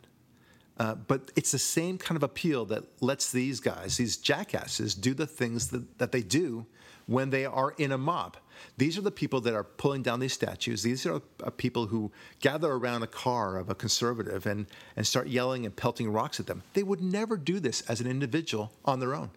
Uh, 0.78 0.94
but 0.94 1.30
it's 1.36 1.52
the 1.52 1.58
same 1.58 1.98
kind 1.98 2.16
of 2.16 2.22
appeal 2.22 2.64
that 2.64 2.84
lets 3.02 3.30
these 3.30 3.60
guys, 3.60 3.98
these 3.98 4.16
jackasses, 4.16 4.94
do 4.94 5.12
the 5.12 5.26
things 5.26 5.68
that, 5.68 5.98
that 5.98 6.10
they 6.10 6.22
do 6.22 6.64
when 7.06 7.28
they 7.28 7.44
are 7.44 7.74
in 7.76 7.92
a 7.92 7.98
mob. 7.98 8.38
These 8.78 8.96
are 8.96 9.02
the 9.02 9.10
people 9.10 9.40
that 9.42 9.54
are 9.54 9.64
pulling 9.64 10.02
down 10.02 10.20
these 10.20 10.32
statues. 10.32 10.82
These 10.82 11.04
are 11.04 11.20
uh, 11.44 11.50
people 11.50 11.86
who 11.86 12.12
gather 12.40 12.72
around 12.72 13.02
a 13.02 13.06
car 13.06 13.58
of 13.58 13.68
a 13.68 13.74
conservative 13.74 14.46
and, 14.46 14.66
and 14.96 15.06
start 15.06 15.28
yelling 15.28 15.66
and 15.66 15.74
pelting 15.76 16.10
rocks 16.10 16.40
at 16.40 16.46
them. 16.46 16.62
They 16.72 16.82
would 16.82 17.02
never 17.02 17.36
do 17.36 17.60
this 17.60 17.82
as 17.82 18.00
an 18.00 18.06
individual 18.06 18.72
on 18.84 19.00
their 19.00 19.14
own 19.14 19.30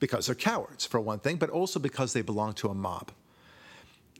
because 0.00 0.26
they're 0.26 0.34
cowards, 0.34 0.84
for 0.84 1.00
one 1.00 1.18
thing, 1.18 1.36
but 1.36 1.48
also 1.48 1.78
because 1.78 2.12
they 2.12 2.20
belong 2.20 2.52
to 2.54 2.68
a 2.68 2.74
mob. 2.74 3.10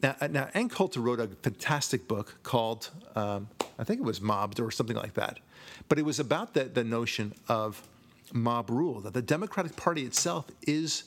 Now, 0.05 0.17
uh, 0.21 0.27
now 0.27 0.49
Ann 0.53 0.69
Coulter 0.69 1.01
wrote 1.01 1.19
a 1.19 1.29
fantastic 1.29 2.07
book 2.07 2.37
called, 2.43 2.91
um, 3.17 3.49
I 3.79 3.85
think 3.85 4.01
it 4.01 4.05
was 4.05 4.21
Mobbed 4.21 4.61
or 4.61 4.71
something 4.71 4.99
like 4.99 5.15
that. 5.15 5.41
But 5.89 5.99
it 5.99 6.05
was 6.05 6.21
about 6.21 6.53
the, 6.53 6.65
the 6.65 6.85
notion 6.85 7.35
of 7.49 7.83
mob 8.31 8.69
rule, 8.69 9.01
that 9.01 9.15
the 9.15 9.23
Democratic 9.23 9.77
Party 9.77 10.03
itself 10.03 10.45
is 10.67 11.05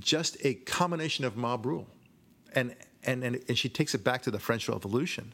just 0.00 0.36
a 0.42 0.54
combination 0.54 1.24
of 1.24 1.36
mob 1.36 1.64
rule. 1.64 1.86
And, 2.56 2.74
and, 3.04 3.22
and, 3.22 3.40
and 3.46 3.56
she 3.56 3.68
takes 3.68 3.94
it 3.94 4.02
back 4.02 4.22
to 4.22 4.32
the 4.32 4.40
French 4.40 4.68
Revolution, 4.68 5.32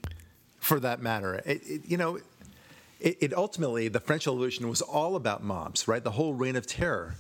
for 0.58 0.78
that 0.80 1.00
matter. 1.00 1.36
It, 1.46 1.62
it, 1.64 1.80
you 1.86 1.96
know, 1.96 2.18
it, 3.00 3.16
it 3.18 3.32
ultimately, 3.32 3.88
the 3.88 4.00
French 4.00 4.26
Revolution 4.26 4.68
was 4.68 4.82
all 4.82 5.16
about 5.16 5.42
mobs, 5.42 5.88
right? 5.88 6.04
The 6.04 6.10
whole 6.10 6.34
reign 6.34 6.54
of 6.54 6.66
terror. 6.66 7.14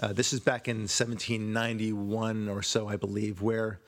Uh, 0.00 0.14
this 0.14 0.32
is 0.32 0.40
back 0.40 0.68
in 0.68 0.76
1791 0.78 2.48
or 2.48 2.62
so, 2.62 2.88
I 2.88 2.96
believe, 2.96 3.42
where 3.42 3.78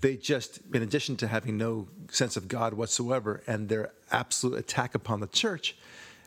they 0.00 0.16
just, 0.16 0.60
in 0.72 0.82
addition 0.82 1.16
to 1.16 1.26
having 1.26 1.56
no 1.56 1.88
sense 2.10 2.36
of 2.36 2.48
God 2.48 2.74
whatsoever 2.74 3.42
and 3.46 3.68
their 3.68 3.92
absolute 4.10 4.58
attack 4.58 4.94
upon 4.94 5.20
the 5.20 5.26
church, 5.26 5.76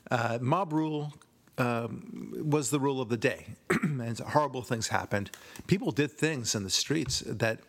uh, 0.10 0.40
mob 0.42 0.74
rule 0.74 1.14
um, 1.58 2.34
was 2.46 2.70
the 2.70 2.80
rule 2.80 3.02
of 3.02 3.10
the 3.10 3.18
day. 3.18 3.46
and 3.84 4.20
horrible 4.20 4.62
things 4.62 4.90
happened. 4.90 5.32
People 5.68 5.92
did 5.92 6.12
things 6.12 6.56
in 6.56 6.64
the 6.64 6.70
streets 6.70 7.22
that, 7.26 7.60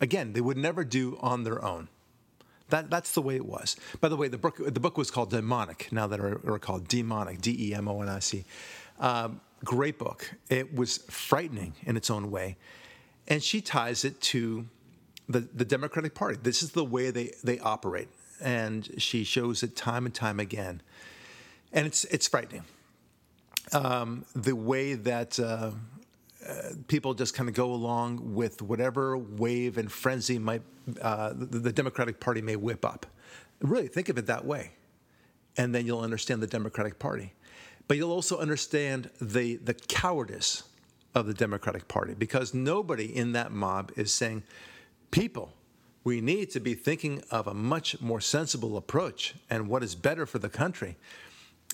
again, 0.00 0.32
they 0.32 0.40
would 0.40 0.56
never 0.56 0.84
do 0.84 1.18
on 1.20 1.44
their 1.44 1.64
own. 1.64 1.88
That, 2.68 2.90
that's 2.90 3.12
the 3.12 3.22
way 3.22 3.36
it 3.36 3.46
was. 3.46 3.76
By 4.00 4.08
the 4.08 4.16
way, 4.16 4.28
the 4.28 4.38
book, 4.38 4.56
the 4.58 4.80
book 4.80 4.98
was 4.98 5.10
called 5.10 5.30
Demonic, 5.30 5.88
now 5.92 6.08
that 6.08 6.18
are 6.18 6.58
called 6.58 6.88
Demonic, 6.88 7.40
D 7.40 7.68
E 7.70 7.74
M 7.74 7.86
O 7.86 8.02
N 8.02 8.08
I 8.08 8.18
C. 8.18 8.44
Um, 8.98 9.40
great 9.64 9.98
book. 9.98 10.32
It 10.50 10.74
was 10.74 10.98
frightening 11.08 11.74
in 11.84 11.96
its 11.96 12.10
own 12.10 12.30
way. 12.30 12.56
And 13.28 13.42
she 13.42 13.60
ties 13.60 14.04
it 14.04 14.20
to 14.22 14.66
the, 15.28 15.40
the 15.40 15.64
Democratic 15.64 16.14
Party. 16.14 16.38
This 16.42 16.62
is 16.62 16.72
the 16.72 16.84
way 16.84 17.10
they, 17.10 17.32
they 17.42 17.58
operate. 17.58 18.08
And 18.40 18.88
she 18.98 19.24
shows 19.24 19.62
it 19.62 19.76
time 19.76 20.06
and 20.06 20.14
time 20.14 20.40
again. 20.40 20.82
And 21.72 21.86
it's, 21.86 22.04
it's 22.06 22.28
frightening. 22.28 22.64
Um, 23.72 24.24
the 24.34 24.54
way 24.54 24.94
that 24.94 25.40
uh, 25.40 25.72
uh, 26.46 26.52
people 26.86 27.14
just 27.14 27.34
kind 27.34 27.48
of 27.48 27.54
go 27.54 27.72
along 27.72 28.34
with 28.34 28.62
whatever 28.62 29.18
wave 29.18 29.78
and 29.78 29.90
frenzy 29.90 30.38
might 30.38 30.62
uh, 31.02 31.32
the, 31.34 31.58
the 31.58 31.72
Democratic 31.72 32.20
Party 32.20 32.40
may 32.40 32.54
whip 32.54 32.84
up. 32.84 33.06
Really, 33.60 33.88
think 33.88 34.08
of 34.08 34.18
it 34.18 34.26
that 34.26 34.44
way, 34.44 34.70
and 35.56 35.74
then 35.74 35.86
you'll 35.86 36.00
understand 36.00 36.40
the 36.40 36.46
Democratic 36.46 36.98
Party. 36.98 37.32
But 37.88 37.96
you'll 37.96 38.12
also 38.12 38.38
understand 38.38 39.10
the 39.20 39.56
the 39.56 39.74
cowardice 39.74 40.64
of 41.14 41.26
the 41.26 41.34
Democratic 41.34 41.88
Party 41.88 42.14
because 42.14 42.54
nobody 42.54 43.16
in 43.16 43.32
that 43.32 43.50
mob 43.50 43.90
is 43.96 44.12
saying, 44.12 44.44
"People, 45.10 45.52
we 46.04 46.20
need 46.20 46.50
to 46.50 46.60
be 46.60 46.74
thinking 46.74 47.22
of 47.30 47.46
a 47.46 47.54
much 47.54 48.00
more 48.00 48.20
sensible 48.20 48.76
approach 48.76 49.34
and 49.50 49.68
what 49.68 49.82
is 49.82 49.94
better 49.94 50.26
for 50.26 50.38
the 50.38 50.48
country." 50.48 50.96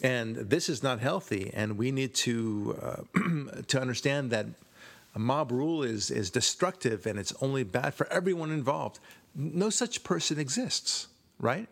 and 0.02 0.36
this 0.36 0.68
is 0.68 0.82
not 0.82 1.00
healthy. 1.00 1.50
And 1.54 1.78
we 1.78 1.92
need 1.92 2.14
to 2.14 2.78
uh, 2.82 3.62
to 3.68 3.80
understand 3.80 4.30
that 4.30 4.46
a 5.14 5.18
mob 5.18 5.52
rule 5.52 5.82
is 5.82 6.10
is 6.10 6.30
destructive 6.30 7.06
and 7.06 7.18
it's 7.18 7.32
only 7.40 7.64
bad 7.64 7.94
for 7.94 8.06
everyone 8.12 8.50
involved. 8.50 8.98
No 9.34 9.70
such 9.70 10.04
person 10.04 10.38
exists, 10.38 11.08
right? 11.38 11.68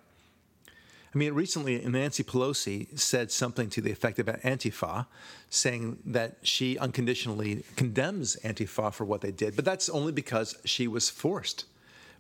I 1.13 1.19
mean, 1.19 1.35
recently 1.35 1.81
Nancy 1.81 2.23
Pelosi 2.23 2.97
said 2.99 3.33
something 3.33 3.69
to 3.71 3.81
the 3.81 3.91
effect 3.91 4.21
about 4.21 4.41
Antifa, 4.43 5.07
saying 5.49 5.99
that 6.07 6.37
she 6.43 6.79
unconditionally 6.79 7.65
condemns 7.75 8.37
Antifa 8.45 8.93
for 8.93 9.05
what 9.05 9.21
they 9.21 9.33
did, 9.33 9.57
but 9.57 9.65
that's 9.65 9.89
only 9.89 10.13
because 10.13 10.57
she 10.65 10.87
was 10.87 11.11
forced 11.11 11.65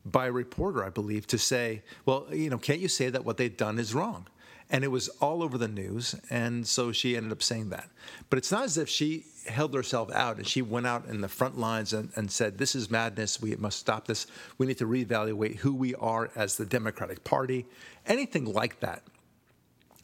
by 0.05 0.26
a 0.26 0.32
reporter, 0.32 0.84
I 0.84 0.88
believe, 0.88 1.26
to 1.28 1.38
say, 1.38 1.82
well, 2.05 2.26
you 2.32 2.51
know, 2.51 2.59
can't 2.59 2.80
you 2.80 2.88
say 2.88 3.11
that 3.11 3.24
what 3.24 3.36
they've 3.36 3.57
done 3.57 3.78
is 3.78 3.95
wrong? 3.95 4.26
And 4.71 4.85
it 4.85 4.89
was 4.89 5.09
all 5.21 5.43
over 5.43 5.59
the 5.59 5.68
news. 5.68 6.14
And 6.31 6.66
so 6.66 6.93
she 6.93 7.16
ended 7.16 7.33
up 7.33 7.43
saying 7.43 7.71
that. 7.71 7.89
But 8.29 8.39
it's 8.39 8.53
not 8.53 8.64
as 8.64 8.79
if 8.79 8.89
she 8.89 9.25
held 9.47 9.75
herself 9.75 10.12
out 10.12 10.37
and 10.37 10.47
she 10.47 10.62
went 10.62 10.87
out 10.87 11.07
in 11.07 11.21
the 11.21 11.29
front 11.29 11.59
lines 11.59 11.93
and, 11.93 12.11
and 12.14 12.31
said, 12.31 12.59
This 12.59 12.75
is 12.75 12.91
madness. 12.91 13.43
We 13.43 13.55
must 13.57 13.79
stop 13.79 14.07
this. 14.07 14.27
We 14.59 14.66
need 14.66 14.79
to 14.79 14.87
reevaluate 14.87 15.57
who 15.57 15.75
we 15.75 15.95
are 15.97 16.31
as 16.37 16.57
the 16.57 16.66
Democratic 16.66 17.25
Party. 17.25 17.66
Anything 18.07 18.45
like 18.45 18.81
that. 18.81 19.03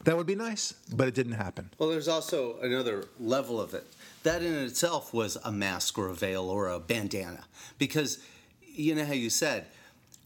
That 0.05 0.17
would 0.17 0.27
be 0.27 0.35
nice, 0.37 0.73
but 0.93 1.09
it 1.09 1.14
didn't 1.14 1.33
happen. 1.33 1.71
Well, 1.79 1.89
there's 1.89 2.09
also 2.09 2.59
another 2.61 3.07
level 3.19 3.61
of 3.61 3.75
it. 3.75 3.87
That 4.23 4.43
in 4.43 4.55
itself 4.55 5.12
was 5.14 5.37
a 5.45 5.51
mask 5.51 5.99
or 5.99 6.09
a 6.09 6.14
veil 6.14 6.49
or 6.51 6.69
a 6.69 6.79
bandana. 6.79 7.45
Because 7.79 8.19
you 8.61 8.95
know 8.95 9.05
how 9.05 9.14
you 9.14 9.31
said, 9.31 9.67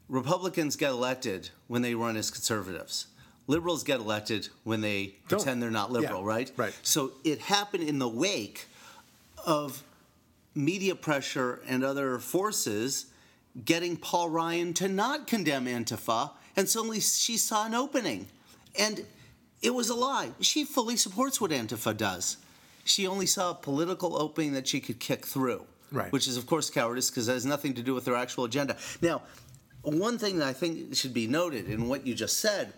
Republicans 0.08 0.76
get 0.76 0.90
elected 0.90 1.50
when 1.68 1.82
they 1.82 1.94
run 1.94 2.16
as 2.16 2.30
conservatives. 2.30 3.06
Liberals 3.46 3.82
get 3.82 4.00
elected 4.00 4.48
when 4.64 4.80
they 4.80 5.14
Don't. 5.28 5.40
pretend 5.40 5.62
they're 5.62 5.70
not 5.70 5.90
liberal, 5.90 6.20
Yeah, 6.20 6.26
right? 6.28 6.52
right. 6.56 6.78
So 6.82 7.12
it 7.24 7.40
happened 7.40 7.88
in 7.88 7.98
the 7.98 8.08
wake 8.08 8.66
of 9.44 9.82
media 10.54 10.94
pressure 10.94 11.60
and 11.66 11.82
other 11.84 12.18
forces 12.18 13.06
getting 13.64 13.96
Paul 13.96 14.28
Ryan 14.30 14.72
to 14.74 14.88
not 14.88 15.26
condemn 15.26 15.66
Antifa, 15.66 16.30
and 16.56 16.68
suddenly 16.68 17.00
she 17.00 17.36
saw 17.36 17.66
an 17.66 17.74
opening. 17.74 18.28
And 18.78 19.04
it 19.62 19.74
was 19.74 19.88
a 19.88 19.94
lie. 19.94 20.30
She 20.40 20.64
fully 20.64 20.96
supports 20.96 21.40
what 21.40 21.50
Antifa 21.50 21.96
does. 21.96 22.36
She 22.84 23.06
only 23.06 23.26
saw 23.26 23.50
a 23.50 23.54
political 23.54 24.16
opening 24.20 24.52
that 24.52 24.68
she 24.68 24.80
could 24.80 25.00
kick 25.00 25.26
through. 25.26 25.64
Right. 25.92 26.12
Which 26.12 26.28
is, 26.28 26.36
of 26.36 26.46
course, 26.46 26.70
cowardice 26.70 27.10
because 27.10 27.28
it 27.28 27.32
has 27.32 27.44
nothing 27.44 27.74
to 27.74 27.82
do 27.82 27.94
with 27.94 28.04
their 28.04 28.14
actual 28.14 28.44
agenda. 28.44 28.76
Now, 29.02 29.22
one 29.82 30.18
thing 30.18 30.38
that 30.38 30.46
I 30.46 30.52
think 30.52 30.94
should 30.94 31.12
be 31.12 31.26
noted 31.26 31.68
in 31.68 31.88
what 31.88 32.06
you 32.06 32.14
just 32.14 32.38
said 32.38 32.72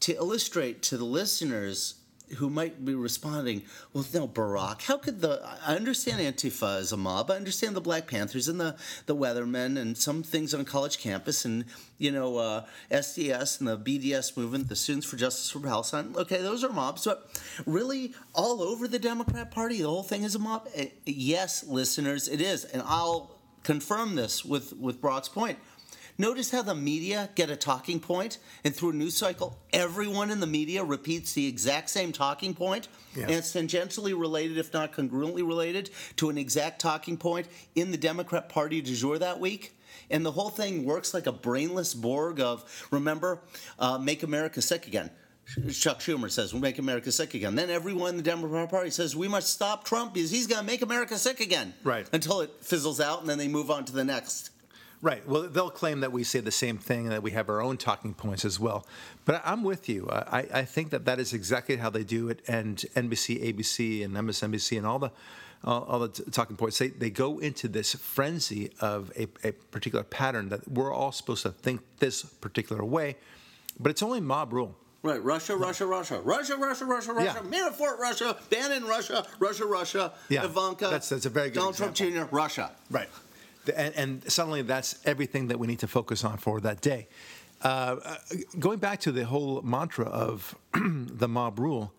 to 0.00 0.14
illustrate 0.14 0.82
to 0.82 0.96
the 0.96 1.04
listeners 1.04 1.94
who 2.38 2.50
might 2.50 2.84
be 2.84 2.94
responding, 2.94 3.62
well, 3.92 4.04
no, 4.12 4.26
Brock, 4.26 4.82
how 4.82 4.98
could 4.98 5.20
the. 5.20 5.40
I 5.64 5.76
understand 5.76 6.20
Antifa 6.20 6.78
as 6.80 6.90
a 6.90 6.96
mob. 6.96 7.30
I 7.30 7.36
understand 7.36 7.76
the 7.76 7.80
Black 7.80 8.08
Panthers 8.08 8.48
and 8.48 8.60
the, 8.60 8.74
the 9.06 9.14
Weathermen 9.14 9.78
and 9.78 9.96
some 9.96 10.22
things 10.24 10.52
on 10.52 10.64
college 10.64 10.98
campus 10.98 11.44
and, 11.44 11.64
you 11.98 12.10
know, 12.10 12.36
uh, 12.38 12.64
SDS 12.90 13.60
and 13.60 13.68
the 13.68 13.78
BDS 13.78 14.36
movement, 14.36 14.68
the 14.68 14.74
Students 14.76 15.06
for 15.06 15.16
Justice 15.16 15.50
for 15.50 15.60
Palestine. 15.60 16.14
Okay, 16.16 16.42
those 16.42 16.64
are 16.64 16.72
mobs. 16.72 17.04
But 17.04 17.30
really, 17.64 18.12
all 18.34 18.60
over 18.60 18.88
the 18.88 18.98
Democrat 18.98 19.52
Party, 19.52 19.82
the 19.82 19.88
whole 19.88 20.02
thing 20.02 20.24
is 20.24 20.34
a 20.34 20.40
mob? 20.40 20.68
Eh, 20.74 20.88
Yes, 21.04 21.64
listeners, 21.64 22.26
it 22.26 22.40
is. 22.40 22.64
And 22.64 22.82
I'll 22.84 23.36
confirm 23.62 24.16
this 24.16 24.44
with, 24.44 24.72
with 24.76 25.00
Brock's 25.00 25.28
point. 25.28 25.58
Notice 26.18 26.50
how 26.50 26.62
the 26.62 26.74
media 26.74 27.28
get 27.34 27.50
a 27.50 27.56
talking 27.56 28.00
point, 28.00 28.38
and 28.64 28.74
through 28.74 28.90
a 28.90 28.92
news 28.94 29.16
cycle, 29.16 29.58
everyone 29.72 30.30
in 30.30 30.40
the 30.40 30.46
media 30.46 30.82
repeats 30.82 31.34
the 31.34 31.46
exact 31.46 31.90
same 31.90 32.10
talking 32.12 32.54
point, 32.54 32.88
Yeah. 33.14 33.24
and 33.24 33.32
it's 33.32 33.52
tangentially 33.52 34.18
related, 34.18 34.56
if 34.56 34.72
not 34.72 34.92
congruently 34.92 35.46
related, 35.46 35.90
to 36.16 36.30
an 36.30 36.38
exact 36.38 36.80
talking 36.80 37.16
point 37.18 37.48
in 37.74 37.90
the 37.90 37.98
Democrat 37.98 38.48
Party 38.48 38.80
du 38.80 38.94
jour 38.94 39.18
that 39.18 39.40
week. 39.40 39.78
And 40.10 40.24
the 40.24 40.32
whole 40.32 40.50
thing 40.50 40.84
works 40.84 41.12
like 41.12 41.26
a 41.26 41.32
brainless 41.32 41.92
Borg 41.92 42.40
of, 42.40 42.64
remember, 42.90 43.40
uh, 43.78 43.98
Make 43.98 44.22
America 44.22 44.62
Sick 44.62 44.86
Again. 44.86 45.10
Chuck 45.72 46.00
Schumer 46.00 46.28
says, 46.30 46.52
We'll 46.52 46.60
make 46.62 46.78
America 46.80 47.12
sick 47.12 47.34
again. 47.34 47.54
Then 47.54 47.70
everyone 47.70 48.10
in 48.10 48.16
the 48.16 48.22
Democrat 48.24 48.68
Party 48.68 48.90
says, 48.90 49.14
We 49.14 49.28
must 49.28 49.48
stop 49.48 49.84
Trump 49.84 50.12
because 50.14 50.28
he's 50.30 50.48
going 50.48 50.58
to 50.60 50.66
make 50.66 50.82
America 50.82 51.16
sick 51.18 51.38
again. 51.38 51.72
Right. 51.84 52.04
Until 52.12 52.40
it 52.40 52.50
fizzles 52.62 53.00
out 53.00 53.20
and 53.20 53.30
then 53.30 53.38
they 53.38 53.46
move 53.46 53.70
on 53.70 53.84
to 53.84 53.92
the 53.92 54.02
next. 54.04 54.50
Right. 55.02 55.26
Well, 55.28 55.42
they'll 55.42 55.70
claim 55.70 56.00
that 56.00 56.10
we 56.12 56.24
say 56.24 56.40
the 56.40 56.50
same 56.50 56.78
thing 56.78 57.00
and 57.04 57.12
that 57.12 57.22
we 57.22 57.32
have 57.32 57.48
our 57.48 57.60
own 57.60 57.76
talking 57.76 58.14
points 58.14 58.44
as 58.44 58.58
well. 58.58 58.86
But 59.24 59.42
I'm 59.44 59.62
with 59.62 59.88
you. 59.88 60.08
I, 60.10 60.46
I 60.52 60.64
think 60.64 60.90
that 60.90 61.04
that 61.04 61.20
is 61.20 61.32
exactly 61.32 61.76
how 61.76 61.90
they 61.90 62.02
do 62.02 62.28
it. 62.28 62.40
And 62.48 62.76
NBC, 62.94 63.52
ABC, 63.54 64.04
and 64.04 64.14
MSNBC, 64.14 64.78
and 64.78 64.86
all 64.86 64.98
the 64.98 65.10
all, 65.64 65.82
all 65.84 65.98
the 65.98 66.08
t- 66.08 66.22
talking 66.30 66.56
points, 66.56 66.78
they, 66.78 66.88
they 66.88 67.10
go 67.10 67.38
into 67.38 67.66
this 67.68 67.94
frenzy 67.94 68.70
of 68.80 69.10
a, 69.16 69.26
a 69.42 69.52
particular 69.52 70.04
pattern 70.04 70.48
that 70.50 70.66
we're 70.70 70.92
all 70.92 71.12
supposed 71.12 71.42
to 71.42 71.50
think 71.50 71.80
this 71.98 72.22
particular 72.24 72.84
way. 72.84 73.16
But 73.80 73.90
it's 73.90 74.02
only 74.02 74.20
mob 74.20 74.52
rule. 74.52 74.76
Right, 75.02 75.22
Russia, 75.22 75.56
Russia, 75.56 75.86
Russia, 75.86 76.20
Russia, 76.20 76.56
Russia, 76.56 76.84
Russia, 76.84 77.12
Russia, 77.12 77.42
Yeah. 77.44 77.50
Manafort, 77.70 77.98
Russia, 77.98 78.36
Bannon, 78.50 78.84
Russia, 78.86 79.24
Russia, 79.38 79.64
Russia, 79.66 80.12
Yeah, 80.28 80.44
Ivanka, 80.44 80.84
that's- 80.86 81.08
that's 81.10 81.26
a 81.26 81.30
very 81.30 81.48
good 81.48 81.60
Donald 81.60 81.76
Trump 81.76 81.94
Jr., 81.94 82.24
Russia. 82.30 82.70
Right. 82.90 83.08
And, 83.74 83.94
and 83.94 84.32
suddenly 84.32 84.62
that's 84.62 84.98
everything 85.04 85.48
that 85.48 85.58
we 85.58 85.66
need 85.66 85.80
to 85.80 85.88
focus 85.88 86.24
on 86.24 86.38
for 86.38 86.60
that 86.60 86.80
day. 86.80 87.08
Uh, 87.62 87.96
uh, 88.04 88.16
going 88.58 88.78
back 88.78 89.00
to 89.00 89.12
the 89.12 89.24
whole 89.24 89.62
mantra 89.62 90.06
of 90.06 90.54
the 90.74 91.28
mob 91.28 91.58
rule, 91.58 91.92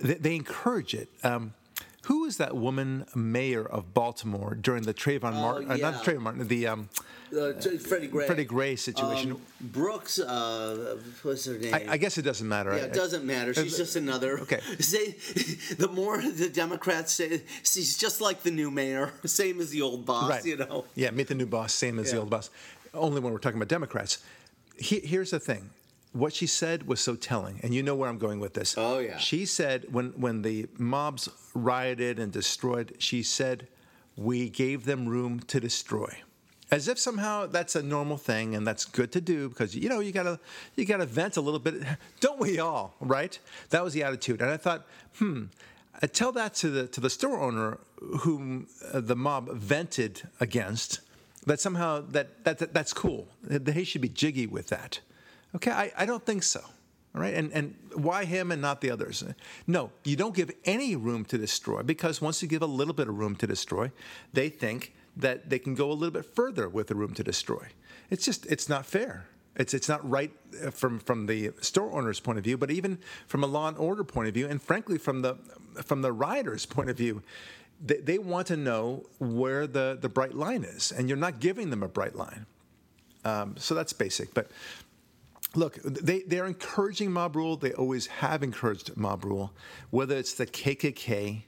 they, 0.00 0.14
they 0.14 0.36
encourage 0.36 0.94
it. 0.94 1.08
Um, 1.22 1.54
who 2.04 2.24
is 2.24 2.38
that 2.38 2.56
woman 2.56 3.04
mayor 3.14 3.64
of 3.64 3.92
Baltimore 3.92 4.54
during 4.54 4.84
the 4.84 4.94
Trayvon 4.94 5.34
Martin, 5.34 5.70
uh, 5.70 5.74
yeah. 5.74 5.90
not 5.90 6.04
the 6.04 6.10
Trayvon 6.10 6.20
Martin, 6.20 6.48
the 6.48 6.66
um, 6.66 6.88
Uh, 7.30 7.52
Freddie 7.78 8.08
Gray. 8.08 8.26
Freddie 8.26 8.44
Gray 8.44 8.74
situation? 8.74 9.32
Um, 9.32 9.40
Brooks, 9.60 10.18
uh, 10.18 10.96
what's 11.22 11.44
her 11.44 11.58
name? 11.58 11.74
I, 11.74 11.84
I 11.90 11.96
guess 11.96 12.18
it 12.18 12.22
doesn't 12.22 12.48
matter. 12.48 12.74
Yeah, 12.76 12.84
it 12.84 12.92
doesn't 12.92 13.24
matter. 13.24 13.54
She's 13.54 13.76
just 13.76 13.96
another. 13.96 14.40
Okay. 14.40 14.60
Say, 14.80 15.12
the 15.76 15.88
more 15.88 16.20
the 16.20 16.48
Democrats 16.48 17.12
say, 17.12 17.42
she's 17.62 17.96
just 17.98 18.20
like 18.20 18.42
the 18.42 18.50
new 18.50 18.70
mayor, 18.70 19.12
same 19.24 19.60
as 19.60 19.70
the 19.70 19.82
old 19.82 20.06
boss. 20.06 20.30
Right. 20.30 20.44
You 20.44 20.56
know. 20.56 20.86
Yeah, 20.94 21.10
meet 21.10 21.28
the 21.28 21.34
new 21.34 21.46
boss, 21.46 21.72
same 21.74 21.98
as 21.98 22.10
the 22.10 22.18
old 22.18 22.30
boss. 22.30 22.50
Only 22.94 23.20
when 23.20 23.32
we're 23.32 23.38
talking 23.38 23.58
about 23.58 23.68
Democrats. 23.68 24.18
He, 24.76 24.98
here's 25.00 25.30
the 25.30 25.38
thing. 25.38 25.70
What 26.12 26.32
she 26.32 26.46
said 26.46 26.86
was 26.86 27.00
so 27.00 27.14
telling, 27.14 27.60
and 27.62 27.72
you 27.72 27.82
know 27.82 27.94
where 27.94 28.08
I'm 28.08 28.18
going 28.18 28.40
with 28.40 28.54
this. 28.54 28.74
Oh, 28.76 28.98
yeah. 28.98 29.16
She 29.18 29.46
said 29.46 29.86
when 29.92 30.08
when 30.20 30.42
the 30.42 30.66
mobs 30.76 31.28
rioted 31.54 32.18
and 32.18 32.32
destroyed, 32.32 32.96
she 32.98 33.22
said, 33.22 33.68
"We 34.16 34.48
gave 34.48 34.84
them 34.84 35.08
room 35.08 35.40
to 35.40 35.60
destroy." 35.60 36.22
As 36.72 36.86
if 36.86 36.98
somehow 36.98 37.46
that's 37.46 37.74
a 37.74 37.82
normal 37.82 38.16
thing 38.16 38.54
and 38.54 38.66
that's 38.66 38.84
good 38.84 39.10
to 39.12 39.20
do 39.20 39.48
because 39.48 39.74
you 39.74 39.88
know 39.88 40.00
you 40.00 40.12
gotta 40.12 40.40
you 40.76 40.84
gotta 40.84 41.06
vent 41.06 41.36
a 41.36 41.40
little 41.40 41.60
bit, 41.60 41.74
don't 42.20 42.40
we 42.40 42.58
all? 42.58 42.94
Right? 43.00 43.38
That 43.70 43.84
was 43.84 43.92
the 43.92 44.02
attitude, 44.02 44.40
and 44.40 44.50
I 44.50 44.56
thought, 44.56 44.86
hmm, 45.18 45.44
uh, 46.02 46.06
tell 46.06 46.32
that 46.32 46.54
to 46.54 46.70
the 46.70 46.86
to 46.88 47.00
the 47.00 47.10
store 47.10 47.40
owner 47.40 47.78
whom 48.20 48.66
uh, 48.92 49.00
the 49.00 49.16
mob 49.16 49.50
vented 49.52 50.22
against 50.40 51.00
that 51.46 51.60
somehow 51.60 52.00
that, 52.10 52.44
that, 52.44 52.58
that 52.58 52.74
that's 52.74 52.92
cool 52.92 53.28
he 53.72 53.84
should 53.84 54.00
be 54.00 54.08
jiggy 54.08 54.46
with 54.46 54.68
that 54.68 55.00
okay 55.54 55.70
I, 55.70 55.92
I 55.96 56.06
don't 56.06 56.24
think 56.24 56.42
so 56.42 56.60
all 57.14 57.20
right 57.20 57.34
and 57.34 57.52
and 57.52 57.74
why 57.94 58.24
him 58.24 58.52
and 58.52 58.62
not 58.62 58.80
the 58.80 58.90
others 58.90 59.24
no 59.66 59.90
you 60.04 60.16
don't 60.16 60.34
give 60.34 60.50
any 60.64 60.96
room 60.96 61.24
to 61.26 61.38
destroy 61.38 61.82
because 61.82 62.20
once 62.20 62.42
you 62.42 62.48
give 62.48 62.62
a 62.62 62.66
little 62.66 62.94
bit 62.94 63.08
of 63.08 63.18
room 63.18 63.36
to 63.36 63.46
destroy 63.46 63.90
they 64.32 64.48
think 64.48 64.94
that 65.16 65.50
they 65.50 65.58
can 65.58 65.74
go 65.74 65.90
a 65.90 65.94
little 65.94 66.12
bit 66.12 66.24
further 66.24 66.68
with 66.68 66.86
the 66.86 66.94
room 66.94 67.14
to 67.14 67.24
destroy 67.24 67.66
it's 68.10 68.24
just 68.24 68.46
it's 68.46 68.68
not 68.68 68.86
fair 68.86 69.26
it's 69.56 69.74
it's 69.74 69.88
not 69.88 70.08
right 70.08 70.32
uh, 70.64 70.70
from 70.70 70.98
from 70.98 71.26
the 71.26 71.50
store 71.60 71.92
owner's 71.92 72.20
point 72.20 72.38
of 72.38 72.44
view, 72.44 72.56
but 72.56 72.70
even 72.70 72.98
from 73.26 73.42
a 73.44 73.46
law 73.46 73.68
and 73.68 73.76
order 73.76 74.04
point 74.04 74.28
of 74.28 74.34
view, 74.34 74.48
and 74.48 74.60
frankly 74.62 74.96
from 74.98 75.22
the 75.22 75.36
from 75.84 76.02
the 76.02 76.12
rioters' 76.12 76.66
point 76.66 76.88
of 76.88 76.96
view, 76.96 77.22
they, 77.84 77.96
they 77.96 78.18
want 78.18 78.46
to 78.48 78.56
know 78.56 79.04
where 79.18 79.66
the 79.66 79.98
the 80.00 80.08
bright 80.08 80.34
line 80.34 80.64
is, 80.64 80.92
and 80.92 81.08
you're 81.08 81.18
not 81.18 81.40
giving 81.40 81.70
them 81.70 81.82
a 81.82 81.88
bright 81.88 82.14
line. 82.16 82.46
Um, 83.24 83.54
so 83.58 83.74
that's 83.74 83.92
basic, 83.92 84.34
but. 84.34 84.50
Look, 85.54 85.80
they, 85.82 86.20
they're 86.22 86.46
encouraging 86.46 87.10
mob 87.10 87.34
rule. 87.34 87.56
They 87.56 87.72
always 87.72 88.06
have 88.06 88.42
encouraged 88.42 88.96
mob 88.96 89.24
rule, 89.24 89.52
whether 89.90 90.16
it's 90.16 90.34
the 90.34 90.46
KKK 90.46 91.42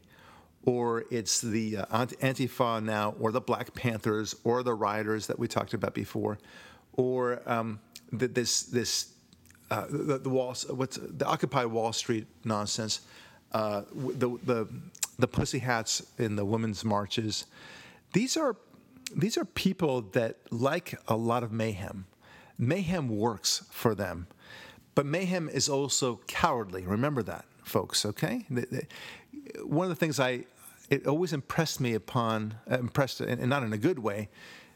or 0.65 1.05
it's 1.11 1.41
the 1.41 1.79
uh, 1.79 1.85
Ant- 1.91 2.19
Antifa 2.21 2.83
now, 2.83 3.15
or 3.19 3.33
the 3.33 3.41
Black 3.41 3.75
Panthers, 3.75 4.35
or 4.45 4.63
the 4.63 4.75
rioters 4.75 5.27
that 5.27 5.39
we 5.39 5.49
talked 5.49 5.75
about 5.75 5.95
before, 5.95 6.39
or 6.95 7.43
um, 7.47 7.81
the, 8.13 8.29
this 8.29 8.63
this 8.65 9.13
uh, 9.71 9.87
the, 9.91 10.19
the 10.19 10.29
Wall 10.29 10.55
what's 10.71 10.99
the 11.03 11.27
Occupy 11.27 11.65
Wall 11.65 11.93
Street 11.93 12.27
nonsense, 12.45 13.01
uh, 13.53 13.83
the 13.93 14.39
the 14.45 14.69
the 15.19 15.27
pussy 15.27 15.59
hats 15.59 16.03
in 16.19 16.37
the 16.37 16.45
women's 16.45 16.85
marches. 16.85 17.47
These 18.13 18.37
are 18.37 18.57
these 19.17 19.37
are 19.37 19.45
people 19.45 20.03
that 20.13 20.37
like 20.51 20.95
a 21.09 21.17
lot 21.17 21.43
of 21.43 21.53
mayhem. 21.53 22.07
Mayhem 22.63 23.09
works 23.09 23.65
for 23.71 23.93
them, 23.93 24.29
but 24.95 25.05
mayhem 25.05 25.49
is 25.49 25.69
also 25.69 26.21
cowardly. 26.29 26.87
Remember 26.87 27.21
that, 27.25 27.45
folks. 27.65 28.07
Okay. 28.07 28.47
One 29.65 29.85
of 29.85 29.89
the 29.89 29.97
things 29.97 30.21
I 30.21 30.45
it 30.89 31.07
always 31.09 31.33
impressed 31.33 31.81
me 31.81 31.95
upon 31.95 32.55
uh, 32.71 32.79
impressed 32.79 33.21
and 33.21 33.41
and 33.41 33.51
not 33.51 33.65
in 33.65 33.73
a 33.73 33.79
good 33.79 33.99
way 33.99 34.29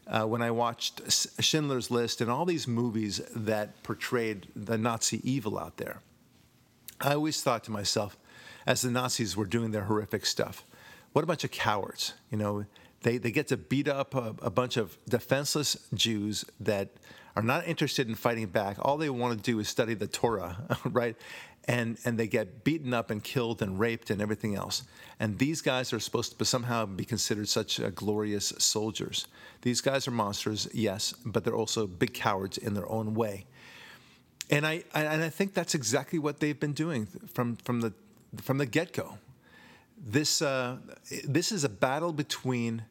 uh, 0.05 0.25
when 0.25 0.41
I 0.41 0.51
watched 0.51 1.01
Schindler's 1.41 1.89
List 1.89 2.19
and 2.19 2.29
all 2.29 2.43
these 2.43 2.67
movies 2.67 3.21
that 3.33 3.81
portrayed 3.83 4.47
the 4.53 4.77
Nazi 4.77 5.21
evil 5.23 5.57
out 5.57 5.77
there. 5.77 6.01
I 6.99 7.13
always 7.13 7.41
thought 7.41 7.63
to 7.65 7.71
myself, 7.71 8.17
as 8.65 8.81
the 8.81 8.91
Nazis 8.91 9.37
were 9.37 9.45
doing 9.45 9.71
their 9.71 9.85
horrific 9.85 10.25
stuff, 10.25 10.65
what 11.13 11.23
a 11.23 11.27
bunch 11.27 11.45
of 11.45 11.51
cowards. 11.51 12.15
You 12.31 12.37
know, 12.37 12.65
they, 13.03 13.17
they 13.17 13.31
get 13.31 13.47
to 13.47 13.57
beat 13.57 13.87
up 13.87 14.13
a, 14.13 14.35
a 14.41 14.49
bunch 14.49 14.75
of 14.75 14.97
defenseless 15.07 15.77
Jews 15.93 16.43
that 16.59 16.89
are 17.37 17.43
not 17.43 17.67
interested 17.67 18.07
in 18.09 18.15
fighting 18.15 18.47
back. 18.47 18.77
All 18.81 18.97
they 18.97 19.11
want 19.11 19.37
to 19.37 19.51
do 19.51 19.59
is 19.59 19.69
study 19.69 19.93
the 19.93 20.07
Torah, 20.07 20.57
right? 20.85 21.15
And 21.67 21.99
and 22.03 22.17
they 22.17 22.25
get 22.25 22.63
beaten 22.63 22.95
up 22.95 23.11
and 23.11 23.23
killed 23.23 23.61
and 23.61 23.79
raped 23.79 24.09
and 24.09 24.19
everything 24.23 24.55
else. 24.55 24.83
And 25.19 25.37
these 25.37 25.61
guys 25.61 25.93
are 25.93 25.99
supposed 25.99 26.39
to 26.39 26.45
somehow 26.45 26.87
be 26.87 27.05
considered 27.05 27.47
such 27.47 27.79
uh, 27.79 27.91
glorious 27.91 28.53
soldiers. 28.57 29.27
These 29.61 29.81
guys 29.81 30.07
are 30.07 30.11
monsters, 30.11 30.67
yes, 30.73 31.13
but 31.25 31.43
they're 31.43 31.55
also 31.55 31.85
big 31.85 32.15
cowards 32.15 32.57
in 32.57 32.73
their 32.73 32.91
own 32.91 33.13
way. 33.13 33.45
And 34.49 34.65
I 34.65 34.83
and 34.95 35.21
I 35.21 35.29
think 35.29 35.53
that's 35.53 35.75
exactly 35.75 36.17
what 36.17 36.39
they've 36.39 36.59
been 36.59 36.73
doing 36.73 37.05
from 37.31 37.57
from 37.57 37.81
the 37.81 37.93
from 38.41 38.57
the 38.57 38.65
get 38.65 38.93
go. 38.93 39.19
This 39.95 40.41
uh, 40.41 40.77
this 41.23 41.51
is 41.51 41.63
a 41.63 41.69
battle 41.69 42.13
between 42.13 42.85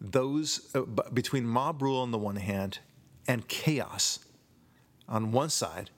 those 0.00 0.74
uh, 0.74 0.80
between 1.12 1.44
mob 1.44 1.82
rule 1.82 2.00
on 2.00 2.12
the 2.12 2.18
one 2.18 2.36
hand 2.36 2.78
and 3.26 3.46
chaos 3.48 4.20
on 5.08 5.32
one 5.32 5.50
side, 5.50 5.90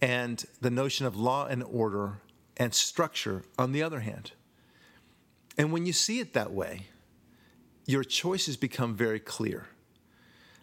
and 0.00 0.44
the 0.60 0.70
notion 0.70 1.06
of 1.06 1.16
law 1.16 1.46
and 1.46 1.62
order 1.62 2.18
and 2.56 2.74
structure 2.74 3.44
on 3.58 3.72
the 3.72 3.82
other 3.82 4.00
hand. 4.00 4.32
And 5.56 5.72
when 5.72 5.86
you 5.86 5.92
see 5.92 6.18
it 6.18 6.32
that 6.32 6.52
way, 6.52 6.86
your 7.86 8.04
choices 8.04 8.56
become 8.56 8.94
very 8.94 9.20
clear. 9.20 9.68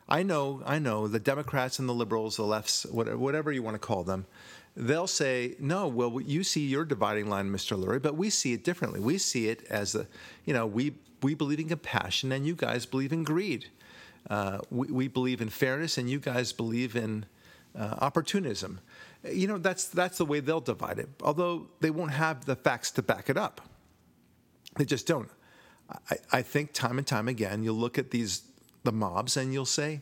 I 0.08 0.24
know, 0.24 0.64
I 0.66 0.80
know, 0.80 1.08
the 1.08 1.20
Democrats 1.20 1.78
and 1.78 1.88
the 1.88 1.94
liberals, 1.94 2.38
the 2.38 2.44
lefts, 2.44 2.86
whatever 2.86 3.52
you 3.52 3.62
want 3.62 3.76
to 3.76 3.80
call 3.80 4.04
them, 4.04 4.26
they'll 4.76 5.08
say, 5.08 5.56
no, 5.60 5.88
well, 5.88 6.20
you 6.20 6.44
see 6.44 6.66
your 6.66 6.86
dividing 6.86 7.30
line, 7.30 7.52
Mr. 7.52 7.78
Lurie, 7.78 8.02
but 8.02 8.16
we 8.16 8.30
see 8.30 8.54
it 8.54 8.64
differently. 8.64 9.00
We 9.00 9.18
see 9.20 9.50
it 9.50 9.64
as 9.70 9.92
the, 9.92 10.08
you 10.46 10.54
know, 10.54 10.66
we, 10.66 10.96
we 11.22 11.36
believe 11.36 11.60
in 11.60 11.68
compassion 11.68 12.32
and 12.32 12.48
you 12.48 12.56
guys 12.56 12.86
believe 12.86 13.14
in 13.14 13.24
greed. 13.24 13.68
Uh, 14.30 14.60
we, 14.70 14.88
we, 14.88 15.08
believe 15.08 15.42
in 15.42 15.50
fairness 15.50 15.98
and 15.98 16.10
you 16.10 16.20
guys 16.20 16.52
believe 16.52 16.96
in 16.96 17.26
uh, 17.78 17.96
opportunism. 18.00 18.80
You 19.24 19.48
know, 19.48 19.58
that's, 19.58 19.86
that's 19.86 20.18
the 20.18 20.26
way 20.26 20.40
they'll 20.40 20.62
divide 20.62 21.00
it, 21.00 21.10
although 21.22 21.68
they 21.80 21.90
won't 21.90 22.12
have 22.12 22.46
the 22.46 22.56
facts 22.56 22.92
to 22.92 23.02
back 23.02 23.30
it 23.30 23.38
up. 23.38 23.62
They 24.76 24.86
just 24.86 25.08
don't. 25.08 25.30
I, 26.10 26.18
I 26.32 26.42
think 26.42 26.74
time 26.74 26.98
and 26.98 27.08
time 27.08 27.28
again, 27.28 27.64
you'll 27.64 27.76
look 27.76 27.98
at 27.98 28.12
these 28.12 28.44
the 28.84 28.92
mobs 28.92 29.36
and 29.38 29.54
you'll 29.54 29.66
say, 29.66 30.02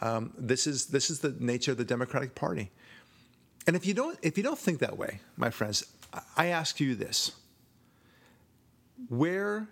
um, 0.00 0.32
this 0.36 0.66
is 0.66 0.86
this 0.86 1.10
is 1.10 1.20
the 1.20 1.34
nature 1.40 1.72
of 1.72 1.78
the 1.78 1.84
Democratic 1.84 2.34
Party. 2.34 2.70
And 3.66 3.74
if 3.74 3.86
you 3.86 3.94
don't 3.94 4.18
if 4.22 4.36
you 4.36 4.44
don't 4.44 4.58
think 4.58 4.80
that 4.80 4.96
way, 4.96 5.20
my 5.36 5.50
friends, 5.50 5.84
I 6.36 6.46
ask 6.46 6.80
you 6.80 6.94
this: 6.94 7.32
Where 9.08 9.68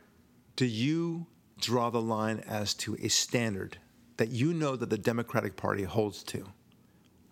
do 0.56 0.64
you 0.64 1.26
draw 1.60 1.90
the 1.90 2.00
line 2.00 2.42
as 2.46 2.74
to 2.74 2.96
a 3.00 3.08
standard 3.08 3.78
that 4.16 4.28
you 4.28 4.52
know 4.52 4.76
that 4.76 4.90
the 4.90 4.98
Democratic 4.98 5.56
Party 5.56 5.84
holds 5.84 6.22
to? 6.24 6.46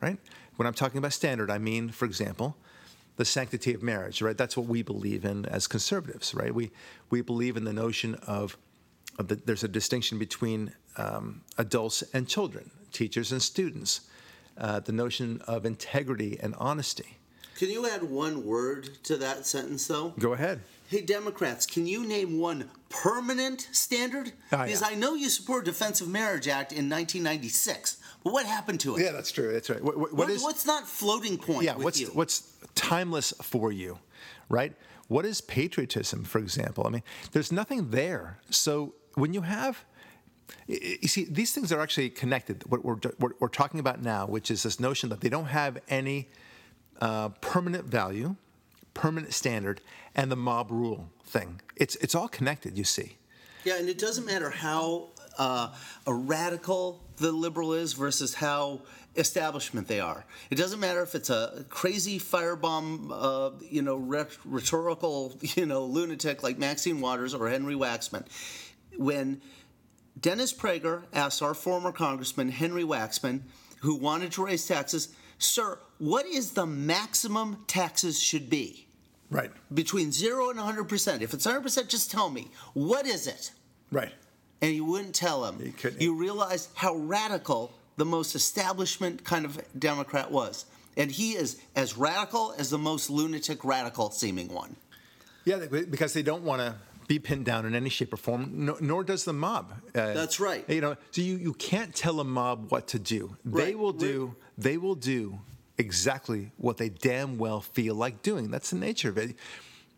Right? 0.00 0.18
When 0.56 0.66
I'm 0.66 0.74
talking 0.74 0.98
about 0.98 1.12
standard, 1.12 1.50
I 1.50 1.58
mean, 1.58 1.90
for 1.90 2.04
example, 2.04 2.56
the 3.16 3.24
sanctity 3.24 3.74
of 3.74 3.82
marriage. 3.82 4.20
Right? 4.22 4.36
That's 4.36 4.56
what 4.56 4.66
we 4.66 4.82
believe 4.82 5.24
in 5.24 5.46
as 5.46 5.66
conservatives. 5.66 6.34
Right? 6.34 6.54
We 6.54 6.70
we 7.10 7.20
believe 7.20 7.56
in 7.56 7.64
the 7.64 7.72
notion 7.72 8.16
of 8.26 8.56
there's 9.18 9.64
a 9.64 9.68
distinction 9.68 10.18
between 10.18 10.72
um, 10.96 11.42
adults 11.58 12.02
and 12.14 12.26
children, 12.28 12.70
teachers 12.92 13.32
and 13.32 13.42
students, 13.42 14.02
uh, 14.58 14.80
the 14.80 14.92
notion 14.92 15.40
of 15.46 15.64
integrity 15.64 16.38
and 16.40 16.54
honesty. 16.58 17.18
Can 17.56 17.70
you 17.70 17.88
add 17.88 18.02
one 18.02 18.44
word 18.44 19.02
to 19.04 19.16
that 19.18 19.46
sentence, 19.46 19.86
though? 19.86 20.14
Go 20.18 20.32
ahead. 20.32 20.60
Hey, 20.93 21.01
Democrats, 21.01 21.64
can 21.64 21.86
you 21.86 22.07
name 22.07 22.38
one 22.38 22.68
permanent 22.90 23.66
standard? 23.72 24.32
Oh, 24.53 24.62
because 24.62 24.82
yeah. 24.82 24.88
I 24.88 24.95
know 24.95 25.14
you 25.14 25.30
support 25.30 25.64
Defense 25.64 26.03
of 26.03 26.09
Marriage 26.09 26.49
Act 26.49 26.70
in 26.70 26.90
1996, 26.90 27.97
but 28.22 28.34
what 28.34 28.45
happened 28.45 28.80
to 28.80 28.97
it? 28.97 29.03
Yeah, 29.03 29.12
that's 29.12 29.32
true. 29.32 29.55
That's 29.55 29.70
right. 29.70 29.82
What, 29.82 29.97
what, 29.97 30.12
what 30.12 30.28
is, 30.28 30.43
what's 30.43 30.66
not 30.66 30.86
floating 30.86 31.38
point? 31.38 31.62
Yeah, 31.62 31.76
what's 31.76 31.99
you? 31.99 32.09
what's 32.09 32.53
timeless 32.74 33.32
for 33.40 33.72
you, 33.72 34.01
right? 34.51 34.74
What 35.09 35.24
is 35.24 35.40
patriotism, 35.40 36.24
for 36.24 36.40
example? 36.40 36.86
I 36.86 36.90
mean, 36.90 37.03
there's 37.32 37.51
nothing 37.51 37.88
there. 37.88 38.40
So 38.51 38.93
when 39.14 39.32
you 39.32 39.40
have 39.40 39.86
you 40.66 41.09
see, 41.09 41.24
these 41.24 41.55
things 41.55 41.72
are 41.72 41.80
actually 41.80 42.11
connected. 42.11 42.64
What 42.70 42.84
we're, 42.84 42.97
what 43.16 43.40
we're 43.40 43.49
talking 43.49 43.80
about 43.80 44.03
now, 44.03 44.26
which 44.26 44.51
is 44.51 44.62
this 44.62 44.78
notion 44.78 45.09
that 45.09 45.22
they 45.22 45.30
don't 45.30 45.47
have 45.47 45.78
any 45.88 46.28
uh, 47.01 47.30
permanent 47.40 47.86
value, 47.86 48.36
permanent 48.95 49.32
standard, 49.32 49.80
and 50.14 50.30
the 50.30 50.36
mob 50.36 50.70
rule 50.70 51.11
thing. 51.24 51.61
It's, 51.76 51.97
it's 51.97 52.14
all 52.14 52.28
connected, 52.28 52.76
you 52.76 52.84
see. 52.84 53.16
Yeah, 53.64 53.78
and 53.78 53.88
it 53.88 53.99
doesn't 53.99 54.26
matter 54.26 54.51
how 54.51 55.11
uh, 55.38 55.72
a 56.07 56.14
radical 56.14 57.03
the 57.16 57.32
liberal 57.32 57.72
is 57.72 57.93
versus 57.93 58.34
how 58.34 58.82
establishment 59.16 59.88
they 59.88 60.01
are. 60.01 60.24
It 60.51 60.57
doesn't 60.57 60.80
matter 60.80 61.03
if 61.03 61.14
it's 61.14 61.30
a 61.30 61.64
crazy 61.68 62.18
firebomb, 62.18 63.11
uh, 63.12 63.51
you 63.68 63.82
know, 63.82 63.97
rhetorical, 64.45 65.36
you 65.40 65.66
know, 65.66 65.84
lunatic 65.84 66.43
like 66.43 66.59
Maxine 66.59 67.01
Waters 67.01 67.34
or 67.34 67.49
Henry 67.49 67.74
Waxman. 67.74 68.24
When 68.97 69.40
Dennis 70.18 70.53
Prager 70.53 71.05
asked 71.12 71.43
our 71.43 71.55
former 71.55 71.93
Congressman 71.93 72.51
Henry 72.51 72.84
Waxman, 72.84 73.43
who 73.80 73.97
wanted 73.97 74.32
to 74.32 74.45
raise 74.45 74.66
taxes, 74.66 75.14
Sir, 75.38 75.80
what 76.03 76.26
is 76.26 76.50
the 76.50 76.66
maximum 76.66 77.59
taxes 77.68 78.20
should 78.20 78.50
be? 78.50 78.88
Right. 79.30 79.53
Between 79.72 80.11
zero 80.11 80.50
and 80.50 80.59
100%. 80.59 81.20
If 81.22 81.32
it's 81.32 81.46
100%, 81.46 81.86
just 81.88 82.11
tell 82.11 82.28
me. 82.28 82.48
What 82.74 83.07
is 83.07 83.28
it? 83.28 83.53
Right. 83.92 84.11
And 84.61 84.74
you 84.74 84.84
wouldn't 84.84 85.14
tell 85.14 85.44
him. 85.44 85.64
You 85.64 85.70
couldn't. 85.70 86.03
You 86.03 86.14
realized 86.16 86.70
how 86.74 86.96
radical 86.96 87.72
the 87.98 88.05
most 88.05 88.34
establishment 88.34 89.22
kind 89.22 89.44
of 89.44 89.61
Democrat 89.78 90.32
was. 90.32 90.66
And 90.96 91.09
he 91.09 91.34
is 91.34 91.61
as 91.76 91.96
radical 91.96 92.53
as 92.59 92.68
the 92.68 92.78
most 92.78 93.09
lunatic 93.09 93.64
radical 93.64 94.11
seeming 94.11 94.48
one. 94.48 94.74
Yeah, 95.44 95.66
because 95.70 96.14
they 96.14 96.22
don't 96.24 96.42
want 96.42 96.62
to 96.62 96.74
be 97.07 97.20
pinned 97.20 97.44
down 97.44 97.64
in 97.64 97.76
any 97.76 97.90
shape 97.90 98.12
or 98.12 98.16
form, 98.16 98.50
no, 98.66 98.76
nor 98.80 99.05
does 99.05 99.24
the 99.24 99.32
mob. 99.32 99.72
Uh, 99.94 100.12
That's 100.14 100.40
right. 100.40 100.68
You 100.68 100.80
know, 100.80 100.96
so 101.12 101.20
you, 101.22 101.36
you 101.36 101.53
can't 101.55 101.94
tell 101.94 102.18
a 102.18 102.24
mob 102.24 102.72
what 102.72 102.88
to 102.88 102.98
do. 102.98 103.36
They 103.44 103.66
Right. 103.66 103.78
will 103.78 103.92
do 103.92 104.34
they 104.59 104.76
will 104.76 104.94
do 104.94 105.38
exactly 105.83 106.53
what 106.57 106.78
they 106.78 106.89
damn 106.89 107.37
well 107.39 107.61
feel 107.61 107.95
like 107.95 108.22
doing. 108.22 108.51
That's 108.51 108.70
the 108.70 108.76
nature 108.76 109.11
of 109.11 109.18
it. 109.18 109.37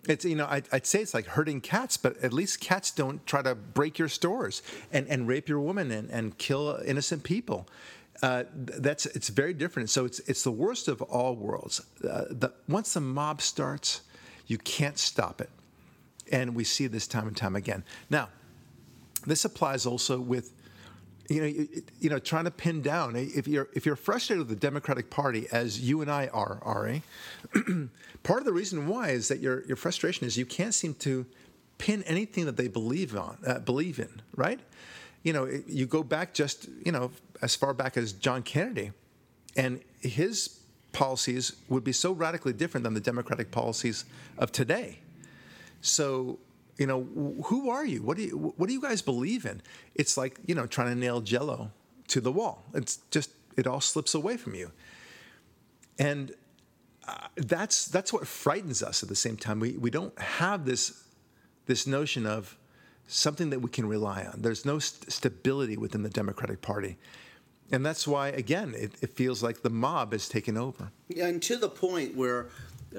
It's 0.09 0.24
you 0.24 0.37
know 0.37 0.47
I'd, 0.51 0.68
I'd 0.72 0.87
say 0.87 1.01
it's 1.01 1.14
like 1.14 1.26
herding 1.26 1.61
cats, 1.61 1.97
but 1.97 2.16
at 2.22 2.32
least 2.32 2.61
cats 2.61 2.91
don't 2.91 3.24
try 3.26 3.43
to 3.43 3.55
break 3.55 3.99
your 3.99 4.09
stores 4.09 4.62
and, 4.93 5.07
and 5.09 5.28
rape 5.28 5.49
your 5.49 5.61
woman 5.61 5.91
and, 5.91 6.11
and 6.11 6.37
kill 6.37 6.80
innocent 6.85 7.22
people. 7.22 7.68
Uh, 8.22 8.45
that's 8.53 9.07
it's 9.07 9.28
very 9.28 9.55
different. 9.55 9.91
So 9.91 10.05
it's 10.05 10.18
it's 10.20 10.43
the 10.43 10.51
worst 10.51 10.89
of 10.89 11.01
all 11.03 11.37
worlds. 11.37 11.80
Uh, 12.03 12.24
the, 12.30 12.53
once 12.68 12.95
the 12.95 13.01
mob 13.01 13.41
starts, 13.41 14.03
you 14.47 14.59
can't 14.59 14.99
stop 14.99 15.41
it 15.41 15.51
and 16.30 16.55
we 16.55 16.64
see 16.64 16.87
this 16.87 17.07
time 17.07 17.28
and 17.28 17.37
time 17.37 17.57
again. 17.57 17.85
Now, 18.11 18.28
this 19.26 19.45
applies 19.45 19.87
also 19.87 20.20
with, 20.20 20.53
you 21.28 21.40
know, 21.40 21.46
you, 21.46 21.82
you 22.00 22.10
know, 22.10 22.18
trying 22.18 22.44
to 22.44 22.50
pin 22.50 22.82
down. 22.82 23.16
If 23.16 23.48
you're 23.48 23.68
if 23.74 23.86
you're 23.86 23.96
frustrated 23.96 24.46
with 24.46 24.48
the 24.48 24.60
Democratic 24.60 25.10
Party, 25.10 25.46
as 25.52 25.80
you 25.80 26.02
and 26.02 26.10
I 26.10 26.28
are, 26.28 26.58
Ari, 26.62 27.02
part 28.22 28.40
of 28.40 28.44
the 28.44 28.52
reason 28.52 28.86
why 28.86 29.10
is 29.10 29.28
that 29.28 29.40
your 29.40 29.64
your 29.66 29.76
frustration 29.76 30.26
is 30.26 30.36
you 30.36 30.46
can't 30.46 30.74
seem 30.74 30.94
to 30.96 31.26
pin 31.78 32.02
anything 32.04 32.44
that 32.44 32.56
they 32.56 32.68
believe 32.68 33.16
on, 33.16 33.38
uh, 33.46 33.58
believe 33.58 33.98
in, 33.98 34.22
right? 34.36 34.60
You 35.22 35.32
know, 35.32 35.48
you 35.66 35.86
go 35.86 36.02
back 36.02 36.34
just 36.34 36.68
you 36.84 36.92
know 36.92 37.10
as 37.40 37.54
far 37.54 37.72
back 37.72 37.96
as 37.96 38.12
John 38.12 38.42
Kennedy, 38.42 38.92
and 39.56 39.80
his 40.00 40.60
policies 40.92 41.56
would 41.68 41.84
be 41.84 41.92
so 41.92 42.12
radically 42.12 42.52
different 42.52 42.84
than 42.84 42.94
the 42.94 43.00
Democratic 43.00 43.50
policies 43.50 44.04
of 44.38 44.52
today. 44.52 45.00
So, 45.80 46.38
you 46.76 46.86
know, 46.86 47.02
who 47.46 47.70
are 47.70 47.84
you? 47.84 48.02
What 48.02 48.16
do 48.16 48.24
you 48.24 48.54
what 48.56 48.66
do 48.66 48.72
you 48.72 48.80
guys 48.80 49.02
believe 49.02 49.44
in? 49.44 49.62
It's 49.94 50.16
like, 50.16 50.38
you 50.46 50.54
know, 50.54 50.66
trying 50.66 50.88
to 50.88 50.94
nail 50.94 51.20
jello 51.20 51.70
to 52.08 52.20
the 52.20 52.32
wall. 52.32 52.64
It's 52.74 52.98
just 53.10 53.30
it 53.56 53.66
all 53.66 53.80
slips 53.80 54.14
away 54.14 54.36
from 54.36 54.54
you. 54.54 54.72
And 55.98 56.32
uh, 57.06 57.28
that's 57.36 57.86
that's 57.86 58.12
what 58.12 58.26
frightens 58.26 58.82
us 58.82 59.02
at 59.02 59.08
the 59.08 59.16
same 59.16 59.36
time. 59.36 59.60
We 59.60 59.72
we 59.72 59.90
don't 59.90 60.18
have 60.18 60.64
this 60.64 61.04
this 61.66 61.86
notion 61.86 62.26
of 62.26 62.58
something 63.06 63.50
that 63.50 63.60
we 63.60 63.70
can 63.70 63.86
rely 63.86 64.24
on. 64.24 64.42
There's 64.42 64.64
no 64.64 64.78
st- 64.78 65.12
stability 65.12 65.76
within 65.76 66.02
the 66.02 66.08
Democratic 66.08 66.60
Party. 66.60 66.96
And 67.70 67.84
that's 67.84 68.06
why, 68.06 68.28
again, 68.28 68.74
it, 68.76 68.92
it 69.00 69.10
feels 69.10 69.42
like 69.42 69.62
the 69.62 69.70
mob 69.70 70.12
has 70.12 70.28
taken 70.28 70.56
over. 70.56 70.90
Yeah, 71.08 71.26
And 71.26 71.42
to 71.42 71.56
the 71.56 71.68
point 71.68 72.14
where 72.14 72.48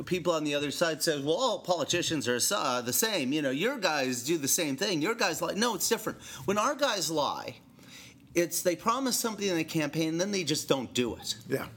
people 0.03 0.33
on 0.33 0.43
the 0.43 0.55
other 0.55 0.71
side 0.71 1.01
says, 1.01 1.21
"Well, 1.21 1.35
all 1.35 1.59
politicians 1.59 2.27
are 2.27 2.39
uh, 2.55 2.81
the 2.81 2.93
same. 2.93 3.31
You 3.31 3.41
know, 3.41 3.51
your 3.51 3.77
guys 3.77 4.23
do 4.23 4.37
the 4.37 4.47
same 4.47 4.75
thing. 4.75 5.01
Your 5.01 5.15
guys 5.15 5.41
lie." 5.41 5.53
No, 5.53 5.75
it's 5.75 5.87
different. 5.87 6.19
When 6.45 6.57
our 6.57 6.75
guys 6.75 7.09
lie, 7.09 7.55
it's 8.33 8.61
they 8.61 8.75
promise 8.75 9.17
something 9.17 9.47
in 9.47 9.57
a 9.57 9.63
campaign, 9.63 10.09
and 10.09 10.21
then 10.21 10.31
they 10.31 10.43
just 10.43 10.67
don't 10.67 10.93
do 10.93 11.15
it. 11.15 11.35
Yeah. 11.47 11.67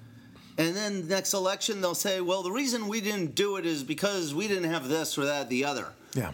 And 0.57 0.75
then 0.75 1.07
next 1.07 1.35
election, 1.35 1.81
they'll 1.81 1.95
say, 1.95 2.21
"Well, 2.21 2.43
the 2.43 2.51
reason 2.51 2.89
we 2.89 3.01
didn't 3.01 3.35
do 3.37 3.57
it 3.57 3.65
is 3.67 3.85
because 3.85 4.35
we 4.35 4.49
didn't 4.49 4.71
have 4.71 4.89
this 4.89 5.17
or 5.17 5.25
that, 5.27 5.47
or 5.47 5.49
the 5.49 5.65
other." 5.65 5.87
Yeah. 6.15 6.33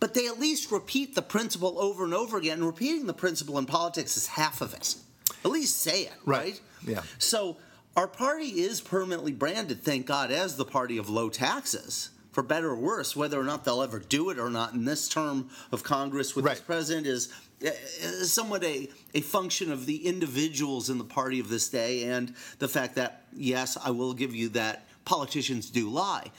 But 0.00 0.14
they 0.14 0.26
at 0.26 0.40
least 0.40 0.72
repeat 0.72 1.14
the 1.14 1.22
principle 1.22 1.78
over 1.80 2.02
and 2.04 2.12
over 2.12 2.36
again. 2.36 2.54
And 2.58 2.66
repeating 2.66 3.06
the 3.06 3.14
principle 3.14 3.56
in 3.58 3.66
politics 3.66 4.16
is 4.16 4.26
half 4.26 4.60
of 4.60 4.74
it. 4.74 4.96
At 5.44 5.52
least 5.52 5.80
say 5.80 6.02
it, 6.02 6.12
Right. 6.24 6.38
right? 6.44 6.60
Yeah. 6.84 7.02
So 7.18 7.56
our 7.96 8.08
party 8.08 8.46
is 8.46 8.80
permanently 8.80 9.32
branded, 9.32 9.82
thank 9.82 10.06
God, 10.06 10.30
as 10.30 10.56
the 10.56 10.64
party 10.64 10.96
of 10.98 11.08
low 11.10 11.28
taxes. 11.28 12.10
For 12.32 12.42
better 12.42 12.70
or 12.70 12.76
worse, 12.76 13.14
whether 13.14 13.38
or 13.38 13.44
not 13.44 13.64
they'll 13.64 13.82
ever 13.82 13.98
do 13.98 14.30
it 14.30 14.38
or 14.38 14.48
not 14.48 14.72
in 14.72 14.86
this 14.86 15.06
term 15.06 15.50
of 15.70 15.84
Congress 15.84 16.34
with 16.34 16.46
this 16.46 16.60
president 16.60 17.06
is, 17.06 17.30
is 17.60 18.32
somewhat 18.32 18.64
a, 18.64 18.88
a 19.12 19.20
function 19.20 19.70
of 19.70 19.84
the 19.84 20.06
individuals 20.06 20.88
in 20.88 20.96
the 20.96 21.04
party 21.04 21.40
of 21.40 21.50
this 21.50 21.68
day 21.68 22.04
and 22.04 22.34
the 22.58 22.68
fact 22.68 22.94
that, 22.94 23.24
yes, 23.34 23.76
I 23.76 23.90
will 23.90 24.14
give 24.14 24.34
you 24.34 24.48
that 24.50 24.86
politicians 25.04 25.68
do 25.68 25.90
lie. 25.90 26.30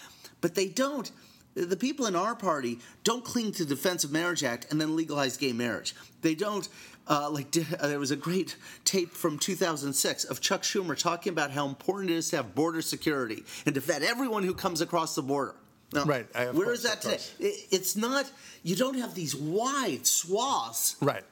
But 0.41 0.56
they 0.56 0.68
don't. 0.68 1.12
The 1.54 1.78
people 1.78 2.08
in 2.08 2.16
our 2.16 2.34
party 2.34 2.80
don't 3.04 3.24
cling 3.24 3.51
to 3.54 3.64
the 3.64 3.76
Defense 3.76 4.04
of 4.04 4.12
Marriage 4.12 4.43
Act 4.43 4.72
and 4.72 4.82
then 4.82 4.95
legalize 4.95 5.38
gay 5.38 5.54
marriage. 5.54 5.93
They 6.24 6.34
don't. 6.34 6.68
Uh, 7.08 7.30
like 7.30 7.47
uh, 7.82 7.88
there 7.88 7.99
was 7.99 8.12
a 8.12 8.16
great 8.16 8.56
tape 8.86 9.12
from 9.12 9.38
2006 9.38 10.24
of 10.26 10.39
Chuck 10.39 10.62
Schumer 10.64 10.97
talking 10.97 11.34
about 11.34 11.51
how 11.51 11.68
important 11.68 12.12
it 12.12 12.16
is 12.16 12.30
to 12.30 12.38
have 12.38 12.56
border 12.56 12.82
security 12.82 13.43
and 13.66 13.76
to 13.76 13.82
vet 13.82 14.04
everyone 14.04 14.43
who 14.43 14.54
comes 14.54 14.80
across 14.80 15.14
the 15.16 15.22
border. 15.22 15.54
Now, 15.93 16.06
Right, 16.06 16.26
I- 16.34 16.45
where 16.51 16.66
course, 16.68 16.78
is 16.80 16.84
that 16.86 17.01
today? 17.01 17.20
It- 17.39 17.68
it's 17.72 17.95
not. 17.97 18.32
You 18.64 18.76
don't 18.78 18.97
have 18.97 19.16
these 19.16 19.36
wide 19.36 20.08
swaths 20.08 20.95
Right. 21.01 21.24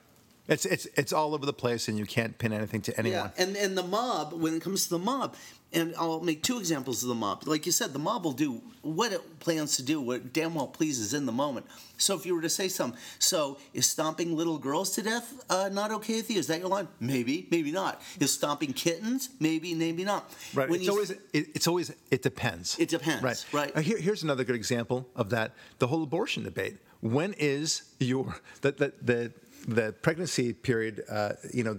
It's 0.48 0.66
it's 0.66 0.88
it's 0.96 1.14
all 1.14 1.34
over 1.34 1.46
the 1.46 1.54
place, 1.54 1.88
and 1.88 1.98
you 1.98 2.06
can't 2.06 2.38
pin 2.38 2.52
anything 2.52 2.82
to 2.82 3.00
anyone. 3.00 3.32
Yeah, 3.38 3.44
and 3.44 3.56
and 3.56 3.78
the 3.78 3.84
mob, 3.84 4.34
when 4.34 4.56
it 4.56 4.62
comes 4.62 4.84
to 4.86 4.90
the 4.90 5.00
mob, 5.00 5.36
and 5.74 5.94
I'll 5.98 6.20
make 6.20 6.44
two 6.44 6.60
examples 6.60 7.02
of 7.04 7.10
the 7.10 7.16
mob. 7.16 7.48
Like 7.48 7.66
you 7.66 7.72
said, 7.72 7.94
the 7.94 8.00
mob 8.00 8.26
will 8.26 8.34
do 8.34 8.62
what 8.82 9.12
it 9.14 9.40
plans 9.40 9.78
to 9.78 9.84
do, 9.84 10.02
what 10.02 10.18
it 10.18 10.34
damn 10.34 10.56
well 10.56 10.68
pleases 10.68 11.14
in 11.14 11.26
the 11.26 11.32
moment. 11.32 11.66
So 11.98 12.16
if 12.16 12.26
you 12.26 12.34
were 12.36 12.42
to 12.42 12.50
say 12.50 12.68
something, 12.68 13.00
so 13.20 13.58
is 13.74 13.88
stomping 13.90 14.36
little 14.36 14.58
girls 14.58 14.92
to 14.96 15.02
death 15.04 15.34
uh, 15.50 15.70
not 15.72 15.92
okay 15.92 16.16
with 16.18 16.30
you? 16.32 16.40
Is 16.40 16.48
that 16.48 16.60
your 16.60 16.68
line? 16.70 16.88
Maybe, 17.00 17.48
maybe 17.52 17.72
not. 17.72 18.02
Is 18.20 18.32
stomping 18.34 18.74
kittens? 18.74 19.30
Maybe, 19.40 19.74
maybe 19.76 20.04
not. 20.04 20.32
Right. 20.54 20.68
When 20.70 20.80
it's 20.82 20.90
always 20.90 21.12
it, 21.12 21.20
it's 21.34 21.68
always 21.68 21.94
it 22.10 22.22
depends. 22.24 22.78
It 22.80 22.90
depends, 22.90 23.24
Right. 23.24 23.46
right. 23.76 23.78
Here, 23.86 23.98
here's 24.00 24.24
another 24.24 24.44
good 24.44 24.56
example 24.56 25.08
of 25.16 25.30
that: 25.30 25.54
the 25.80 25.88
whole 25.88 26.04
abortion 26.04 26.44
debate. 26.44 26.78
When 27.02 27.34
is 27.38 27.84
your 28.00 28.36
the 28.62 28.72
the 28.72 28.94
the, 29.02 29.32
the 29.68 29.92
pregnancy 29.94 30.54
period? 30.54 31.04
Uh, 31.10 31.34
you 31.54 31.64
know, 31.64 31.78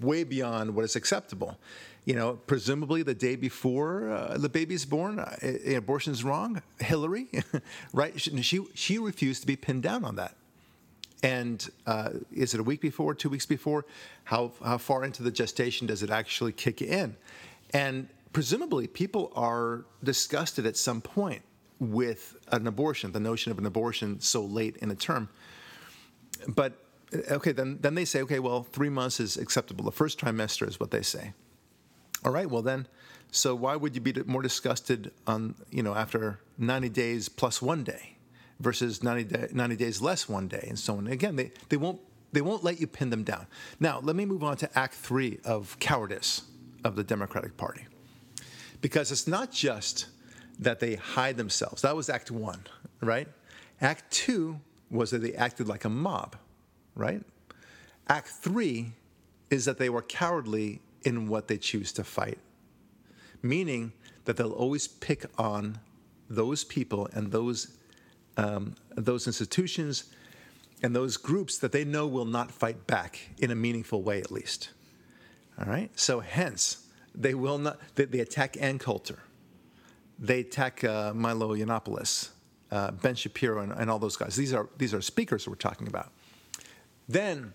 way 0.00 0.24
beyond 0.24 0.74
what 0.74 0.84
is 0.84 0.96
acceptable. 0.96 1.58
You 2.06 2.14
know, 2.14 2.32
presumably 2.46 3.02
the 3.02 3.14
day 3.14 3.36
before 3.36 4.10
uh, 4.10 4.38
the 4.38 4.48
baby's 4.48 4.84
born, 4.84 5.18
uh, 5.18 5.36
abortion's 5.76 6.24
wrong. 6.24 6.62
Hillary, 6.78 7.28
right? 7.92 8.18
She 8.20 8.40
she 8.42 8.64
she 8.74 8.98
refused 8.98 9.42
to 9.42 9.46
be 9.46 9.56
pinned 9.56 9.82
down 9.82 10.04
on 10.04 10.16
that. 10.16 10.34
And 11.22 11.68
uh, 11.86 12.10
is 12.32 12.54
it 12.54 12.60
a 12.60 12.62
week 12.62 12.80
before, 12.80 13.14
two 13.14 13.28
weeks 13.28 13.46
before? 13.46 13.84
How, 14.24 14.52
how 14.64 14.78
far 14.78 15.04
into 15.04 15.22
the 15.22 15.30
gestation 15.30 15.86
does 15.86 16.02
it 16.02 16.10
actually 16.10 16.52
kick 16.52 16.80
in? 16.80 17.16
And 17.74 18.08
presumably, 18.32 18.86
people 18.86 19.32
are 19.34 19.84
disgusted 20.02 20.66
at 20.66 20.76
some 20.76 21.00
point 21.00 21.42
with 21.78 22.36
an 22.52 22.66
abortion, 22.66 23.12
the 23.12 23.20
notion 23.20 23.52
of 23.52 23.58
an 23.58 23.66
abortion 23.66 24.20
so 24.20 24.42
late 24.42 24.76
in 24.78 24.90
a 24.90 24.94
term. 24.94 25.28
But 26.48 26.72
uh, 27.12 27.34
okay, 27.34 27.52
then, 27.52 27.78
then 27.80 27.94
they 27.94 28.04
say, 28.04 28.22
okay, 28.22 28.38
well, 28.38 28.62
three 28.62 28.90
months 28.90 29.20
is 29.20 29.36
acceptable. 29.36 29.84
The 29.84 29.92
first 29.92 30.18
trimester 30.18 30.66
is 30.68 30.80
what 30.80 30.90
they 30.90 31.02
say. 31.02 31.32
All 32.24 32.32
right, 32.32 32.48
well 32.48 32.62
then, 32.62 32.86
so 33.30 33.54
why 33.54 33.76
would 33.76 33.94
you 33.94 34.00
be 34.00 34.12
more 34.26 34.42
disgusted 34.42 35.12
on, 35.26 35.54
you 35.70 35.82
know, 35.82 35.94
after 35.94 36.40
90 36.58 36.88
days 36.90 37.28
plus 37.28 37.62
one 37.62 37.84
day 37.84 38.16
versus 38.58 39.02
90, 39.02 39.24
day, 39.24 39.48
90 39.52 39.76
days 39.76 40.02
less 40.02 40.28
one 40.28 40.48
day 40.48 40.64
and 40.68 40.78
so 40.78 40.96
on? 40.96 41.06
Again, 41.06 41.36
they, 41.36 41.52
they, 41.68 41.76
won't, 41.76 42.00
they 42.32 42.40
won't 42.40 42.64
let 42.64 42.80
you 42.80 42.86
pin 42.86 43.10
them 43.10 43.22
down. 43.22 43.46
Now, 43.78 44.00
let 44.00 44.16
me 44.16 44.24
move 44.24 44.44
on 44.44 44.56
to 44.58 44.78
Act 44.78 44.94
Three 44.94 45.38
of 45.44 45.78
cowardice 45.78 46.42
of 46.84 46.96
the 46.96 47.04
Democratic 47.04 47.56
Party. 47.56 47.86
Because 48.80 49.12
it's 49.12 49.26
not 49.26 49.52
just 49.52 50.06
that 50.58 50.80
they 50.80 50.96
hide 50.96 51.36
themselves. 51.36 51.82
That 51.82 51.96
was 51.96 52.10
Act 52.10 52.30
One, 52.30 52.64
right? 53.00 53.28
Act 53.80 54.10
Two 54.10 54.60
was 54.90 55.10
that 55.10 55.22
they 55.22 55.34
acted 55.34 55.68
like 55.68 55.84
a 55.84 55.88
mob, 55.88 56.36
right? 56.94 57.22
Act 58.08 58.28
Three 58.28 58.92
is 59.50 59.64
that 59.64 59.78
they 59.78 59.88
were 59.88 60.02
cowardly 60.02 60.80
in 61.02 61.28
what 61.28 61.48
they 61.48 61.58
choose 61.58 61.92
to 61.92 62.04
fight, 62.04 62.38
meaning 63.42 63.92
that 64.24 64.36
they'll 64.36 64.52
always 64.52 64.86
pick 64.86 65.24
on 65.38 65.78
those 66.28 66.64
people 66.64 67.08
and 67.12 67.32
those 67.32 67.76
um, 68.36 68.74
those 68.96 69.26
institutions 69.26 70.04
and 70.82 70.94
those 70.94 71.16
groups 71.16 71.58
that 71.58 71.72
they 71.72 71.84
know 71.84 72.06
will 72.06 72.24
not 72.24 72.50
fight 72.50 72.86
back 72.86 73.18
in 73.38 73.50
a 73.50 73.54
meaningful 73.54 74.02
way, 74.02 74.20
at 74.20 74.30
least. 74.30 74.70
All 75.58 75.66
right. 75.66 75.90
So 75.98 76.20
hence 76.20 76.86
they 77.14 77.34
will 77.34 77.58
not. 77.58 77.78
They, 77.96 78.06
they 78.06 78.20
attack 78.20 78.56
Ann 78.60 78.78
Coulter. 78.78 79.18
They 80.18 80.40
attack 80.40 80.84
uh, 80.84 81.12
Milo 81.14 81.54
Yiannopoulos, 81.54 82.30
uh, 82.70 82.92
Ben 82.92 83.14
Shapiro, 83.14 83.62
and, 83.62 83.72
and 83.72 83.90
all 83.90 83.98
those 83.98 84.16
guys. 84.16 84.36
These 84.36 84.54
are 84.54 84.68
these 84.78 84.94
are 84.94 85.02
speakers 85.02 85.48
we're 85.48 85.54
talking 85.56 85.88
about. 85.88 86.12
Then 87.08 87.52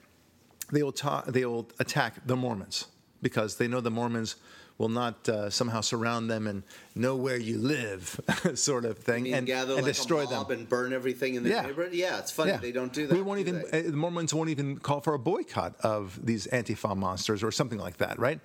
they 0.72 0.84
will 0.84 0.92
ta- 0.92 1.24
they 1.28 1.46
will 1.46 1.70
attack 1.80 2.26
the 2.26 2.36
Mormons 2.36 2.88
because 3.22 3.58
they 3.58 3.68
know 3.68 3.82
the 3.82 3.92
Mormons 3.92 4.36
will 4.78 4.90
not 4.90 5.30
uh, 5.30 5.50
somehow 5.50 5.80
surround 5.80 6.30
them 6.30 6.48
and 6.48 6.62
know 6.96 7.16
where 7.16 7.38
you 7.38 7.58
live, 7.58 8.20
sort 8.56 8.84
of 8.84 8.98
thing, 8.98 9.34
and, 9.34 9.48
gather 9.48 9.74
and 9.76 9.84
like 9.84 9.96
destroy 9.96 10.26
them. 10.26 10.46
and 10.52 10.68
burn 10.68 10.92
everything 10.92 11.36
in 11.36 11.44
the 11.44 11.50
Yeah. 11.50 11.62
neighborhood. 11.62 11.94
Yeah, 11.94 12.20
it's 12.20 12.32
funny 12.32 12.52
they 12.58 12.74
don't 12.74 12.92
do 12.92 13.08
that. 13.08 13.16
We 13.16 13.22
won't 13.22 13.40
even. 13.40 13.64
they? 13.72 13.80
Uh, 13.80 13.92
the 13.92 13.98
Mormons 13.98 14.34
won't 14.34 14.50
even 14.50 14.78
call 14.78 15.00
for 15.00 15.14
a 15.14 15.20
boycott 15.20 15.76
of 15.80 16.20
these 16.26 16.46
Antifa 16.48 16.96
monsters 16.98 17.42
or 17.42 17.52
something 17.52 17.80
like 17.80 17.98
that, 17.98 18.20
right? 18.20 18.40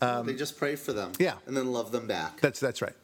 they 0.00 0.34
just 0.34 0.58
pray 0.58 0.76
for 0.76 0.92
them. 0.92 1.08
um, 1.08 1.14
yeah. 1.18 1.34
and 1.46 1.56
then 1.56 1.72
love 1.72 1.90
them 1.92 2.06
back. 2.06 2.40
That's 2.40 2.58
that's 2.60 2.80
right. 2.80 2.94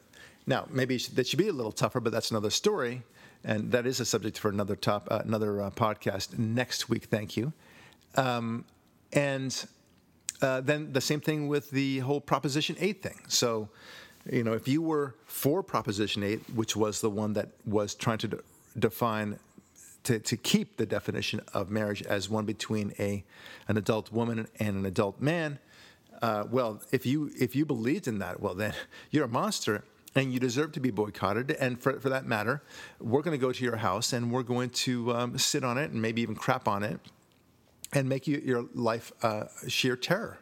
Now 0.47 0.67
maybe 0.71 0.97
that 0.97 1.27
should 1.27 1.39
be 1.39 1.47
a 1.47 1.53
little 1.53 1.71
tougher, 1.71 1.99
but 1.99 2.11
that's 2.11 2.31
another 2.31 2.49
story, 2.49 3.03
and 3.43 3.71
that 3.71 3.85
is 3.85 3.99
a 3.99 4.05
subject 4.05 4.37
for 4.39 4.49
another 4.49 4.75
top 4.75 5.07
uh, 5.11 5.21
another 5.23 5.61
uh, 5.61 5.69
podcast 5.69 6.39
next 6.39 6.89
week. 6.89 7.05
Thank 7.05 7.37
you. 7.37 7.53
Um, 8.15 8.65
and 9.11 9.65
uh, 10.43 10.61
then 10.61 10.91
the 10.93 11.01
same 11.01 11.21
thing 11.21 11.47
with 11.47 11.71
the 11.71 11.99
whole 11.99 12.21
Proposition 12.21 12.75
Eight 12.79 13.01
thing. 13.01 13.19
So, 13.27 13.69
you 14.29 14.43
know, 14.43 14.53
if 14.53 14.67
you 14.67 14.81
were 14.81 15.15
for 15.25 15.63
Proposition 15.63 16.23
Eight, 16.23 16.41
which 16.53 16.75
was 16.75 17.01
the 17.01 17.09
one 17.09 17.33
that 17.33 17.49
was 17.65 17.95
trying 17.95 18.19
to 18.19 18.27
de- 18.27 18.39
define 18.77 19.39
to, 20.03 20.19
to 20.19 20.37
keep 20.37 20.77
the 20.77 20.85
definition 20.85 21.41
of 21.53 21.69
marriage 21.69 22.01
as 22.03 22.29
one 22.29 22.45
between 22.45 22.93
a 22.99 23.23
an 23.67 23.77
adult 23.77 24.11
woman 24.11 24.47
and 24.59 24.77
an 24.77 24.85
adult 24.85 25.21
man. 25.21 25.59
Uh, 26.21 26.45
well, 26.49 26.81
if 26.91 27.05
you 27.05 27.31
if 27.39 27.55
you 27.55 27.65
believed 27.65 28.07
in 28.07 28.19
that, 28.19 28.39
well 28.39 28.53
then 28.53 28.73
you're 29.11 29.25
a 29.25 29.29
monster 29.29 29.83
and 30.15 30.31
you 30.31 30.39
deserve 30.39 30.71
to 30.73 30.79
be 30.79 30.91
boycotted. 30.91 31.51
And 31.51 31.81
for, 31.81 31.99
for 31.99 32.09
that 32.09 32.25
matter, 32.25 32.61
we're 32.99 33.23
going 33.23 33.37
to 33.37 33.41
go 33.41 33.51
to 33.51 33.63
your 33.63 33.77
house 33.77 34.13
and 34.13 34.31
we're 34.31 34.43
going 34.43 34.69
to 34.69 35.11
um, 35.11 35.37
sit 35.39 35.63
on 35.63 35.79
it 35.79 35.89
and 35.89 36.01
maybe 36.01 36.21
even 36.21 36.35
crap 36.35 36.67
on 36.67 36.83
it 36.83 36.99
and 37.93 38.09
make 38.09 38.27
you, 38.27 38.41
your 38.43 38.65
life 38.73 39.11
uh, 39.21 39.45
sheer 39.67 39.95
terror. 39.95 40.39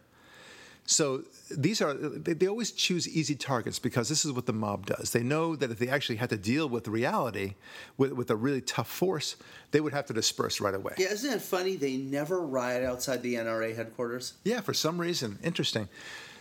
So 0.85 1.23
these 1.49 1.81
are 1.81 1.93
they, 1.93 2.33
they 2.33 2.47
always 2.47 2.71
choose 2.71 3.07
easy 3.07 3.35
targets 3.35 3.79
because 3.79 4.09
this 4.09 4.25
is 4.25 4.31
what 4.31 4.45
the 4.45 4.53
mob 4.53 4.87
does. 4.87 5.11
They 5.11 5.23
know 5.23 5.55
that 5.55 5.71
if 5.71 5.79
they 5.79 5.87
actually 5.87 6.17
had 6.17 6.29
to 6.31 6.37
deal 6.37 6.67
with 6.67 6.87
reality, 6.87 7.55
with, 7.97 8.13
with 8.13 8.29
a 8.29 8.35
really 8.35 8.61
tough 8.61 8.89
force, 8.89 9.35
they 9.71 9.79
would 9.79 9.93
have 9.93 10.05
to 10.07 10.13
disperse 10.13 10.59
right 10.59 10.73
away. 10.73 10.93
Yeah, 10.97 11.11
isn't 11.11 11.31
it 11.31 11.41
funny? 11.41 11.75
They 11.75 11.97
never 11.97 12.41
riot 12.41 12.83
outside 12.83 13.21
the 13.21 13.35
NRA 13.35 13.75
headquarters. 13.75 14.33
Yeah, 14.43 14.61
for 14.61 14.73
some 14.73 14.99
reason, 14.99 15.39
interesting. 15.43 15.87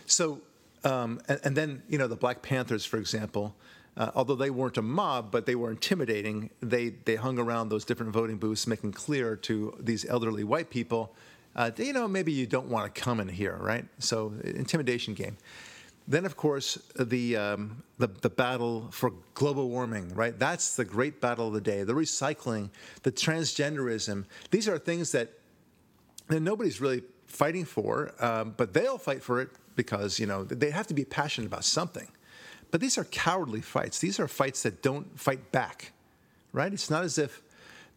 So, 0.05 0.41
um, 0.83 1.21
and, 1.27 1.39
and 1.43 1.55
then 1.55 1.83
you 1.87 1.97
know 1.97 2.07
the 2.07 2.15
Black 2.17 2.41
Panthers, 2.41 2.83
for 2.83 2.97
example, 2.97 3.55
uh, 3.97 4.11
although 4.15 4.35
they 4.35 4.49
weren't 4.49 4.77
a 4.77 4.81
mob, 4.81 5.31
but 5.31 5.45
they 5.45 5.55
were 5.55 5.71
intimidating. 5.71 6.49
They 6.61 6.89
they 6.89 7.15
hung 7.15 7.37
around 7.37 7.69
those 7.69 7.85
different 7.85 8.13
voting 8.13 8.37
booths, 8.37 8.67
making 8.67 8.93
clear 8.93 9.35
to 9.37 9.75
these 9.79 10.05
elderly 10.05 10.43
white 10.43 10.69
people, 10.69 11.13
uh, 11.55 11.69
that, 11.69 11.85
you 11.85 11.93
know, 11.93 12.07
maybe 12.07 12.31
you 12.31 12.47
don't 12.47 12.67
want 12.67 12.93
to 12.93 13.01
come 13.01 13.19
in 13.19 13.27
here, 13.27 13.57
right? 13.59 13.85
So, 13.99 14.33
intimidation 14.43 15.13
game. 15.13 15.37
Then, 16.07 16.25
of 16.25 16.35
course, 16.35 16.77
the, 16.99 17.37
um, 17.37 17.83
the 17.97 18.07
the 18.07 18.29
battle 18.29 18.87
for 18.91 19.11
global 19.33 19.69
warming, 19.69 20.13
right? 20.15 20.37
That's 20.37 20.75
the 20.75 20.85
great 20.85 21.21
battle 21.21 21.47
of 21.47 21.53
the 21.53 21.61
day. 21.61 21.83
The 21.83 21.93
recycling, 21.93 22.69
the 23.03 23.11
transgenderism. 23.11 24.25
These 24.49 24.67
are 24.67 24.77
things 24.77 25.11
that 25.11 25.29
and 26.29 26.45
nobody's 26.45 26.79
really 26.79 27.03
fighting 27.27 27.65
for, 27.65 28.13
um, 28.19 28.53
but 28.57 28.73
they'll 28.73 28.97
fight 28.97 29.21
for 29.21 29.41
it 29.41 29.49
because 29.75 30.19
you 30.19 30.25
know 30.25 30.43
they 30.43 30.71
have 30.71 30.87
to 30.87 30.93
be 30.93 31.05
passionate 31.05 31.47
about 31.47 31.63
something. 31.63 32.07
But 32.71 32.79
these 32.81 32.97
are 32.97 33.03
cowardly 33.05 33.61
fights. 33.61 33.99
These 33.99 34.19
are 34.19 34.27
fights 34.27 34.63
that 34.63 34.81
don't 34.81 35.19
fight 35.19 35.51
back, 35.51 35.91
right? 36.53 36.71
It's 36.71 36.89
not 36.89 37.03
as 37.03 37.17
if 37.17 37.41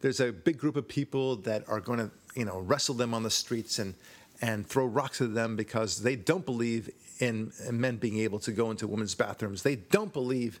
there's 0.01 0.19
a 0.19 0.31
big 0.31 0.57
group 0.57 0.75
of 0.75 0.87
people 0.87 1.37
that 1.37 1.67
are 1.67 1.79
going 1.79 1.99
to 1.99 2.11
you 2.35 2.45
know 2.45 2.59
wrestle 2.59 2.95
them 2.95 3.13
on 3.13 3.23
the 3.23 3.31
streets 3.31 3.79
and 3.79 3.95
and 4.41 4.67
throw 4.67 4.85
rocks 4.85 5.21
at 5.21 5.33
them 5.33 5.55
because 5.55 6.03
they 6.03 6.17
don't 6.17 6.45
believe 6.45 6.89
in, 7.19 7.53
men 7.71 7.95
being 7.95 8.19
able 8.19 8.39
to 8.39 8.51
go 8.51 8.69
into 8.69 8.85
women's 8.85 9.15
bathrooms. 9.15 9.63
They 9.63 9.77
don't 9.77 10.11
believe 10.11 10.59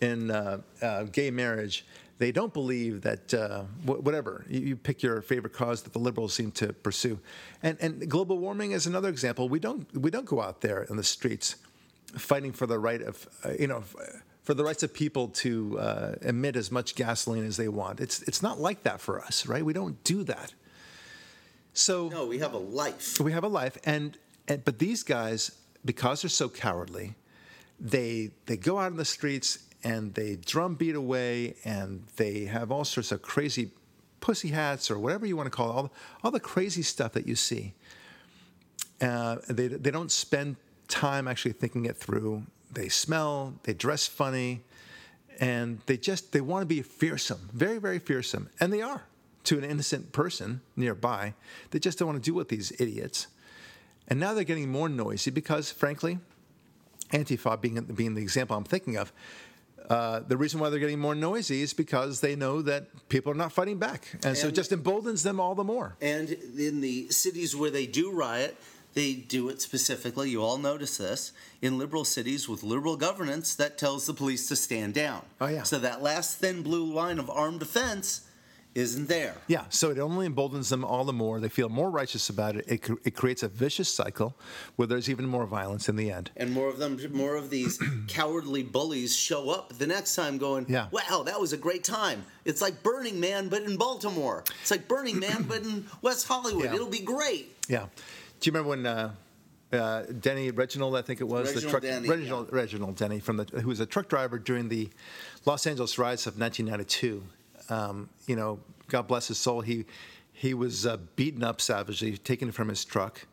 in 0.00 0.30
uh, 0.30 0.62
uh, 0.80 1.02
gay 1.04 1.30
marriage. 1.30 1.84
They 2.16 2.32
don't 2.32 2.52
believe 2.52 3.02
that 3.02 3.34
uh, 3.34 3.62
wh- 3.84 4.02
whatever 4.02 4.46
you, 4.48 4.60
you 4.60 4.76
pick 4.76 5.02
your 5.02 5.20
favorite 5.20 5.52
cause 5.52 5.82
that 5.82 5.92
the 5.92 5.98
liberals 5.98 6.32
seem 6.32 6.50
to 6.52 6.72
pursue, 6.72 7.18
and 7.62 7.76
and 7.80 8.08
global 8.08 8.38
warming 8.38 8.72
is 8.72 8.86
another 8.86 9.08
example. 9.08 9.48
We 9.48 9.58
don't 9.58 9.86
we 9.94 10.10
don't 10.10 10.26
go 10.26 10.40
out 10.40 10.60
there 10.62 10.84
in 10.84 10.96
the 10.96 11.04
streets 11.04 11.56
fighting 12.18 12.52
for 12.52 12.66
the 12.66 12.78
right 12.78 13.02
of 13.02 13.28
uh, 13.44 13.52
you 13.58 13.66
know. 13.66 13.82
For 14.42 14.54
the 14.54 14.64
rights 14.64 14.82
of 14.82 14.92
people 14.92 15.28
to 15.28 15.78
uh, 15.78 16.14
emit 16.22 16.56
as 16.56 16.72
much 16.72 16.96
gasoline 16.96 17.44
as 17.44 17.56
they 17.56 17.68
want, 17.68 18.00
it's 18.00 18.22
it's 18.22 18.42
not 18.42 18.58
like 18.58 18.82
that 18.82 19.00
for 19.00 19.20
us, 19.20 19.46
right? 19.46 19.64
We 19.64 19.72
don't 19.74 20.02
do 20.02 20.24
that. 20.24 20.54
So 21.72 22.08
No, 22.08 22.26
we 22.26 22.38
have 22.38 22.54
a 22.54 22.58
life. 22.58 23.20
we 23.20 23.32
have 23.32 23.44
a 23.44 23.48
life, 23.48 23.78
and, 23.84 24.16
and 24.48 24.64
but 24.64 24.78
these 24.78 25.04
guys, 25.04 25.52
because 25.84 26.22
they're 26.22 26.30
so 26.30 26.48
cowardly, 26.48 27.14
they 27.78 28.30
they 28.46 28.56
go 28.56 28.78
out 28.78 28.90
in 28.90 28.96
the 28.96 29.04
streets 29.04 29.58
and 29.84 30.14
they 30.14 30.36
drumbeat 30.36 30.96
away, 30.96 31.54
and 31.64 32.04
they 32.16 32.46
have 32.46 32.72
all 32.72 32.84
sorts 32.84 33.12
of 33.12 33.22
crazy 33.22 33.70
pussy 34.20 34.48
hats 34.48 34.90
or 34.90 34.98
whatever 34.98 35.26
you 35.26 35.36
want 35.36 35.46
to 35.46 35.50
call 35.56 35.68
it, 35.70 35.74
all 35.74 35.92
all 36.24 36.30
the 36.30 36.40
crazy 36.40 36.82
stuff 36.82 37.12
that 37.12 37.26
you 37.26 37.36
see. 37.36 37.74
Uh, 39.00 39.36
they 39.48 39.68
they 39.68 39.90
don't 39.92 40.10
spend 40.10 40.56
time 40.90 41.26
actually 41.26 41.52
thinking 41.52 41.86
it 41.86 41.96
through. 41.96 42.42
They 42.70 42.88
smell, 42.88 43.54
they 43.62 43.72
dress 43.72 44.06
funny, 44.06 44.60
and 45.40 45.80
they 45.86 45.96
just 45.96 46.32
they 46.32 46.40
want 46.40 46.62
to 46.62 46.66
be 46.66 46.82
fearsome, 46.82 47.48
very 47.52 47.78
very 47.78 47.98
fearsome, 47.98 48.50
and 48.60 48.72
they 48.72 48.82
are 48.82 49.04
to 49.44 49.58
an 49.58 49.64
innocent 49.64 50.12
person 50.12 50.60
nearby. 50.76 51.34
They 51.70 51.78
just 51.78 51.98
don't 51.98 52.08
want 52.08 52.22
to 52.22 52.30
deal 52.30 52.36
with 52.36 52.50
these 52.50 52.72
idiots. 52.78 53.26
And 54.08 54.20
now 54.20 54.34
they're 54.34 54.44
getting 54.44 54.70
more 54.70 54.88
noisy 54.88 55.30
because, 55.30 55.70
frankly, 55.70 56.18
Antifa 57.12 57.60
being 57.60 57.80
being 57.82 58.14
the 58.14 58.22
example 58.22 58.56
I'm 58.56 58.64
thinking 58.64 58.96
of, 58.96 59.12
uh, 59.88 60.20
the 60.20 60.36
reason 60.36 60.60
why 60.60 60.70
they're 60.70 60.78
getting 60.78 61.00
more 61.00 61.14
noisy 61.14 61.62
is 61.62 61.72
because 61.72 62.20
they 62.20 62.36
know 62.36 62.62
that 62.62 63.08
people 63.08 63.32
are 63.32 63.36
not 63.36 63.52
fighting 63.52 63.78
back, 63.78 64.06
and, 64.24 64.36
so 64.36 64.48
it 64.48 64.54
just 64.54 64.72
emboldens 64.72 65.22
them 65.22 65.40
all 65.40 65.54
the 65.54 65.64
more. 65.64 65.96
And 66.00 66.30
in 66.30 66.80
the 66.80 67.08
cities 67.10 67.56
where 67.56 67.70
they 67.70 67.86
do 67.86 68.12
riot, 68.12 68.56
they 68.94 69.14
do 69.14 69.48
it 69.48 69.60
specifically. 69.62 70.30
You 70.30 70.42
all 70.42 70.58
notice 70.58 70.96
this 70.96 71.32
in 71.62 71.78
liberal 71.78 72.04
cities 72.04 72.48
with 72.48 72.62
liberal 72.62 72.96
governance 72.96 73.54
that 73.56 73.78
tells 73.78 74.06
the 74.06 74.14
police 74.14 74.48
to 74.48 74.56
stand 74.56 74.94
down. 74.94 75.22
Oh, 75.40 75.46
yeah. 75.46 75.62
So 75.62 75.78
that 75.78 76.02
last 76.02 76.38
thin 76.38 76.62
blue 76.62 76.84
line 76.92 77.18
of 77.18 77.30
armed 77.30 77.60
defense 77.60 78.26
isn't 78.72 79.08
there. 79.08 79.34
Yeah, 79.48 79.64
so 79.68 79.90
it 79.90 79.98
only 79.98 80.26
emboldens 80.26 80.68
them 80.68 80.84
all 80.84 81.04
the 81.04 81.12
more. 81.12 81.40
They 81.40 81.48
feel 81.48 81.68
more 81.68 81.90
righteous 81.90 82.30
about 82.30 82.54
it. 82.54 82.64
It, 82.68 82.88
it 83.04 83.16
creates 83.16 83.42
a 83.42 83.48
vicious 83.48 83.92
cycle 83.92 84.36
where 84.76 84.86
there's 84.86 85.10
even 85.10 85.26
more 85.26 85.44
violence 85.44 85.88
in 85.88 85.96
the 85.96 86.10
end. 86.12 86.30
And 86.36 86.52
more 86.52 86.68
of 86.68 86.78
them, 86.78 86.96
more 87.12 87.34
of 87.34 87.50
these 87.50 87.82
cowardly 88.06 88.62
bullies 88.62 89.16
show 89.16 89.50
up 89.50 89.76
the 89.78 89.88
next 89.88 90.14
time, 90.14 90.38
going, 90.38 90.66
Yeah. 90.68 90.86
"Wow, 90.92 91.24
that 91.24 91.40
was 91.40 91.52
a 91.52 91.56
great 91.56 91.82
time." 91.82 92.24
It's 92.44 92.62
like 92.62 92.80
Burning 92.84 93.18
Man, 93.18 93.48
but 93.48 93.62
in 93.64 93.76
Baltimore. 93.76 94.44
It's 94.62 94.70
like 94.70 94.86
Burning 94.86 95.18
Man, 95.18 95.42
but 95.48 95.62
in 95.62 95.86
West 96.00 96.28
Hollywood. 96.28 96.66
Yeah. 96.66 96.74
It'll 96.74 96.86
be 96.86 97.00
great. 97.00 97.56
Yeah. 97.68 97.86
Do 98.40 98.48
you 98.48 98.52
remember 98.52 98.68
when 98.70 98.86
uh, 98.86 99.12
uh, 99.72 100.02
Denny 100.18 100.50
Reginald, 100.50 100.96
I 100.96 101.02
think 101.02 101.20
it 101.20 101.24
was, 101.24 101.54
Reginald 101.54 101.64
the 101.64 101.70
truck, 101.70 101.82
Denny, 101.82 102.08
Reginald, 102.08 102.52
Reginald 102.52 102.96
Denny, 102.96 103.20
from 103.20 103.36
the, 103.36 103.44
who 103.60 103.68
was 103.68 103.80
a 103.80 103.86
truck 103.86 104.08
driver 104.08 104.38
during 104.38 104.68
the 104.68 104.88
Los 105.44 105.66
Angeles 105.66 105.98
riots 105.98 106.26
of 106.26 106.38
1992. 106.38 107.22
Um, 107.68 108.08
you 108.26 108.36
know, 108.36 108.58
God 108.88 109.06
bless 109.06 109.28
his 109.28 109.38
soul. 109.38 109.60
He 109.60 109.84
he 110.32 110.54
was 110.54 110.86
uh, 110.86 110.96
beaten 111.16 111.44
up 111.44 111.60
savagely, 111.60 112.16
taken 112.16 112.50
from 112.50 112.68
his 112.68 112.84
truck, 112.84 113.26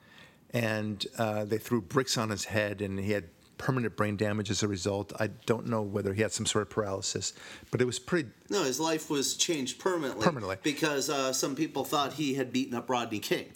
and 0.53 1.05
uh, 1.17 1.45
they 1.45 1.57
threw 1.57 1.81
bricks 1.81 2.17
on 2.17 2.29
his 2.29 2.43
head, 2.45 2.81
and 2.81 2.99
he 2.99 3.13
had 3.13 3.23
permanent 3.57 3.95
brain 3.95 4.17
damage 4.17 4.51
as 4.51 4.61
a 4.61 4.67
result. 4.67 5.13
I 5.19 5.27
don't 5.45 5.67
know 5.67 5.81
whether 5.81 6.13
he 6.13 6.21
had 6.21 6.33
some 6.33 6.45
sort 6.45 6.63
of 6.63 6.69
paralysis, 6.69 7.33
but 7.71 7.81
it 7.81 7.85
was 7.85 7.97
pretty. 7.97 8.29
No, 8.49 8.63
his 8.63 8.79
life 8.79 9.09
was 9.09 9.35
changed 9.37 9.79
permanently. 9.79 10.23
Permanently. 10.23 10.57
Because 10.61 11.09
uh, 11.09 11.31
some 11.31 11.55
people 11.55 11.85
thought 11.85 12.13
he 12.13 12.33
had 12.33 12.51
beaten 12.51 12.75
up 12.75 12.89
Rodney 12.89 13.19
King. 13.19 13.47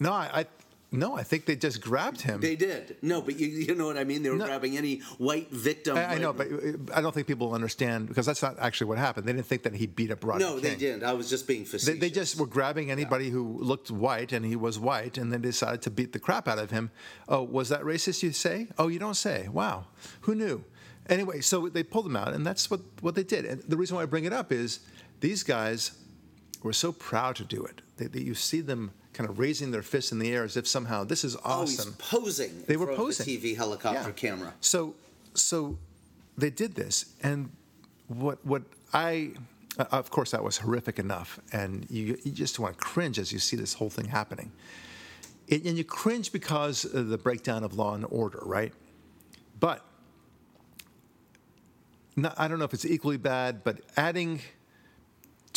No, 0.00 0.12
I, 0.12 0.30
I 0.40 0.46
no, 0.92 1.16
I 1.16 1.22
think 1.22 1.44
they 1.46 1.54
just 1.54 1.80
grabbed 1.80 2.20
him. 2.22 2.40
They 2.40 2.56
did. 2.56 2.96
No, 3.00 3.22
but 3.22 3.38
you, 3.38 3.46
you 3.46 3.74
know 3.76 3.86
what 3.86 3.96
I 3.96 4.02
mean? 4.04 4.22
They 4.24 4.30
were 4.30 4.36
No. 4.36 4.46
grabbing 4.46 4.76
any 4.76 4.98
white 5.18 5.48
victim. 5.50 5.96
I, 5.96 6.14
I 6.14 6.18
know, 6.18 6.32
but 6.32 6.48
uh, 6.50 6.72
I 6.92 7.00
don't 7.00 7.14
think 7.14 7.28
people 7.28 7.54
understand 7.54 8.08
because 8.08 8.26
that's 8.26 8.42
not 8.42 8.58
actually 8.58 8.88
what 8.88 8.98
happened. 8.98 9.26
They 9.26 9.32
didn't 9.32 9.46
think 9.46 9.62
that 9.62 9.74
he 9.74 9.86
beat 9.86 10.10
up 10.10 10.24
Rodney 10.24 10.44
No, 10.44 10.58
they 10.58 10.74
didn't. 10.74 11.04
I 11.04 11.12
was 11.12 11.30
just 11.30 11.46
being 11.46 11.60
They, 11.62 11.70
facetious. 11.70 12.00
they 12.00 12.10
just 12.10 12.38
were 12.40 12.46
grabbing 12.46 12.90
anybody 12.90 13.30
who 13.30 13.58
looked 13.62 13.90
white, 13.90 14.32
and 14.32 14.44
he 14.44 14.56
was 14.56 14.78
white, 14.80 15.16
and 15.16 15.32
then 15.32 15.42
decided 15.42 15.82
to 15.82 15.90
beat 15.90 16.12
the 16.12 16.18
crap 16.18 16.48
out 16.48 16.58
of 16.58 16.70
him. 16.72 16.90
Oh, 17.28 17.42
was 17.42 17.68
that 17.68 17.82
racist? 17.82 18.22
You 18.24 18.32
say? 18.32 18.66
Oh, 18.76 18.88
you 18.88 18.98
don't 18.98 19.14
say. 19.14 19.46
Wow, 19.48 19.86
who 20.22 20.34
knew? 20.34 20.64
Anyway, 21.08 21.40
so 21.40 21.68
they 21.68 21.82
pulled 21.82 22.06
him 22.06 22.16
out, 22.16 22.32
and 22.32 22.44
that's 22.44 22.70
what 22.70 22.80
what 23.00 23.14
they 23.14 23.22
did. 23.24 23.44
And 23.44 23.62
the 23.62 23.76
reason 23.76 23.96
why 23.96 24.02
I 24.02 24.06
bring 24.06 24.24
it 24.24 24.32
up 24.32 24.50
is 24.52 24.80
these 25.20 25.42
guys 25.44 25.92
were 26.62 26.72
so 26.72 26.90
proud 26.92 27.36
to 27.36 27.44
do 27.44 27.64
it. 27.64 27.80
They, 27.96 28.06
they, 28.06 28.20
you 28.20 28.34
see 28.34 28.60
them 28.60 28.90
kind 29.20 29.28
of 29.28 29.38
raising 29.38 29.70
their 29.70 29.82
fists 29.82 30.12
in 30.12 30.18
the 30.18 30.32
air 30.32 30.44
as 30.44 30.56
if 30.56 30.66
somehow 30.66 31.04
this 31.04 31.24
is 31.24 31.36
Oh, 31.36 31.40
awesome. 31.44 31.92
posing. 31.98 32.62
They 32.66 32.78
were 32.78 32.86
posing. 32.96 33.26
the 33.26 33.36
TV 33.36 33.54
helicopter 33.54 34.08
Yeah. 34.08 34.12
camera. 34.12 34.54
So, 34.62 34.94
so 35.34 35.76
they 36.38 36.48
did 36.48 36.74
this, 36.74 37.04
and 37.22 37.50
what 38.08 38.38
what 38.46 38.62
I, 38.94 39.32
uh, 39.78 39.84
of 39.92 40.08
course, 40.10 40.30
that 40.30 40.42
was 40.42 40.56
horrific 40.56 40.98
enough, 40.98 41.38
and 41.52 41.86
you 41.90 42.16
you 42.24 42.32
just 42.32 42.58
want 42.58 42.78
to 42.78 42.82
cringe 42.82 43.18
as 43.18 43.30
you 43.30 43.38
see 43.38 43.56
this 43.56 43.74
whole 43.74 43.90
thing 43.90 44.06
happening. 44.06 44.52
It, 45.48 45.66
and 45.66 45.76
you 45.76 45.84
cringe 45.84 46.32
because 46.32 46.86
of 46.86 47.08
the 47.08 47.18
breakdown 47.18 47.62
of 47.62 47.74
law 47.74 47.92
and 47.94 48.06
order, 48.08 48.40
right? 48.42 48.72
But 49.58 49.84
no, 52.16 52.32
I 52.38 52.48
don't 52.48 52.58
know 52.58 52.64
if 52.64 52.72
it's 52.72 52.86
equally 52.86 53.18
bad, 53.18 53.62
but 53.64 53.80
adding 53.98 54.40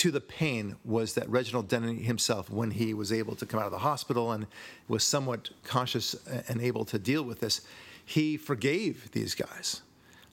to 0.04 0.12
the 0.12 0.20
pain 0.20 0.76
was 0.84 1.14
that 1.14 1.30
Reginald 1.30 1.70
Denny 1.70 2.04
himself, 2.04 2.50
when 2.50 2.72
he 2.72 2.94
was 2.94 3.14
able 3.14 3.38
to 3.38 3.46
come 3.46 3.62
out 3.62 3.68
of 3.68 3.72
the 3.72 3.78
hospital 3.78 4.34
and 4.34 4.48
was 4.90 5.02
somewhat 5.02 5.52
conscious 5.64 6.14
and 6.50 6.60
able 6.60 6.84
to 6.84 7.00
deal 7.00 7.24
with 7.24 7.40
this, 7.40 7.62
he 8.04 8.36
forgave 8.36 9.10
these 9.14 9.34
guys. 9.34 9.82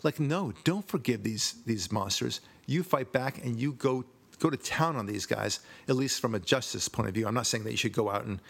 Like, 0.03 0.18
no, 0.18 0.53
don't 0.64 0.89
forgive 0.89 1.23
these 1.23 1.55
these 1.66 1.93
monsters. 1.93 2.41
You 2.66 2.83
fight 2.83 3.12
back 3.12 3.45
and 3.45 3.61
you 3.61 3.73
go 3.75 4.05
go 4.41 4.51
to 4.51 4.57
town 4.57 4.97
on 4.97 5.07
these 5.07 5.25
guys, 5.25 5.61
at 5.87 5.95
least 5.95 6.21
from 6.21 6.35
a 6.35 6.41
justice 6.41 6.89
point 6.89 7.09
of 7.09 7.14
view. 7.14 7.29
I'm 7.29 7.35
not 7.35 7.47
saying 7.47 7.62
that 7.62 7.71
you 7.71 7.77
should 7.77 7.93
go 7.93 8.11
out 8.11 8.25
and 8.25 8.41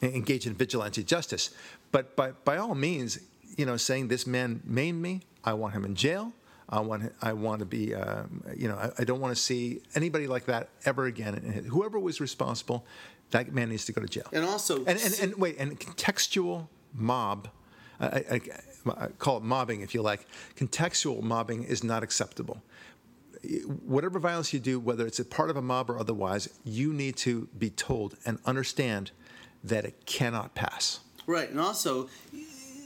and 0.00 0.14
engage 0.14 0.46
in 0.46 0.54
vigilante 0.54 1.04
justice, 1.04 1.50
but 1.90 2.16
by 2.16 2.30
by 2.46 2.56
all 2.56 2.74
means, 2.74 3.18
you 3.58 3.66
know, 3.66 3.76
saying 3.76 4.08
this 4.08 4.26
man 4.26 4.62
maimed 4.64 5.02
me, 5.02 5.20
I 5.44 5.52
want 5.52 5.74
him 5.74 5.84
in 5.84 5.94
jail. 5.94 6.32
I 6.72 6.80
want 6.80 7.12
I 7.20 7.34
want 7.34 7.60
to 7.60 7.66
be 7.66 7.94
uh, 7.94 8.22
you 8.56 8.66
know 8.66 8.76
I, 8.76 8.90
I 8.98 9.04
don't 9.04 9.20
want 9.20 9.36
to 9.36 9.40
see 9.40 9.82
anybody 9.94 10.26
like 10.26 10.46
that 10.46 10.70
ever 10.86 11.04
again. 11.04 11.34
And 11.34 11.66
whoever 11.66 11.98
was 11.98 12.20
responsible, 12.20 12.86
that 13.30 13.52
man 13.52 13.68
needs 13.68 13.84
to 13.84 13.92
go 13.92 14.00
to 14.00 14.08
jail. 14.08 14.26
And 14.32 14.44
also, 14.44 14.78
and 14.78 14.98
and, 14.98 15.18
and 15.20 15.34
wait, 15.36 15.56
and 15.58 15.78
contextual 15.78 16.68
mob, 16.94 17.48
I, 18.00 18.06
I, 18.06 18.40
I 18.86 19.06
call 19.18 19.36
it 19.36 19.42
mobbing 19.42 19.82
if 19.82 19.94
you 19.94 20.00
like. 20.00 20.26
Contextual 20.56 21.22
mobbing 21.22 21.62
is 21.64 21.84
not 21.84 22.02
acceptable. 22.02 22.62
Whatever 23.84 24.18
violence 24.18 24.52
you 24.54 24.60
do, 24.60 24.80
whether 24.80 25.06
it's 25.06 25.18
a 25.18 25.24
part 25.24 25.50
of 25.50 25.56
a 25.56 25.62
mob 25.62 25.90
or 25.90 25.98
otherwise, 25.98 26.48
you 26.64 26.92
need 26.92 27.16
to 27.18 27.48
be 27.58 27.70
told 27.70 28.16
and 28.24 28.38
understand 28.46 29.10
that 29.64 29.84
it 29.84 30.06
cannot 30.06 30.54
pass. 30.54 31.00
Right, 31.26 31.50
and 31.50 31.60
also, 31.60 32.08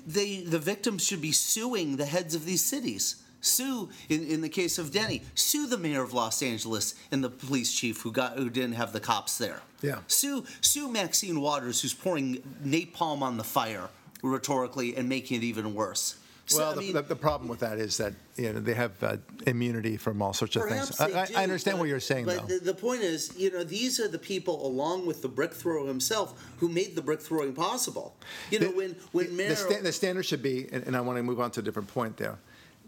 they 0.06 0.40
the 0.40 0.58
victims 0.58 1.06
should 1.06 1.20
be 1.20 1.32
suing 1.32 1.96
the 1.96 2.06
heads 2.06 2.34
of 2.34 2.44
these 2.46 2.64
cities. 2.64 3.22
Sue, 3.46 3.88
in, 4.08 4.24
in 4.26 4.40
the 4.40 4.48
case 4.48 4.78
of 4.78 4.90
Denny, 4.92 5.22
sue 5.34 5.66
the 5.66 5.78
mayor 5.78 6.02
of 6.02 6.12
Los 6.12 6.42
Angeles 6.42 6.94
and 7.10 7.22
the 7.22 7.30
police 7.30 7.72
chief 7.72 8.00
who 8.02 8.12
got 8.12 8.36
who 8.36 8.50
didn't 8.50 8.74
have 8.74 8.92
the 8.92 9.00
cops 9.00 9.38
there. 9.38 9.60
Yeah. 9.82 10.00
Sue 10.08 10.44
sue 10.60 10.90
Maxine 10.90 11.40
Waters 11.40 11.80
who's 11.82 11.94
pouring 11.94 12.42
napalm 12.64 13.22
on 13.22 13.36
the 13.36 13.44
fire 13.44 13.88
rhetorically 14.22 14.96
and 14.96 15.08
making 15.08 15.38
it 15.38 15.44
even 15.44 15.74
worse. 15.74 16.16
So, 16.48 16.58
Well, 16.58 16.72
I 16.72 16.76
mean, 16.76 16.92
the, 16.92 17.02
the 17.02 17.16
problem 17.16 17.48
with 17.48 17.58
that 17.58 17.78
is 17.78 17.96
that 17.96 18.14
you 18.36 18.52
know 18.52 18.60
they 18.60 18.74
have 18.74 19.02
uh, 19.02 19.16
immunity 19.48 19.96
from 19.96 20.22
all 20.22 20.32
sorts 20.32 20.54
of 20.54 20.68
things. 20.68 21.00
I, 21.00 21.08
do, 21.26 21.34
I 21.36 21.42
understand 21.42 21.76
but- 21.76 21.80
what 21.80 21.88
you're 21.88 21.98
saying, 21.98 22.24
but 22.24 22.46
though. 22.46 22.58
the, 22.58 22.64
the 22.66 22.74
point 22.74 23.02
is, 23.02 23.36
you 23.36 23.50
know, 23.50 23.64
these 23.64 23.98
are 23.98 24.06
the 24.06 24.18
people, 24.18 24.64
along 24.64 25.06
with 25.06 25.22
the 25.22 25.28
brick 25.28 25.52
thrower 25.52 25.86
himself, 25.88 26.40
who 26.58 26.68
made 26.68 26.94
the 26.94 27.02
brick 27.02 27.20
throwing 27.20 27.52
possible. 27.52 28.14
You 28.50 28.60
know, 28.60 28.68
The- 28.68 28.76
when 28.76 28.96
when 29.12 29.36
the, 29.36 29.56
sta- 29.56 29.82
the 29.82 29.92
standard 29.92 30.24
should 30.24 30.42
be, 30.42 30.68
and, 30.70 30.84
and 30.86 30.96
I 30.96 31.00
want 31.00 31.16
to 31.18 31.22
move 31.24 31.40
on 31.40 31.50
to 31.52 31.60
a 31.60 31.62
different 31.64 31.88
point 31.88 32.16
there. 32.16 32.38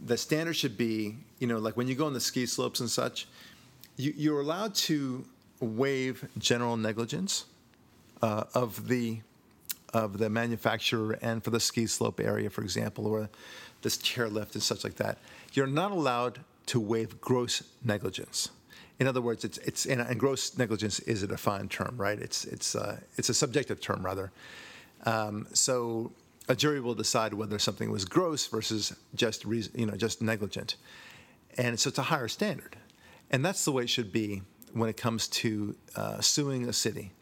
The 0.05 0.16
standard 0.16 0.55
should 0.55 0.76
be, 0.76 1.16
you 1.38 1.46
know, 1.46 1.59
like 1.59 1.76
when 1.76 1.88
you 1.88 1.94
go 1.94 2.07
on 2.07 2.12
the 2.12 2.20
ski 2.20 2.46
slopes 2.46 2.80
and 2.80 2.90
such, 2.90 3.26
you, 3.96 4.12
you're 4.16 4.40
allowed 4.40 4.74
to 4.74 5.24
waive 5.61 6.28
general 6.38 6.76
negligence 6.76 7.44
uh, 8.22 8.44
of 8.55 8.88
the 8.88 9.20
of 9.94 10.18
the 10.18 10.28
manufacturer 10.28 11.18
and 11.22 11.42
for 11.42 11.51
the 11.51 11.61
ski 11.61 11.86
slope 11.86 12.20
area, 12.20 12.51
for 12.51 12.62
example, 12.62 13.07
or 13.07 13.30
this 13.82 13.96
chairlift 13.96 14.53
and 14.55 14.62
such 14.62 14.84
like 14.84 14.96
that. 14.96 15.18
You're 15.55 15.66
not 15.66 15.92
allowed 15.92 16.40
to 16.66 16.78
waive 16.78 17.20
gross 17.20 17.62
negligence. 17.82 18.51
In 18.99 19.07
other 19.07 19.20
words, 19.20 19.44
it's 19.44 19.59
it's 19.59 19.86
and, 19.86 20.01
and 20.01 20.18
gross 20.18 20.59
negligence 20.59 20.99
is 21.01 21.22
a 21.22 21.26
defined 21.26 21.70
term, 21.70 21.94
right? 21.96 22.18
It's 22.18 22.44
it's 22.44 22.74
uh, 22.74 22.99
it's 23.16 23.28
a 23.28 23.34
subjective 23.34 23.80
term 23.80 24.05
rather. 24.05 24.32
Um, 25.07 25.46
so 25.53 26.12
a 26.49 26.57
jury 26.57 26.80
will 26.80 26.94
decide 26.94 27.34
whether 27.34 27.59
something 27.59 27.90
was 27.90 28.05
gross 28.05 28.46
versus 28.46 28.96
just 29.14 29.44
you 29.44 29.86
know 29.86 29.96
just 29.96 30.22
negligent, 30.22 30.76
and 31.57 31.78
so 31.78 31.88
it's 31.88 31.99
a 31.99 32.05
higher 32.05 32.28
standard. 32.28 32.76
And 33.30 33.44
that's 33.44 33.64
the 33.64 33.72
way 33.72 33.84
it 33.84 33.90
should 33.90 34.11
be 34.11 34.42
when 34.72 34.88
it 34.88 34.96
comes 34.96 35.28
to 35.28 35.76
uh, 35.96 36.20
suing 36.20 36.68
a 36.68 36.72
city. 36.72 37.12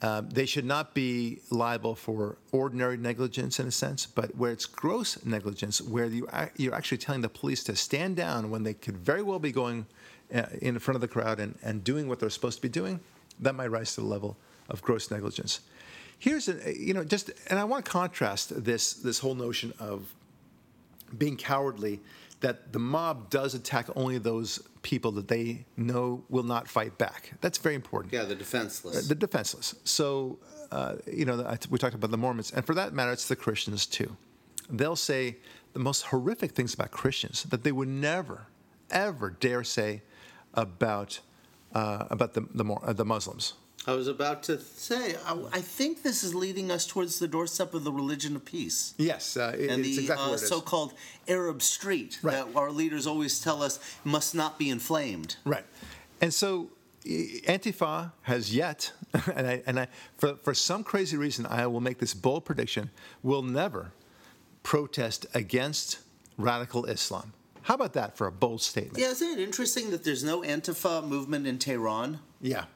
Uh, 0.00 0.20
they 0.28 0.46
should 0.46 0.64
not 0.64 0.94
be 0.94 1.38
liable 1.50 1.94
for 1.94 2.36
ordinary 2.50 2.96
negligence 2.96 3.60
in 3.60 3.68
a 3.68 3.70
sense, 3.70 4.04
but 4.04 4.34
where 4.36 4.50
it's 4.50 4.66
gross 4.66 5.24
negligence, 5.24 5.80
where 5.80 6.06
you, 6.06 6.28
you're 6.56 6.74
actually 6.74 6.98
telling 6.98 7.20
the 7.20 7.28
police 7.28 7.62
to 7.62 7.76
stand 7.76 8.16
down 8.16 8.50
when 8.50 8.64
they 8.64 8.74
could 8.74 8.96
very 8.96 9.22
well 9.22 9.38
be 9.38 9.52
going 9.52 9.86
uh, 10.34 10.42
in 10.60 10.76
front 10.80 10.96
of 10.96 11.00
the 11.00 11.08
crowd 11.08 11.38
and, 11.38 11.56
and 11.62 11.84
doing 11.84 12.08
what 12.08 12.18
they're 12.18 12.30
supposed 12.30 12.58
to 12.58 12.62
be 12.62 12.68
doing, 12.68 12.98
that 13.38 13.54
might 13.54 13.68
rise 13.68 13.94
to 13.94 14.00
the 14.00 14.06
level 14.06 14.36
of 14.68 14.82
gross 14.82 15.08
negligence. 15.08 15.60
Here's 16.22 16.48
a, 16.48 16.78
you 16.78 16.94
know, 16.94 17.02
just, 17.02 17.32
and 17.48 17.58
I 17.58 17.64
want 17.64 17.84
to 17.84 17.90
contrast 17.90 18.64
this, 18.64 18.92
this 18.92 19.18
whole 19.18 19.34
notion 19.34 19.74
of 19.80 20.14
being 21.18 21.36
cowardly 21.36 21.98
that 22.42 22.72
the 22.72 22.78
mob 22.78 23.28
does 23.28 23.54
attack 23.54 23.88
only 23.96 24.18
those 24.18 24.60
people 24.82 25.10
that 25.12 25.26
they 25.26 25.64
know 25.76 26.22
will 26.28 26.44
not 26.44 26.68
fight 26.68 26.96
back. 26.96 27.32
That's 27.40 27.58
very 27.58 27.74
important. 27.74 28.12
Yeah, 28.12 28.22
the 28.22 28.36
defenseless. 28.36 29.08
The 29.08 29.16
defenseless. 29.16 29.74
So, 29.82 30.38
uh, 30.70 30.94
you 31.12 31.24
know, 31.24 31.36
we 31.70 31.78
talked 31.78 31.96
about 31.96 32.12
the 32.12 32.18
Mormons, 32.18 32.52
and 32.52 32.64
for 32.64 32.76
that 32.76 32.92
matter, 32.92 33.10
it's 33.10 33.26
the 33.26 33.34
Christians 33.34 33.84
too. 33.84 34.16
They'll 34.70 34.94
say 34.94 35.38
the 35.72 35.80
most 35.80 36.02
horrific 36.02 36.52
things 36.52 36.72
about 36.72 36.92
Christians 36.92 37.42
that 37.50 37.64
they 37.64 37.72
would 37.72 37.88
never, 37.88 38.46
ever 38.92 39.30
dare 39.30 39.64
say 39.64 40.02
about 40.54 41.18
uh, 41.74 42.06
about 42.10 42.34
the 42.34 42.42
the, 42.54 42.64
uh, 42.64 42.92
the 42.92 43.04
Muslims. 43.04 43.54
I 43.86 43.94
was 43.94 44.06
about 44.06 44.44
to 44.44 44.60
say, 44.60 45.16
I, 45.26 45.36
I, 45.52 45.60
think 45.60 46.04
this 46.04 46.22
is 46.22 46.34
leading 46.36 46.70
us 46.70 46.86
towards 46.86 47.18
the 47.18 47.26
doorstep 47.26 47.74
of 47.74 47.82
the 47.82 47.90
religion 47.90 48.36
of 48.36 48.44
peace. 48.44 48.94
Yes, 48.96 49.36
uh, 49.36 49.56
it, 49.58 49.70
and 49.70 49.84
the 49.84 49.98
exactly 49.98 50.34
uh, 50.34 50.36
so-called 50.36 50.94
Arab 51.26 51.62
street 51.62 52.18
right. 52.22 52.32
that 52.32 52.56
our 52.56 52.70
leaders 52.70 53.08
always 53.08 53.40
tell 53.40 53.60
us 53.60 53.80
must 54.04 54.36
not 54.36 54.56
be 54.56 54.70
inflamed. 54.70 55.36
Right, 55.44 55.64
and 56.20 56.32
so 56.32 56.70
Antifa 57.04 58.12
has 58.22 58.54
yet, 58.54 58.92
and 59.34 59.46
I, 59.48 59.62
and 59.66 59.80
I, 59.80 59.88
for 60.16 60.36
for 60.36 60.54
some 60.54 60.84
crazy 60.84 61.16
reason, 61.16 61.44
I 61.46 61.66
will 61.66 61.80
make 61.80 61.98
this 61.98 62.14
bold 62.14 62.44
prediction: 62.44 62.90
will 63.22 63.42
never 63.42 63.92
protest 64.62 65.26
against 65.34 65.98
radical 66.38 66.84
Islam. 66.84 67.32
How 67.62 67.74
about 67.74 67.94
that 67.94 68.16
for 68.16 68.28
a 68.28 68.32
bold 68.32 68.62
statement? 68.62 68.98
Yeah, 68.98 69.10
isn't 69.10 69.38
it 69.38 69.40
interesting 69.40 69.90
that 69.90 70.04
there's 70.04 70.22
no 70.22 70.42
Antifa 70.42 71.04
movement 71.04 71.48
in 71.48 71.58
Tehran? 71.58 72.20
Yeah 72.40 72.66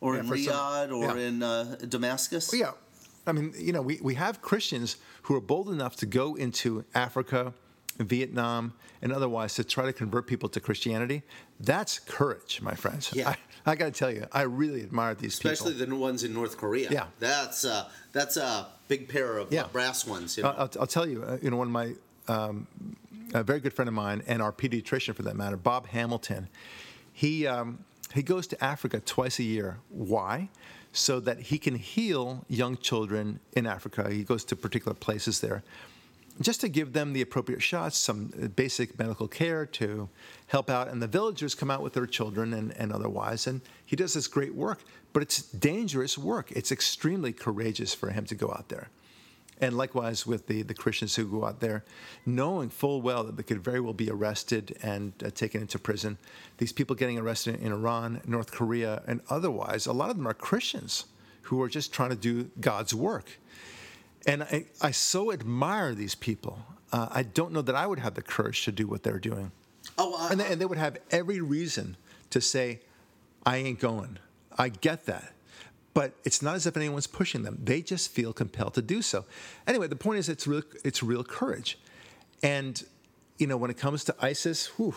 or 0.00 0.14
yeah, 0.14 0.20
in 0.20 0.26
Riyadh 0.28 0.88
some, 0.88 0.92
or 0.92 1.18
yeah. 1.18 1.26
in 1.26 1.42
uh, 1.42 1.76
Damascus? 1.88 2.50
Yeah. 2.54 2.72
I 3.26 3.32
mean, 3.32 3.52
you 3.56 3.72
know, 3.72 3.82
we, 3.82 3.98
we 4.02 4.14
have 4.14 4.40
Christians 4.40 4.96
who 5.22 5.34
are 5.36 5.40
bold 5.40 5.68
enough 5.68 5.96
to 5.96 6.06
go 6.06 6.34
into 6.34 6.84
Africa, 6.94 7.52
Vietnam, 7.98 8.72
and 9.02 9.12
otherwise 9.12 9.54
to 9.56 9.64
try 9.64 9.84
to 9.84 9.92
convert 9.92 10.26
people 10.26 10.48
to 10.48 10.60
Christianity. 10.60 11.22
That's 11.60 11.98
courage, 11.98 12.60
my 12.62 12.74
friends. 12.74 13.10
Yeah. 13.14 13.30
I, 13.30 13.36
I 13.72 13.74
got 13.76 13.86
to 13.86 13.90
tell 13.90 14.10
you, 14.10 14.26
I 14.32 14.42
really 14.42 14.82
admire 14.82 15.14
these 15.14 15.38
people. 15.38 15.50
Especially 15.50 15.74
people. 15.74 15.96
the 15.96 16.02
ones 16.02 16.24
in 16.24 16.32
North 16.32 16.56
Korea. 16.56 16.88
Yeah. 16.90 17.06
That's, 17.18 17.64
uh, 17.64 17.88
that's 18.12 18.38
a 18.38 18.68
big 18.88 19.08
pair 19.08 19.36
of 19.36 19.48
uh, 19.48 19.50
yeah. 19.50 19.64
brass 19.70 20.06
ones. 20.06 20.36
You 20.36 20.44
know? 20.44 20.54
I'll, 20.56 20.70
I'll, 20.80 20.86
tell 20.86 21.06
you, 21.06 21.22
uh, 21.22 21.38
you 21.42 21.50
know, 21.50 21.56
one 21.56 21.68
of 21.68 21.72
my, 21.72 21.92
um, 22.28 22.66
a 23.34 23.42
very 23.42 23.60
good 23.60 23.74
friend 23.74 23.88
of 23.88 23.94
mine, 23.94 24.22
and 24.26 24.40
our 24.40 24.52
pediatrician 24.52 25.14
for 25.14 25.22
that 25.24 25.36
matter, 25.36 25.58
Bob 25.58 25.88
Hamilton, 25.88 26.48
he, 27.12 27.46
um, 27.46 27.84
he 28.14 28.22
goes 28.22 28.46
to 28.48 28.64
Africa 28.64 29.00
twice 29.00 29.38
a 29.38 29.44
year. 29.44 29.78
Why? 29.88 30.48
So 30.92 31.20
that 31.20 31.38
he 31.40 31.58
can 31.58 31.74
heal 31.74 32.44
young 32.48 32.76
children 32.76 33.40
in 33.52 33.66
Africa. 33.66 34.10
He 34.10 34.24
goes 34.24 34.44
to 34.46 34.56
particular 34.56 34.94
places 34.94 35.40
there 35.40 35.62
just 36.40 36.60
to 36.60 36.68
give 36.68 36.92
them 36.92 37.12
the 37.12 37.22
appropriate 37.22 37.62
shots, 37.62 37.96
some 37.96 38.26
basic 38.54 38.98
medical 38.98 39.26
care 39.26 39.66
to 39.66 40.08
help 40.46 40.70
out. 40.70 40.88
And 40.88 41.02
the 41.02 41.06
villagers 41.06 41.54
come 41.54 41.70
out 41.70 41.82
with 41.82 41.94
their 41.94 42.06
children 42.06 42.54
and, 42.54 42.72
and 42.76 42.92
otherwise. 42.92 43.46
And 43.46 43.60
he 43.84 43.96
does 43.96 44.14
this 44.14 44.28
great 44.28 44.54
work, 44.54 44.80
but 45.12 45.22
it's 45.22 45.42
dangerous 45.42 46.16
work. 46.16 46.52
It's 46.52 46.70
extremely 46.70 47.32
courageous 47.32 47.92
for 47.92 48.10
him 48.10 48.24
to 48.26 48.34
go 48.34 48.50
out 48.50 48.68
there. 48.68 48.88
And 49.60 49.76
likewise 49.76 50.26
with 50.26 50.46
the, 50.46 50.62
the 50.62 50.74
Christians 50.74 51.16
who 51.16 51.26
go 51.26 51.44
out 51.44 51.60
there, 51.60 51.84
knowing 52.24 52.68
full 52.68 53.02
well 53.02 53.24
that 53.24 53.36
they 53.36 53.42
could 53.42 53.62
very 53.62 53.80
well 53.80 53.92
be 53.92 54.08
arrested 54.08 54.76
and 54.82 55.12
uh, 55.24 55.30
taken 55.30 55.60
into 55.60 55.78
prison. 55.78 56.16
These 56.58 56.72
people 56.72 56.94
getting 56.94 57.18
arrested 57.18 57.60
in 57.60 57.72
Iran, 57.72 58.20
North 58.26 58.52
Korea, 58.52 59.02
and 59.06 59.20
otherwise, 59.28 59.86
a 59.86 59.92
lot 59.92 60.10
of 60.10 60.16
them 60.16 60.28
are 60.28 60.34
Christians 60.34 61.06
who 61.42 61.60
are 61.62 61.68
just 61.68 61.92
trying 61.92 62.10
to 62.10 62.16
do 62.16 62.50
God's 62.60 62.94
work. 62.94 63.38
And 64.26 64.42
I, 64.42 64.66
I 64.80 64.90
so 64.90 65.32
admire 65.32 65.94
these 65.94 66.14
people. 66.14 66.58
Uh, 66.92 67.08
I 67.10 67.22
don't 67.22 67.52
know 67.52 67.62
that 67.62 67.74
I 67.74 67.86
would 67.86 67.98
have 67.98 68.14
the 68.14 68.22
courage 68.22 68.64
to 68.64 68.72
do 68.72 68.86
what 68.86 69.02
they're 69.02 69.18
doing. 69.18 69.50
Oh, 69.96 70.28
and, 70.30 70.38
they, 70.38 70.46
and 70.52 70.60
they 70.60 70.66
would 70.66 70.78
have 70.78 70.98
every 71.10 71.40
reason 71.40 71.96
to 72.30 72.40
say, 72.40 72.80
I 73.44 73.56
ain't 73.56 73.80
going. 73.80 74.18
I 74.56 74.68
get 74.68 75.06
that 75.06 75.32
but 75.94 76.12
it's 76.24 76.42
not 76.42 76.54
as 76.54 76.66
if 76.66 76.76
anyone's 76.76 77.06
pushing 77.06 77.42
them. 77.42 77.58
They 77.62 77.82
just 77.82 78.10
feel 78.10 78.32
compelled 78.32 78.74
to 78.74 78.82
do 78.82 79.02
so. 79.02 79.24
Anyway, 79.66 79.88
the 79.88 79.96
point 79.96 80.18
is, 80.18 80.28
it's 80.28 80.46
real, 80.46 80.62
it's 80.84 81.02
real 81.02 81.24
courage. 81.24 81.78
And, 82.42 82.82
you 83.38 83.46
know, 83.46 83.56
when 83.56 83.70
it 83.70 83.78
comes 83.78 84.04
to 84.04 84.14
ISIS, 84.20 84.66
whew, 84.78 84.94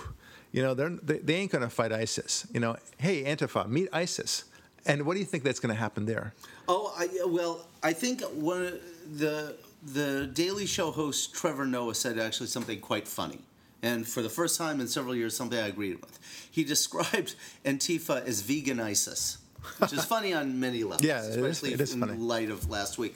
you 0.51 0.61
know, 0.61 0.73
they, 0.73 1.17
they 1.19 1.35
ain't 1.35 1.51
going 1.51 1.63
to 1.63 1.69
fight 1.69 1.91
ISIS. 1.91 2.45
You 2.53 2.59
know, 2.59 2.75
hey, 2.97 3.23
Antifa, 3.23 3.67
meet 3.67 3.89
ISIS. 3.93 4.45
And 4.85 5.05
what 5.05 5.13
do 5.13 5.19
you 5.19 5.25
think 5.25 5.43
that's 5.43 5.59
going 5.59 5.73
to 5.73 5.79
happen 5.79 6.05
there? 6.05 6.33
Oh, 6.67 6.93
I, 6.97 7.07
well, 7.27 7.67
I 7.83 7.93
think 7.93 8.21
one 8.21 8.63
of 8.63 8.79
the 9.17 9.55
the 9.83 10.27
Daily 10.27 10.67
Show 10.67 10.91
host 10.91 11.33
Trevor 11.33 11.65
Noah 11.65 11.95
said 11.95 12.19
actually 12.19 12.47
something 12.47 12.79
quite 12.79 13.07
funny, 13.07 13.39
and 13.81 14.07
for 14.07 14.21
the 14.21 14.29
first 14.29 14.57
time 14.57 14.79
in 14.79 14.87
several 14.87 15.15
years, 15.15 15.35
something 15.35 15.57
I 15.57 15.67
agreed 15.67 15.99
with. 16.01 16.19
He 16.49 16.63
described 16.75 17.35
Antifa 17.65 18.25
as 18.25 18.41
vegan 18.41 18.79
ISIS 18.79 19.39
which 19.77 19.93
is 19.93 20.05
funny 20.05 20.33
on 20.33 20.59
many 20.59 20.83
levels. 20.83 21.03
Yeah, 21.03 21.21
especially 21.21 21.73
it 21.73 21.81
is, 21.81 21.81
it 21.81 21.83
is 21.83 21.93
in 21.93 21.99
funny. 22.01 22.17
light 22.17 22.49
of 22.49 22.69
last 22.69 22.97
week. 22.97 23.15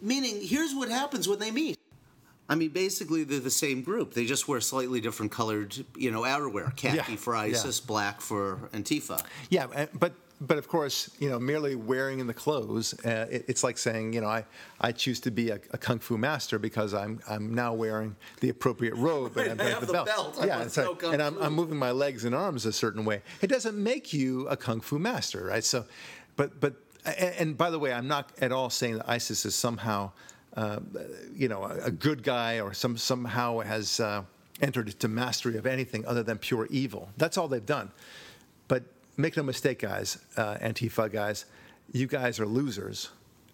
Meaning, 0.00 0.40
here's 0.42 0.74
what 0.74 0.88
happens 0.88 1.28
when 1.28 1.38
they 1.38 1.50
meet. 1.50 1.78
I 2.48 2.56
mean, 2.56 2.70
basically, 2.70 3.24
they're 3.24 3.40
the 3.40 3.50
same 3.50 3.82
group. 3.82 4.12
They 4.12 4.26
just 4.26 4.46
wear 4.48 4.60
slightly 4.60 5.00
different 5.00 5.32
colored, 5.32 5.74
you 5.96 6.10
know, 6.10 6.22
outerwear. 6.22 6.76
Khaki 6.76 6.96
yeah, 6.96 7.16
for 7.16 7.34
ISIS, 7.34 7.80
yeah. 7.80 7.86
black 7.86 8.20
for 8.20 8.68
Antifa. 8.74 9.24
Yeah, 9.48 9.86
but 9.94 10.12
but 10.40 10.58
of 10.58 10.68
course, 10.68 11.10
you 11.18 11.28
know, 11.30 11.38
merely 11.38 11.74
wearing 11.74 12.18
in 12.18 12.26
the 12.26 12.34
clothes, 12.34 12.94
uh, 13.04 13.26
it, 13.30 13.44
it's 13.48 13.62
like 13.62 13.78
saying, 13.78 14.12
you 14.12 14.20
know, 14.20 14.26
I, 14.26 14.44
I 14.80 14.92
choose 14.92 15.20
to 15.20 15.30
be 15.30 15.50
a, 15.50 15.60
a, 15.70 15.78
kung 15.78 15.98
fu 15.98 16.18
master 16.18 16.58
because 16.58 16.92
I'm 16.92 17.20
I'm 17.28 17.54
now 17.54 17.72
wearing 17.72 18.16
the 18.40 18.48
appropriate 18.48 18.94
robe 18.94 19.36
and 19.36 19.60
I 19.62 19.70
have 19.70 19.80
the, 19.80 19.86
the 19.86 19.92
belt. 19.92 20.06
belt. 20.06 20.38
Yeah, 20.44 20.66
so, 20.66 20.98
and 21.04 21.22
I'm, 21.22 21.40
I'm 21.40 21.54
moving 21.54 21.78
my 21.78 21.92
legs 21.92 22.24
and 22.24 22.34
arms 22.34 22.66
a 22.66 22.72
certain 22.72 23.04
way. 23.04 23.22
It 23.42 23.46
doesn't 23.46 23.80
make 23.80 24.12
you 24.12 24.48
a 24.48 24.56
kung 24.56 24.80
fu 24.80 24.98
master, 24.98 25.44
right? 25.46 25.64
So, 25.64 25.84
but 26.36 26.60
but 26.60 26.74
and, 27.04 27.34
and 27.38 27.58
by 27.58 27.70
the 27.70 27.78
way, 27.78 27.92
I'm 27.92 28.08
not 28.08 28.32
at 28.40 28.52
all 28.52 28.70
saying 28.70 28.98
that 28.98 29.08
ISIS 29.08 29.44
is 29.44 29.54
somehow, 29.54 30.10
uh, 30.56 30.80
you 31.34 31.48
know, 31.48 31.64
a, 31.64 31.86
a, 31.86 31.90
good 31.90 32.22
guy 32.22 32.60
or 32.60 32.74
some 32.74 32.96
somehow 32.96 33.60
has 33.60 34.00
uh, 34.00 34.22
entered 34.60 34.88
into 34.88 35.08
mastery 35.08 35.56
of 35.56 35.66
anything 35.66 36.06
other 36.06 36.22
than 36.22 36.38
pure 36.38 36.66
evil. 36.70 37.10
That's 37.16 37.36
all 37.36 37.48
they've 37.48 37.64
done. 37.64 37.90
But 38.68 38.84
make 39.16 39.36
no 39.36 39.42
mistake, 39.42 39.80
guys, 39.80 40.18
uh, 40.36 40.56
Antifa 40.56 41.10
guys, 41.10 41.46
you 41.92 42.06
guys 42.06 42.40
are 42.40 42.46
losers. 42.46 43.10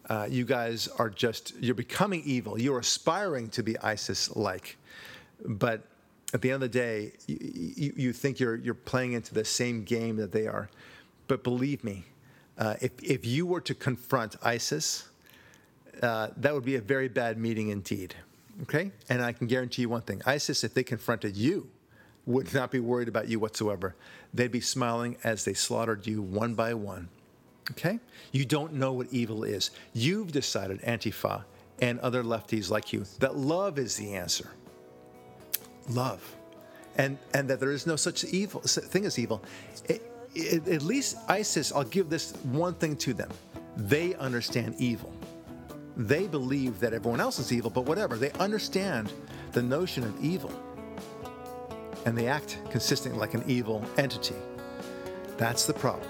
Uh, 0.08 0.26
you 0.28 0.44
guys 0.44 0.88
are 0.98 1.08
just, 1.08 1.54
you're 1.60 1.74
becoming 1.74 2.22
evil. 2.24 2.58
You're 2.58 2.80
aspiring 2.80 3.48
to 3.50 3.62
be 3.62 3.78
ISIS 3.78 4.34
like. 4.34 4.76
But 5.44 5.82
at 6.34 6.42
the 6.42 6.50
end 6.50 6.56
of 6.56 6.72
the 6.72 6.78
day, 6.78 7.12
you, 7.26 7.38
you, 7.76 7.92
you, 7.96 8.12
think 8.12 8.40
you're, 8.40 8.56
you're 8.56 8.74
playing 8.74 9.12
into 9.12 9.34
the 9.34 9.44
same 9.44 9.84
game 9.84 10.16
that 10.16 10.32
they 10.32 10.46
are. 10.46 10.68
But 11.28 11.44
believe 11.44 11.84
me, 11.84 12.04
uh, 12.58 12.74
if, 12.80 12.92
if 13.02 13.24
you 13.24 13.46
were 13.46 13.60
to 13.60 13.74
confront 13.74 14.36
ISIS, 14.42 15.08
uh, 16.02 16.28
that 16.36 16.54
would 16.54 16.64
be 16.64 16.76
a 16.76 16.80
very 16.80 17.08
bad 17.08 17.38
meeting 17.38 17.68
indeed. 17.68 18.14
Okay? 18.62 18.90
And 19.08 19.22
I 19.22 19.32
can 19.32 19.46
guarantee 19.46 19.82
you 19.82 19.88
one 19.88 20.02
thing 20.02 20.22
ISIS, 20.26 20.64
if 20.64 20.74
they 20.74 20.82
confronted 20.82 21.36
you, 21.36 21.68
would 22.30 22.52
not 22.54 22.70
be 22.70 22.80
worried 22.80 23.08
about 23.08 23.28
you 23.28 23.38
whatsoever. 23.38 23.94
They'd 24.32 24.52
be 24.52 24.60
smiling 24.60 25.16
as 25.24 25.44
they 25.44 25.54
slaughtered 25.54 26.06
you 26.06 26.22
one 26.22 26.54
by 26.54 26.74
one. 26.74 27.08
Okay? 27.72 28.00
You 28.32 28.44
don't 28.44 28.74
know 28.74 28.92
what 28.92 29.08
evil 29.10 29.44
is. 29.44 29.70
You've 29.92 30.32
decided, 30.32 30.80
Antifa 30.82 31.44
and 31.80 31.98
other 32.00 32.22
lefties 32.22 32.70
like 32.70 32.92
you, 32.92 33.04
that 33.20 33.36
love 33.36 33.78
is 33.78 33.96
the 33.96 34.14
answer. 34.14 34.50
Love. 35.88 36.36
And, 36.96 37.18
and 37.32 37.48
that 37.48 37.60
there 37.60 37.70
is 37.70 37.86
no 37.86 37.96
such 37.96 38.24
evil 38.24 38.60
thing 38.60 39.06
as 39.06 39.18
evil. 39.18 39.42
It, 39.86 40.02
it, 40.34 40.68
at 40.68 40.82
least 40.82 41.16
ISIS, 41.28 41.72
I'll 41.72 41.84
give 41.84 42.10
this 42.10 42.32
one 42.44 42.74
thing 42.74 42.96
to 42.96 43.14
them. 43.14 43.30
They 43.76 44.14
understand 44.16 44.74
evil. 44.78 45.12
They 45.96 46.26
believe 46.26 46.80
that 46.80 46.92
everyone 46.92 47.20
else 47.20 47.38
is 47.38 47.52
evil, 47.52 47.70
but 47.70 47.84
whatever. 47.84 48.16
They 48.16 48.30
understand 48.32 49.12
the 49.52 49.62
notion 49.62 50.04
of 50.04 50.22
evil 50.22 50.52
and 52.06 52.16
they 52.16 52.26
act 52.26 52.58
consistently 52.70 53.18
like 53.18 53.34
an 53.34 53.44
evil 53.46 53.84
entity. 53.96 54.36
That's 55.36 55.66
the 55.66 55.74
problem. 55.74 56.08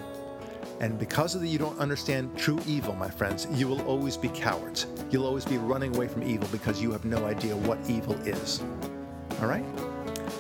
And 0.81 0.99
because 0.99 1.35
of 1.35 1.43
that, 1.43 1.49
you 1.49 1.59
don't 1.59 1.79
understand 1.79 2.37
true 2.39 2.59
evil, 2.67 2.95
my 2.95 3.11
friends, 3.11 3.47
you 3.53 3.69
will 3.69 3.83
always 3.83 4.17
be 4.17 4.29
cowards. 4.29 4.87
You'll 5.11 5.27
always 5.27 5.45
be 5.45 5.59
running 5.59 5.95
away 5.95 6.09
from 6.09 6.23
evil 6.23 6.49
because 6.51 6.81
you 6.81 6.91
have 6.93 7.05
no 7.05 7.27
idea 7.27 7.55
what 7.55 7.79
evil 7.89 8.15
is. 8.27 8.63
All 9.41 9.47
right? 9.47 9.65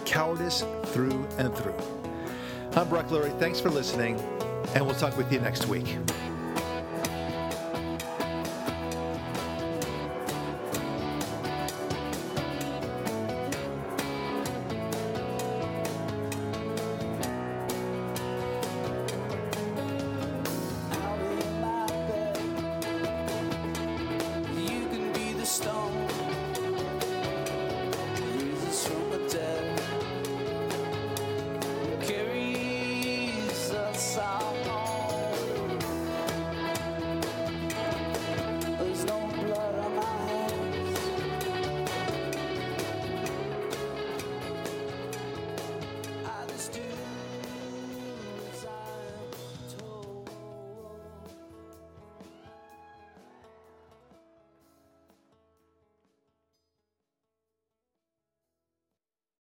Cowardice 0.07 0.65
through 0.87 1.27
and 1.39 1.55
through. 1.55 1.75
I'm 2.73 2.89
Brock 2.89 3.09
Lurie. 3.09 3.39
Thanks 3.39 3.61
for 3.61 3.69
listening, 3.69 4.19
and 4.75 4.87
we'll 4.87 4.95
talk 4.95 5.17
with 5.17 5.31
you 5.33 5.41
next 5.41 5.67
week. 5.67 5.99